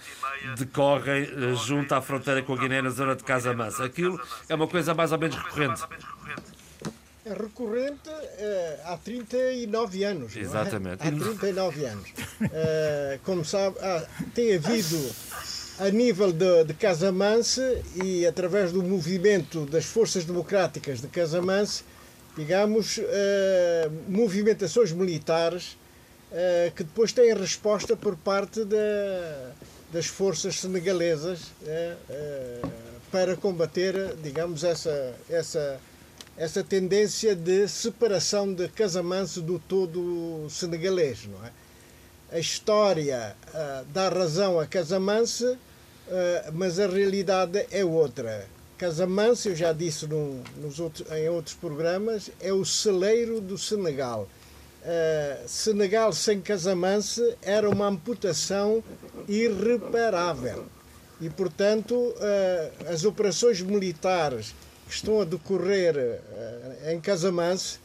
[0.56, 3.82] decorrem eh, junto à fronteira com a Guiné na zona de Casamance.
[3.82, 5.82] Aquilo é uma coisa mais ou menos recorrente.
[7.24, 10.36] É recorrente uh, há 39 anos.
[10.36, 11.02] Exatamente.
[11.02, 11.08] É?
[11.08, 12.08] Há 39 anos.
[12.10, 13.76] Uh, como sabe,
[14.34, 14.96] tem havido
[15.78, 17.60] a nível de, de Casamance
[18.02, 21.84] e através do movimento das forças democráticas de Casamance,
[22.36, 23.02] digamos, uh,
[24.08, 25.76] movimentações militares
[26.32, 29.50] uh, que depois têm resposta por parte da,
[29.92, 32.68] das forças senegalesas uh,
[33.10, 35.80] para combater, digamos, essa, essa,
[36.36, 41.26] essa tendência de separação de Casamance do todo senegalês.
[41.26, 41.50] Não é?
[42.30, 43.34] A história
[43.94, 45.56] dá razão a Casamance,
[46.52, 48.46] mas a realidade é outra.
[48.76, 54.28] Casamance, eu já disse no, nos outros, em outros programas, é o celeiro do Senegal
[54.82, 58.82] uh, Senegal sem Casamance era uma amputação
[59.28, 60.66] irreparável.
[61.20, 64.54] E, portanto, uh, as operações militares
[64.86, 67.78] que estão a decorrer uh, em Casamance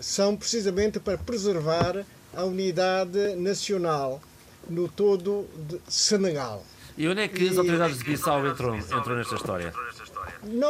[0.00, 4.20] são precisamente para preservar a unidade nacional
[4.68, 6.64] no todo de Senegal.
[6.98, 9.72] E onde é que as autoridades de Bissau entram, entram nesta história?
[10.42, 10.68] Não,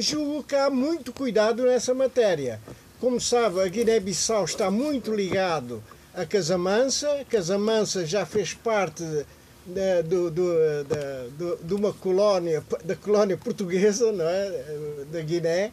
[0.00, 2.60] julgo que há muito cuidado nessa matéria.
[3.02, 5.82] Como sabe, a Guiné-Bissau está muito ligado
[6.14, 7.08] a Casamansa.
[7.28, 15.04] Casamansa já fez parte de, de, de, de, uma colónia, da colónia portuguesa, não é?
[15.10, 15.72] da Guiné,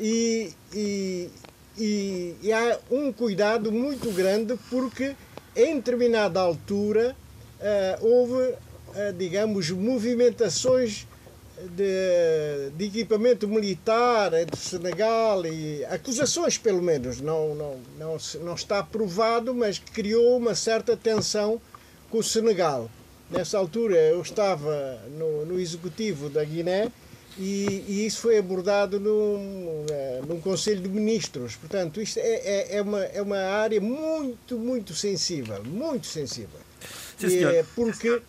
[0.00, 1.30] e, e,
[1.78, 5.14] e, e há um cuidado muito grande porque
[5.54, 7.14] em determinada altura
[7.60, 11.06] uh, houve, uh, digamos, movimentações
[11.70, 18.82] de, de, equipamento militar entre Senegal e acusações pelo menos não não não não está
[18.82, 21.60] provado mas criou uma certa tensão
[22.10, 22.90] com o Senegal
[23.30, 26.90] nessa altura eu estava no, no executivo da Guiné
[27.38, 31.54] e, e, isso foi abordado num, eh, num Conselho de Ministros.
[31.54, 35.62] Portanto, isto é, é, é, uma, é uma área muito, muito sensível.
[35.62, 36.58] Muito sensível.
[37.18, 38.22] Sim, é porque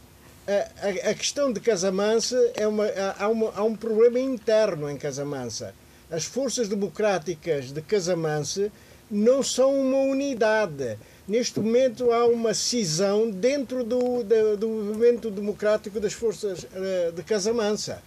[0.48, 2.86] a, a, questão de Casamansa é uma,
[3.19, 5.76] há, uma, há um problema interno em Casamansa.
[6.10, 8.72] As forças democráticas de Casamansa
[9.11, 10.98] não são uma unidade.
[11.28, 17.24] neste momento há uma cisão dentro do, do, do movimento democrático das forças uh, de
[17.24, 18.02] Casamansa.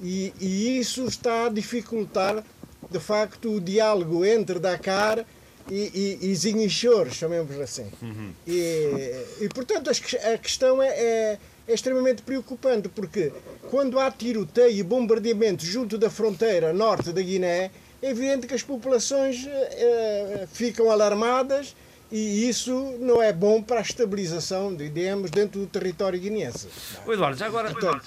[0.00, 2.42] E, e, isso está a dificultar,
[2.90, 5.26] de facto, o diálogo entre Dakar
[5.70, 7.90] e, e, e Zinchor, chamemos assim.
[8.00, 8.32] Uhum.
[8.46, 11.38] E, e, portanto, a questão é, é,
[11.70, 13.32] é, extremamente preocupante, porque
[13.70, 17.70] quando há tiroteio e bombardeamento junto da fronteira norte da Guiné,
[18.02, 21.76] é evidente que as populações é, ficam alarmadas
[22.10, 26.66] e isso não é bom para a estabilização, digamos, dentro do território guineense.
[27.06, 28.02] O Eduardo, já agora, Portanto,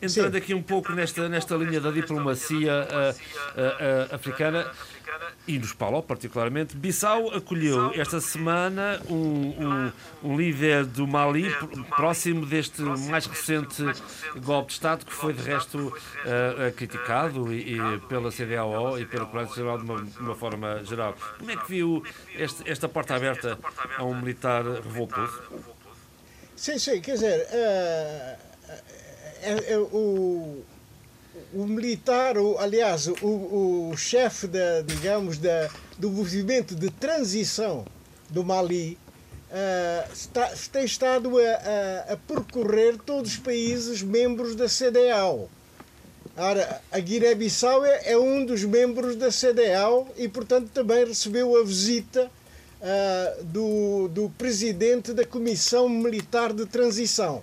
[0.00, 0.38] entrando Sim.
[0.38, 4.70] aqui um pouco nesta, nesta linha da diplomacia uh, uh, uh, africana,
[5.46, 11.50] e nos Paulo particularmente, Bissau acolheu esta semana um, um, um, líder do Mali
[11.96, 13.82] próximo deste mais recente
[14.36, 19.32] golpe de Estado que foi de resto uh, criticado e, e, pela CDAO e pelo
[19.32, 21.14] Nacional de uma, uma forma geral.
[21.38, 22.02] Como é que viu
[22.34, 23.58] este, esta porta aberta
[23.96, 25.42] a um militar revoltoso?
[26.56, 28.52] Sim, sim, quer dizer, uh,
[29.42, 30.62] é, é, o
[31.54, 35.68] o militar, o, aliás, o, o chefe da, digamos, da,
[35.98, 37.84] do movimento de transição
[38.30, 38.98] do Mali
[39.50, 45.50] uh, está, tem estado a, a, a, percorrer todos os países membros da CDAO.
[46.34, 51.62] Ora, a Guiné-Bissau é, é, um dos membros da CDAO e, portanto, também recebeu a
[51.62, 52.30] visita
[52.80, 57.42] uh, do, do presidente da Comissão Militar de Transição.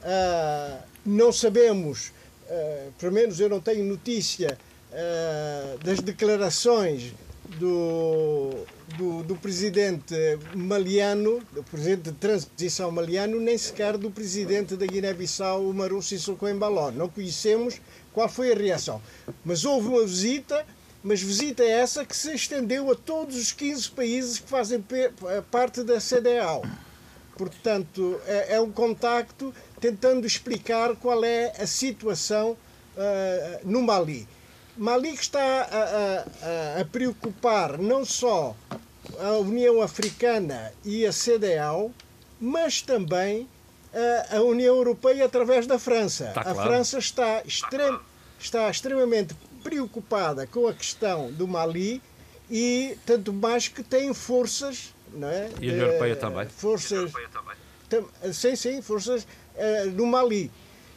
[0.00, 2.10] Uh, não sabemos
[2.48, 4.56] uh, pelo menos eu não tenho notícia
[4.92, 7.12] uh, das declarações
[7.58, 8.50] do,
[8.96, 10.14] do, do, presidente
[10.54, 16.90] maliano, do presidente de transição maliano, nem sequer do presidente da Guiné-Bissau, Umaru Sissoko Embaló.
[16.90, 17.80] Não conhecemos
[18.12, 19.00] qual foi a reação.
[19.44, 20.66] Mas houve uma visita,
[21.02, 24.84] mas visita essa que se estendeu a todos os 15 países que fazem
[25.50, 26.62] parte da CDAO.
[27.36, 34.26] Portanto, é, é um contacto tentando explicar qual é a situação uh, no Mali.
[34.76, 38.54] Mali que está a, a, a, preocupar não só
[39.18, 41.90] a União Africana e a CDAO,
[42.40, 46.32] mas também uh, a União Europeia através da França.
[46.34, 46.60] Tá claro.
[46.60, 47.98] A França está, extrem,
[48.38, 52.02] está extremamente preocupada com a questão do Mali
[52.50, 55.50] e tanto mais que tem forças não é?
[55.60, 56.48] E a União Europeia também.
[56.48, 57.12] Forças,
[58.32, 59.26] sim, sim, forças
[59.56, 60.50] uh, no Mali.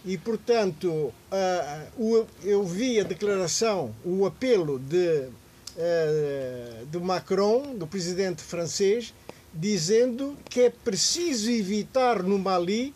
[0.06, 5.27] E, portanto, uh, eu vi a declaração, o apelo de,
[5.76, 9.14] uh, de Macron, do presidente francês,
[9.53, 12.94] dizendo que é preciso evitar no Mali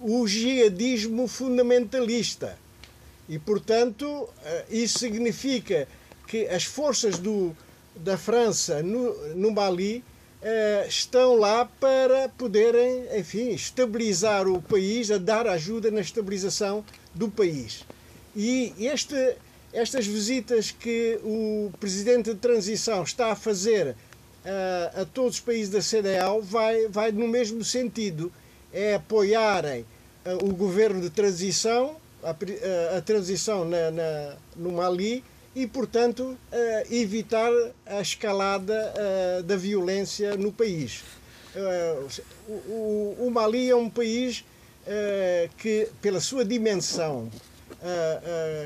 [0.00, 2.58] o jihadismo fundamentalista.
[3.28, 4.28] E, portanto,
[4.68, 5.86] isso significa
[6.26, 7.56] que as forças do,
[7.94, 10.04] da França no, no Mali
[10.44, 17.30] eh, estão lá para poderem, enfim, estabilizar o país, a dar ajuda na estabilização do
[17.30, 17.84] país.
[18.34, 19.36] E este,
[19.72, 25.70] estas visitas que o presidente de transição está a fazer uh, a todos os países
[25.70, 28.32] da CDAO vai, vai no mesmo sentido,
[28.72, 29.86] é apoiarem
[30.26, 32.30] uh, o governo de transição, a,
[32.96, 35.22] a transição na, na, no Mali,
[35.54, 37.50] e, portanto, uh, evitar
[37.86, 41.04] a escalada uh, da violência no país.
[41.54, 42.22] Uh,
[43.18, 44.44] o, Mali é um país
[45.58, 47.30] que, pela sua dimensão,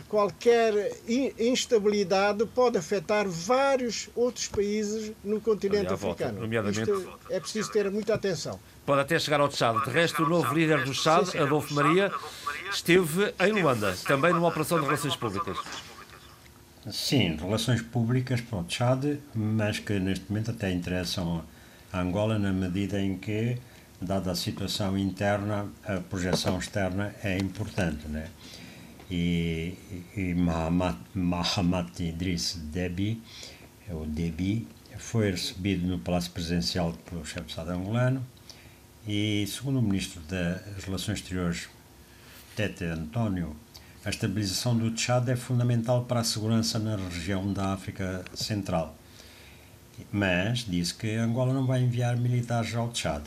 [0.09, 0.93] qualquer
[1.39, 6.41] instabilidade pode afetar vários outros países no continente africano.
[6.41, 6.91] nomeadamente...
[6.91, 8.59] Isto é preciso ter muita atenção.
[8.87, 9.85] Pode até chegar ao Tchad.
[9.85, 12.11] De resto, o novo líder do Tchad, Adolfo Maria,
[12.71, 15.59] esteve em Luanda, também numa operação de relações públicas.
[16.91, 21.45] Sim, relações públicas para o Tchad, mas que neste momento até interessam
[21.93, 23.59] a Angola na medida em que,
[24.01, 28.07] dada a situação interna, a projeção externa é importante.
[28.07, 28.29] Né?
[29.11, 29.75] E,
[30.17, 33.21] e Mahamat, Mahamat Idris Deby,
[33.91, 38.25] o Deby, foi recebido no Palácio Presidencial pelo chefe de Estado angolano
[39.09, 41.69] e, segundo o Ministro das Relações Exteriores,
[42.55, 43.57] Tete António,
[44.07, 48.97] a estabilização do Tchad é fundamental para a segurança na região da África Central.
[50.13, 53.25] Mas disse que Angola não vai enviar militares ao Tchad.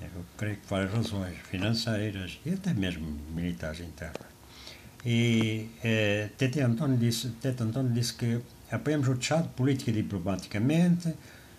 [0.00, 4.28] Eu creio que várias razões, financeiras e até mesmo militares internas.
[5.04, 8.40] E eh, Tete António disse, Tete António disse que
[8.70, 11.12] apoiamos o Tchad política e diplomaticamente,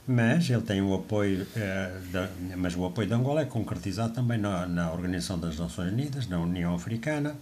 [0.08, 4.38] mas ele tem o apoio, eh, da, mas o apoio de Angola é concretizado também
[4.38, 7.36] na, na Organização das Nações Unidas, na União Africana,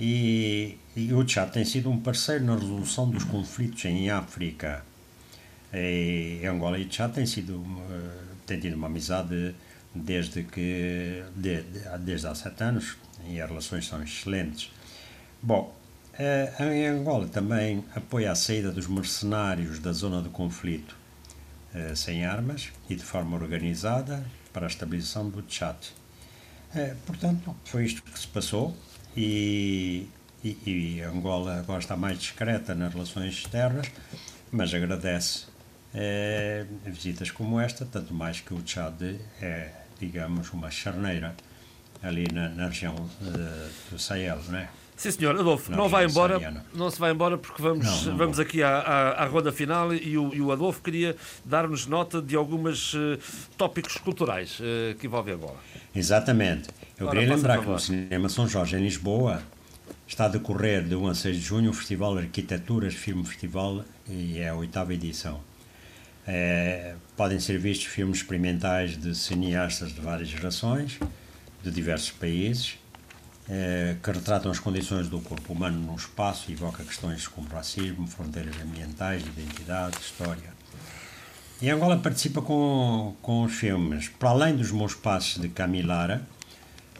[0.00, 4.82] e, e o Tchad tem sido um parceiro na resolução dos conflitos em África.
[5.74, 7.62] E Angola e Tchad têm, sido,
[8.46, 9.54] têm tido uma amizade
[9.94, 12.96] desde, que, de, de, desde há sete anos
[13.28, 14.72] e as relações são excelentes.
[15.42, 15.76] Bom,
[16.14, 20.96] uh, em Angola também apoia a saída dos mercenários da zona do conflito
[21.74, 25.76] uh, sem armas e de forma organizada para a estabilização do Tchad.
[27.04, 28.74] portanto, foi isto que se passou
[29.16, 30.06] e,
[30.44, 33.86] e, e Angola agora está mais discreta nas relações externas,
[34.50, 35.46] mas agradece
[35.94, 39.02] é, visitas como esta, tanto mais que o Tchad
[39.40, 41.34] é, digamos, uma charneira
[42.02, 44.68] ali na, na região uh, do Sahel, não é?
[44.96, 45.38] Sim, senhor.
[45.38, 46.66] Adolfo, não vai embora, sariana.
[46.74, 49.94] não se vai embora porque vamos, não, não vamos aqui à, à, à, ronda final
[49.94, 53.18] e o, e o Adolfo queria dar-nos nota de alguns uh,
[53.56, 55.56] tópicos culturais uh, que envolvem Angola.
[55.94, 56.68] Exatamente.
[57.00, 59.42] Eu Ora, queria lembrar que no Cinema São Jorge, em Lisboa,
[60.06, 64.38] está a decorrer de 1 a 6 de junho o Festival Arquiteturas Filme Festival e
[64.38, 65.40] é a oitava edição.
[66.26, 70.98] É, podem ser vistos filmes experimentais de cineastas de várias gerações,
[71.62, 72.76] de diversos países,
[73.48, 78.06] é, que retratam as condições do corpo humano no espaço e evoca questões como racismo,
[78.06, 80.52] fronteiras ambientais, identidade, história.
[81.62, 86.26] E Angola participa com, com os filmes, para além dos meus passos de Camilara,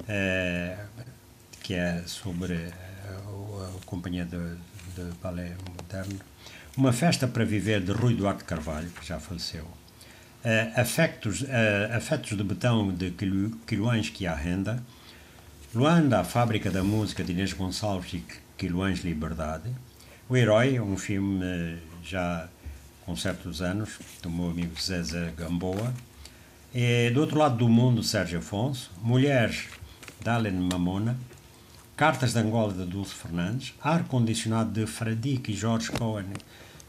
[0.09, 0.77] é,
[1.63, 6.21] que é sobre a, a, companhia de, de balé moderno,
[6.77, 9.65] uma Festa para Viver de Rui Duarte Carvalho, que já faleceu.
[9.65, 11.47] Uh, afectos, uh,
[11.95, 13.13] afetos de Betão de
[13.67, 14.83] Quiluães que há renda.
[15.75, 18.25] Luanda, a Fábrica da Música de Inês Gonçalves e
[18.57, 19.71] Quiluães Liberdade.
[20.29, 22.49] O Herói, um filme já
[23.05, 25.93] com certos anos, do meu amigo César Gamboa.
[26.75, 28.91] E, do outro lado do mundo, Sérgio Afonso.
[29.03, 29.65] Mulheres,
[30.23, 31.17] Dalen Mamona.
[31.97, 33.75] Cartas de Angola de Dulce Fernandes.
[33.83, 36.33] Ar-condicionado de Fradique e Jorge Cohen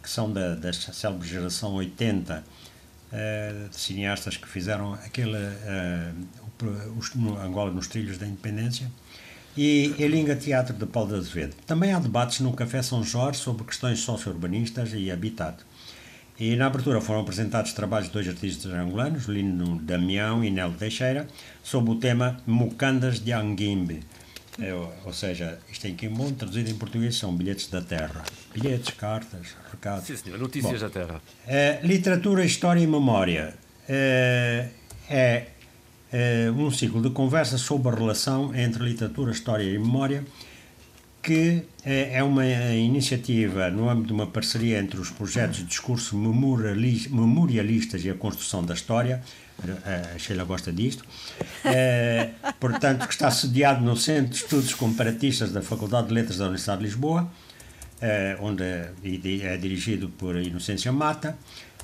[0.01, 2.43] que são da, da célebre geração 80 uh,
[3.13, 6.13] eh, de cineastas que fizeram aquele uh,
[7.15, 8.91] no Angola nos trilhos da independência
[9.57, 11.55] e Elinga Teatro de Paulo de Azevedo.
[11.65, 15.57] Também há debates no Café São Jorge sobre questões socio-urbanistas e habitat.
[16.41, 21.27] E na abertura foram apresentados trabalhos de dois artistas angolanos, Lino Damião e Nelo Teixeira,
[21.61, 23.99] sobre o tema Mucandas de Anguimbe,
[24.59, 28.23] é, ou seja, isto em Quimbon, traduzido em português, são bilhetes da terra.
[28.55, 30.05] Bilhetes, cartas, recados.
[30.05, 30.39] Sim, senhor.
[30.39, 31.21] Notícias Bom, da terra.
[31.45, 33.53] É, literatura, História e Memória
[33.87, 34.69] é,
[35.07, 35.45] é,
[36.11, 40.25] é, um ciclo de conversas sobre a relação entre literatura, história e memória
[41.21, 46.17] que é, é uma iniciativa no âmbito de uma parceria entre os projetos de discurso
[46.17, 49.21] memorialistas e a construção da história,
[49.85, 51.05] a Sheila gosta disto,
[51.63, 56.45] é, portanto, que está sediado no Centro de Estudos Comparatistas da Faculdade de Letras da
[56.45, 57.31] Universidade de Lisboa,
[58.01, 61.37] é, onde é dirigido por Inocência Mata,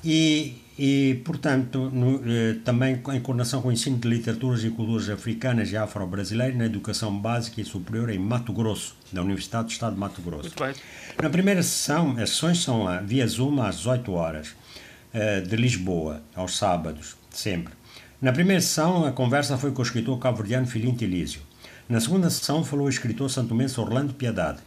[0.04, 5.10] e, e portanto, no, eh, também em coordenação com o ensino de literaturas e culturas
[5.10, 9.94] africanas e afro-brasileiras na educação básica e superior em Mato Grosso, da Universidade do Estado
[9.94, 10.44] de Mato Grosso.
[10.44, 10.74] Muito bem.
[11.20, 14.54] Na primeira sessão, as sessões são lá, via Zoom às 18 horas,
[15.12, 17.74] eh, de Lisboa, aos sábados, sempre.
[18.22, 21.40] Na primeira sessão, a conversa foi com o escritor cabo-verdiano Filinto Elísio.
[21.88, 24.58] Na segunda sessão, falou o escritor santomense Orlando Piedade.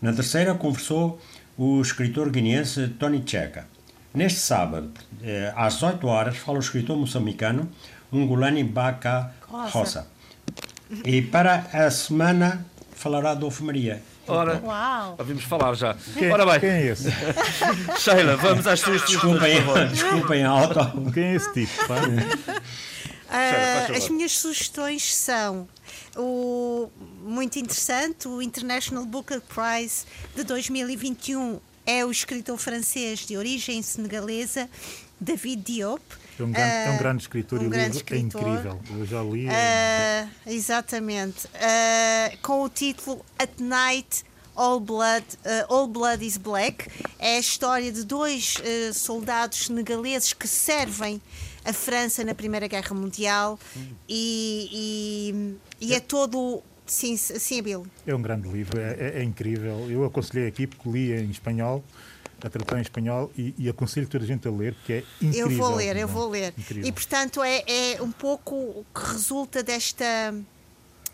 [0.00, 1.20] Na terceira, conversou
[1.56, 3.66] o escritor guineense Tony Checa.
[4.16, 4.90] Neste sábado,
[5.22, 7.70] eh, às 18 horas, fala o escritor moçambicano
[8.10, 10.06] Ngulani Baka Rosa.
[11.04, 14.02] E para a semana falará Adolfo Maria.
[14.26, 15.16] Ora, Uau.
[15.18, 15.94] ouvimos falar já.
[16.14, 16.60] Quem, Ora bem.
[16.60, 17.10] Quem é esse?
[18.00, 21.12] Sheila, vamos às suas desculpem, desculpem a auto.
[21.12, 21.92] Quem é esse tipo?
[21.92, 22.32] Uh,
[23.94, 25.68] as minhas sugestões são
[26.16, 26.90] o
[27.22, 34.68] muito interessante, o International Booker Prize de 2021 é o escritor francês de origem senegalesa,
[35.20, 36.02] David Diop.
[36.38, 38.42] É um grande, uh, é um grande escritor um e o livro escritor.
[38.42, 38.80] é incrível.
[38.90, 39.46] Eu já li.
[39.46, 41.46] Uh, exatamente.
[41.46, 44.24] Uh, com o título At Night
[44.56, 46.90] All Blood, uh, All Blood is Black.
[47.18, 51.22] É a história de dois uh, soldados senegaleses que servem
[51.64, 53.58] a França na Primeira Guerra Mundial
[54.08, 54.68] e,
[55.80, 57.86] e, e é todo Sim, sim, Bill.
[58.06, 59.90] É um grande livro, é, é, é, incrível.
[59.90, 61.84] Eu aconselhei aqui porque li em espanhol,
[62.42, 65.50] a tratar em espanhol e, e aconselho toda a gente a ler, porque é incrível.
[65.50, 66.54] Eu vou ler, eu vou ler.
[66.56, 66.88] Incrível.
[66.88, 70.34] E portanto é, é um pouco o que resulta desta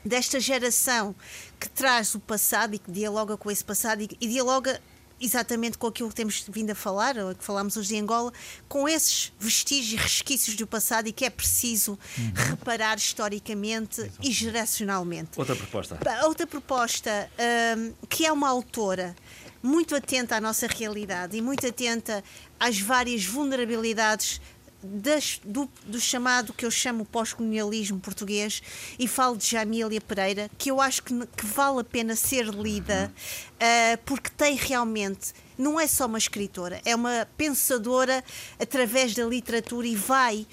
[0.05, 1.15] desta geração
[1.61, 4.81] que traz o passado e que dialoga com esse passado e, e dialoga
[5.23, 8.33] exatamente com aquilo que temos vindo a falar, ou que falámos hoje de Angola,
[8.69, 12.33] com esses vestígios e resquícios do passado e que é preciso uhum.
[12.35, 14.19] reparar historicamente Exato.
[14.23, 15.31] e geracionalmente.
[15.37, 15.99] Outra proposta.
[16.25, 17.31] Outra proposta,
[17.79, 19.15] um, que é uma autora
[19.63, 22.25] muito atenta à nossa realidade e muito atenta
[22.59, 24.41] às várias vulnerabilidades
[24.83, 28.63] das, do, do, chamado que eu chamo pós-colonialismo português
[28.99, 33.13] e falo de Jamília Pereira, que eu acho que, que vale a pena ser lida
[33.55, 38.25] uh, porque tem realmente, não é só uma escritora, é uma pensadora
[38.59, 40.47] através da literatura e vai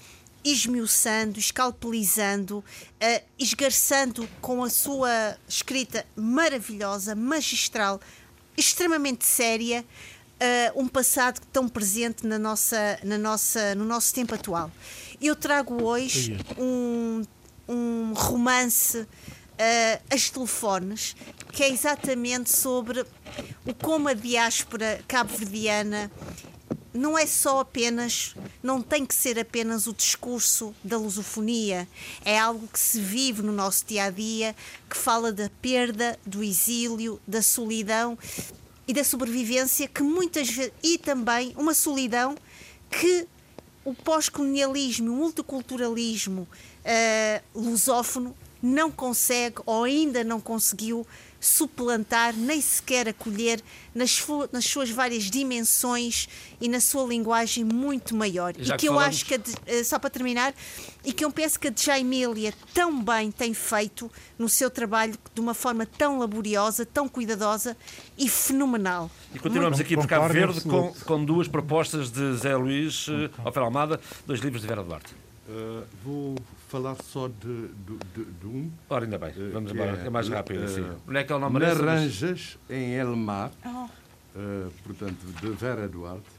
[0.44, 8.00] esmiuçando, escalpelizando, uh, esgarçando com a sua escrita maravilhosa, magistral,
[8.56, 9.86] extremamente séria,
[10.40, 14.72] uh, um passado tão presente na nossa, na nossa, no nosso tempo atual.
[15.22, 17.24] Eu trago hoje um,
[17.68, 19.08] um romance uh,
[20.10, 21.16] As Telefones,
[21.52, 23.06] que é exatamente sobre
[23.66, 26.10] o como a diáspora cabo-verdiana
[26.92, 31.88] não é só apenas, não tem que ser apenas o discurso da lusofonia,
[32.26, 34.56] é algo que se vive no nosso dia a dia,
[34.90, 38.18] que fala da perda, do exílio, da solidão
[38.90, 42.36] e da sobrevivência que muitas vezes e também uma solidão
[42.90, 43.28] que
[43.86, 51.06] o pós-colonialismo, o multiculturalismo uh, lusófono não consegue ou ainda não conseguiu
[51.40, 53.62] suplantar, nem sequer acolher
[53.96, 56.28] nas, nas suas várias dimensões
[56.60, 58.54] e na sua linguagem muito maior.
[58.58, 59.16] Já e que, que eu falamos...
[59.16, 60.54] acho que, a, só para terminar,
[61.04, 65.42] e que eu penso que a Jaimília tão bem tem feito no seu trabalho de
[65.42, 67.76] uma forma tão laboriosa, tão cuidadosa
[68.18, 69.10] e fenomenal.
[69.34, 73.30] E continuamos aqui por Cabo Verde com, com duas propostas de Zé Luís uh,
[73.60, 75.29] Almeida, dois livros de Vera Duarte.
[75.50, 76.36] Uh, vou
[76.68, 78.72] falar só de, de, de, de um.
[78.88, 80.86] Ora, ainda bem, uh, vamos embora, é, é mais rápido assim.
[81.08, 83.90] Onde é que é o nome Naranjas, em Elmar, oh.
[84.84, 86.30] portanto, de Vera Duarte.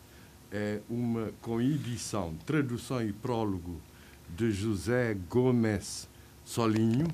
[0.52, 3.80] É uma com edição, tradução e prólogo
[4.28, 6.08] de José Gomes
[6.44, 7.08] Solinho.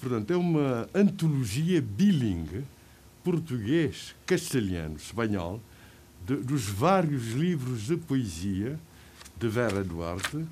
[0.00, 2.64] portanto, é uma antologia bilingue,
[3.24, 5.60] português, castelhano, espanhol,
[6.24, 8.78] dos vários livros de poesia
[9.36, 10.44] de Vera Duarte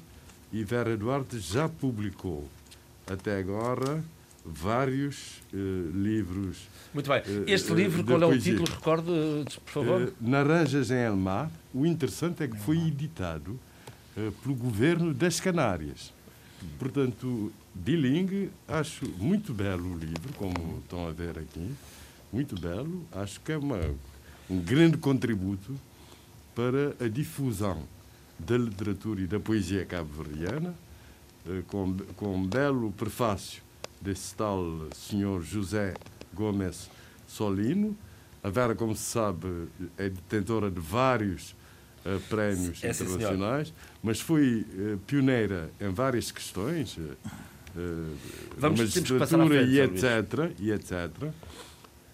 [0.56, 2.48] e Vera Duarte já publicou
[3.06, 4.02] até agora
[4.42, 6.66] vários uh, livros.
[6.94, 7.18] Muito bem.
[7.26, 8.66] Eh, este uh, livro, qual é o título?
[8.66, 9.10] Recorde,
[9.66, 10.02] por favor.
[10.02, 11.50] Uh, Naranjas em Elmar.
[11.74, 13.58] O interessante é que foi editado
[14.42, 16.10] pelo governo das Canárias.
[16.78, 21.70] Portanto, bilingue, acho muito belo o livro, como estão a ver aqui.
[22.32, 23.06] Muito belo.
[23.12, 23.78] Acho que é uma,
[24.48, 25.74] um grande contributo
[26.54, 27.86] para a difusão
[28.38, 30.74] da literatura e da poesia cabo-verdiana,
[31.48, 33.62] eh, com, com um belo prefácio
[34.00, 34.62] desse tal
[34.94, 35.94] senhor José
[36.34, 36.90] Gomes
[37.26, 37.96] Solino.
[38.42, 39.68] A Vera, como se sabe,
[39.98, 41.56] é detentora de vários
[42.04, 47.16] uh, prémios é, internacionais, mas foi uh, pioneira em várias questões, uh,
[48.56, 50.92] Vamos, magistratura frente, e, etc, e etc.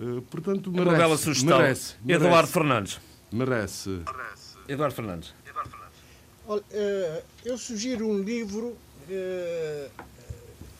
[0.00, 1.58] Uh, portanto, merece, uma bela sugestão.
[1.58, 3.00] Merece, merece, Eduardo Fernandes.
[3.30, 4.02] Merece.
[4.66, 5.34] Eduardo Fernandes.
[6.70, 8.76] Eh, eu sugiro um livro
[9.08, 9.88] eh,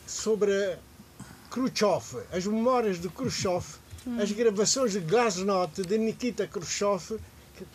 [0.07, 0.77] sobre
[1.51, 3.65] Khrushchev, as memórias de Khrushchev,
[4.21, 7.21] as gravações de Glasnost de Nikita Khrushchev,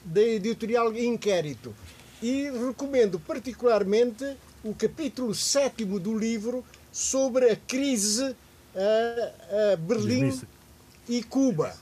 [0.04, 1.74] da editorial Inquérito.
[2.22, 8.36] E recomendo particularmente o capítulo sétimo do livro sobre a crise
[8.76, 10.38] a, a Berlim
[11.08, 11.74] e Cuba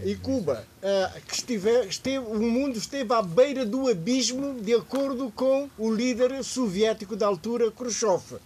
[0.00, 5.30] e Cuba, uh, que esteve, esteve, o mundo esteve à beira do abismo, de acordo
[5.34, 8.38] com o líder soviético da altura, Khrushchev.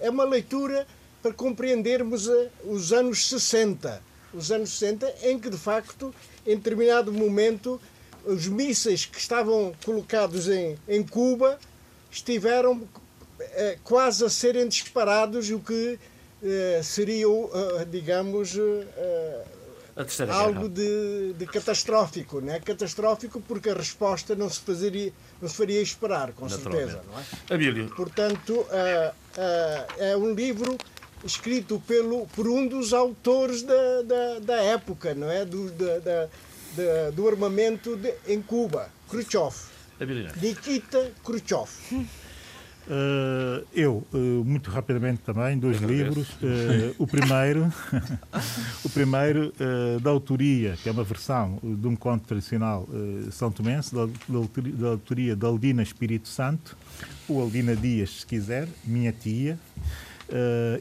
[0.00, 0.86] É uma leitura
[1.22, 4.02] para compreendermos uh, os anos 60.
[4.32, 6.12] Os anos 60, em que, de facto,
[6.46, 7.80] em determinado momento,
[8.24, 11.58] os mísseis que estavam colocados em, em Cuba
[12.10, 12.88] estiveram uh,
[13.84, 15.98] quase a serem disparados, o que
[16.82, 17.26] seria,
[17.90, 18.54] digamos,
[20.30, 22.58] algo de, de, catastrófico, né?
[22.60, 27.54] Catastrófico porque a resposta não se fazeria, não se faria esperar, com certeza, não é?
[27.54, 27.88] Abílio.
[27.94, 30.76] Portanto, uh, uh, é um livro
[31.24, 35.44] escrito pelo por um dos autores da, da, da época, não é?
[35.44, 39.54] Do, da, da, do armamento de, em Cuba, Khrushchev.
[40.40, 41.70] Nikita Khrushchev.
[42.86, 46.28] Uh, eu, uh, muito rapidamente também, dois livros.
[46.34, 47.72] Uh, o primeiro,
[48.84, 49.52] o primeiro
[50.02, 52.86] da autoria, que é uma versão de um conto tradicional
[53.30, 56.76] são tomense, da, da, autoria de Aldina Espírito Santo,
[57.28, 59.58] ou Aldina Dias, se quiser, minha tia.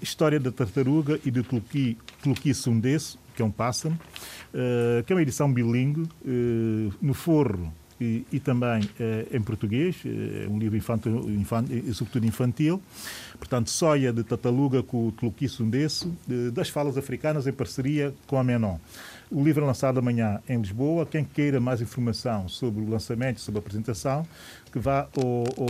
[0.02, 3.98] História da Tartaruga e do Tluqui, Tluqui Sundesso, que é um pássaro,
[5.06, 6.08] que é uma edição bilingue,
[7.02, 12.82] no forro e, e também eh, em português, é um livro infantil, infantil, sobretudo infantil.
[13.38, 16.14] Portanto, Soia de Tataluga com o Tluqui Sundesso,
[16.54, 18.78] das falas africanas em parceria com a Menon.
[19.34, 21.08] O livro é lançado amanhã em Lisboa.
[21.08, 24.28] Quem queira mais informação sobre o lançamento, sobre a apresentação,
[24.72, 25.10] que vá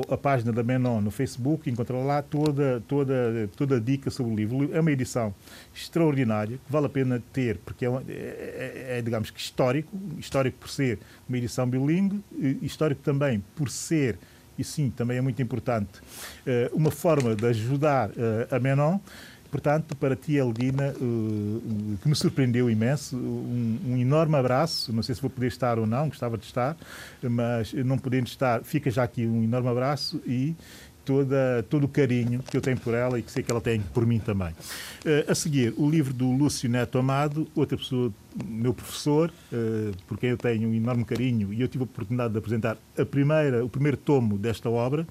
[0.10, 4.36] à página da Menon no Facebook, encontrará lá toda, toda, toda a dica sobre o
[4.36, 4.70] livro.
[4.76, 5.34] É uma edição
[5.74, 10.58] extraordinária, que vale a pena ter, porque é, é, é, é digamos que histórico, histórico
[10.60, 11.00] por ser
[11.30, 12.22] uma edição bilingue,
[12.62, 14.20] histórico também por ser
[14.58, 16.00] e sim, também é muito importante,
[16.46, 19.00] eh, uma forma de ajudar eh, a Menon.
[19.54, 24.92] Portanto, para ti, Eldina, eh, que me surpreendeu imenso, um, um, enorme abraço.
[24.92, 26.76] Não sei se vou poder estar ou não, gostava de estar,
[27.22, 30.56] mas não podendo estar, fica já aqui um enorme abraço e
[31.06, 33.80] toda, todo o carinho que eu tenho por ela e que sei que ela tem
[33.80, 34.50] por mim também.
[35.06, 38.12] Uh, a seguir, o livro do Lúcio Neto Amado, outra pessoa,
[38.44, 39.32] meu professor,
[40.08, 43.06] por quem eu tenho um enorme carinho, e eu tive a oportunidade de apresentar a
[43.06, 45.06] primeira, o primeiro tomo desta obra,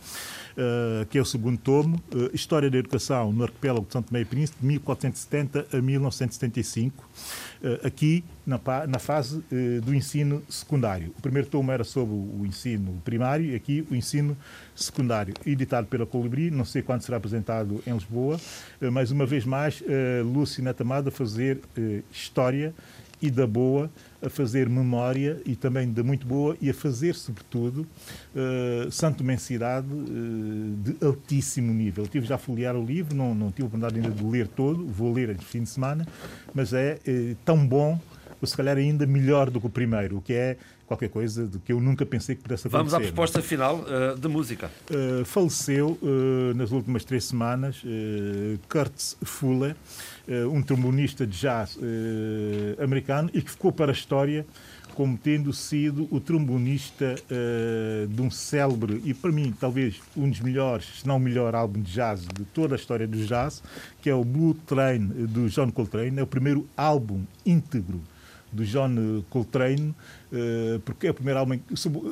[0.52, 2.00] uh, que é o segundo tomo,
[2.32, 7.04] História da Educação no Arquipélago de São Tomé e Príncipe, de 1470 a 1975.
[7.64, 11.14] Eh, aqui na, na fase eh, do ensino secundário.
[11.16, 14.36] O primeiro tomo era sobre o ensino primário e aqui o ensino
[14.74, 18.40] secundário, editado pela Colibri, não sei quando será apresentado em Lisboa,
[18.80, 19.82] eh, mas uma vez mais,
[20.24, 21.60] Lúcio a fazer
[22.10, 22.74] história
[23.20, 23.88] e da boa,
[24.22, 27.86] a fazer memória e também da muito boa e a fazer, sobretudo,
[28.34, 32.06] uh, Santo Mensidade uh, de altíssimo nível.
[32.06, 34.86] tive já a folhear o livro, não, não tive a oportunidade ainda de ler todo,
[34.86, 36.06] vou ler este fim de semana,
[36.54, 38.00] mas é uh, tão bom,
[38.40, 40.56] ou se calhar ainda melhor do que o primeiro, o que é
[40.92, 42.90] qualquer coisa de que eu nunca pensei que pudesse acontecer.
[42.90, 44.70] Vamos à proposta final uh, de música.
[44.90, 47.82] Uh, faleceu uh, nas últimas três semanas
[48.68, 48.92] Kurt
[49.22, 49.74] Fuller,
[50.50, 51.78] um trombonista de jazz
[52.82, 54.46] americano e que ficou para a história
[54.94, 57.14] como tendo sido o trombonista
[58.08, 61.80] de um célebre e para mim talvez um dos melhores, se não o melhor álbum
[61.80, 63.62] de jazz de toda a história do jazz,
[64.00, 68.00] que é o Blue Train do John Coltrane, é o primeiro álbum íntegro
[68.52, 69.94] do John Coltrane,
[70.32, 71.58] eh, porque é o primeiro álbum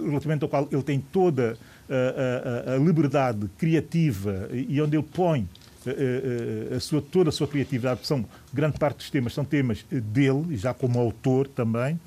[0.07, 1.57] relativamente ao qual ele tem toda
[1.89, 5.47] a, a, a liberdade criativa e onde ele põe
[5.87, 10.57] a, a, sua, toda a sua criatividade, são grande parte dos temas são temas dele,
[10.57, 11.99] já como autor também,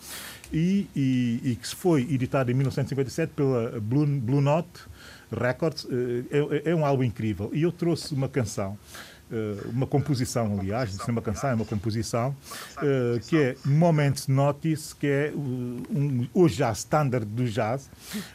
[0.52, 4.82] e, e, e que se foi editado em 1957 pela Blue, Blue Note
[5.32, 5.88] Records.
[5.90, 7.50] Eh, é, é um álbum incrível.
[7.54, 9.13] E eu trouxe uma canção eh,
[9.66, 12.36] uma composição, aliás, não é uma canção, é uma composição,
[12.82, 17.90] eh, que é Moment Notice, que é um, o jazz standard do jazz,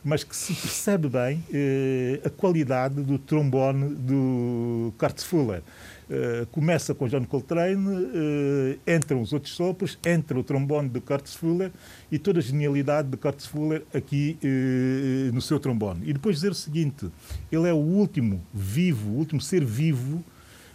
[0.04, 5.62] mas que se percebe bem eh, a qualidade do trombone do Kurt Fuller.
[6.08, 11.34] Uh, começa com John Coltrane, uh, entram os outros sopros, entra o trombone de Curtis
[11.34, 11.70] Fuller
[12.10, 16.08] e toda a genialidade de Curtis Fuller aqui uh, no seu trombone.
[16.08, 17.10] E depois dizer o seguinte:
[17.52, 20.24] ele é o último vivo, o último ser vivo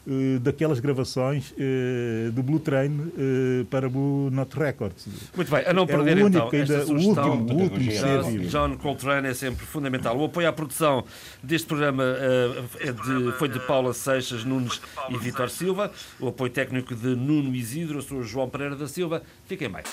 [0.08, 5.08] uh, daquelas gravações uh, do Blue Train uh, para Blue Note Records.
[5.36, 8.38] Muito bem, a não é perder é então ainda, esta o último, o último John,
[8.48, 10.18] John Coltrane é sempre fundamental.
[10.18, 11.04] O apoio à produção
[11.42, 12.04] deste programa
[12.80, 15.92] é de, foi de Paula Seixas, Nunes e Vitor Silva.
[16.20, 19.22] O apoio técnico de Nuno Isidro, eu sou João Pereira da Silva.
[19.46, 19.84] Fiquem bem.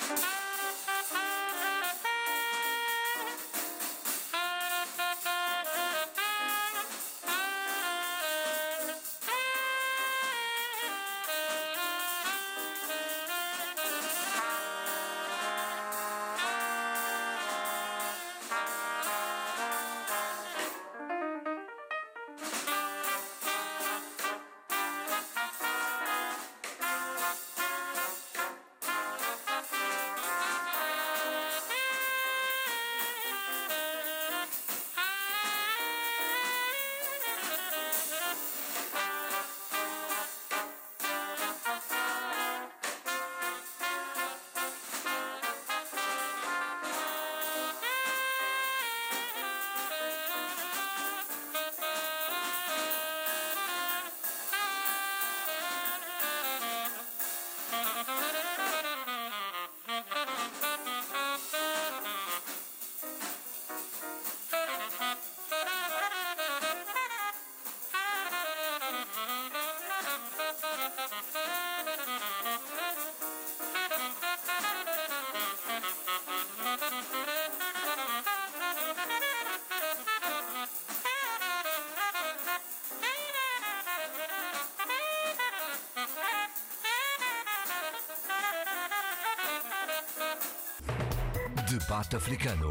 [92.17, 92.71] Africano.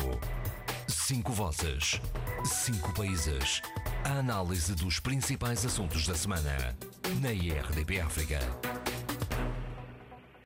[0.88, 2.02] Cinco vozes.
[2.44, 3.62] Cinco países.
[4.04, 6.76] A análise dos principais assuntos da semana.
[7.22, 8.40] Na IRDP África.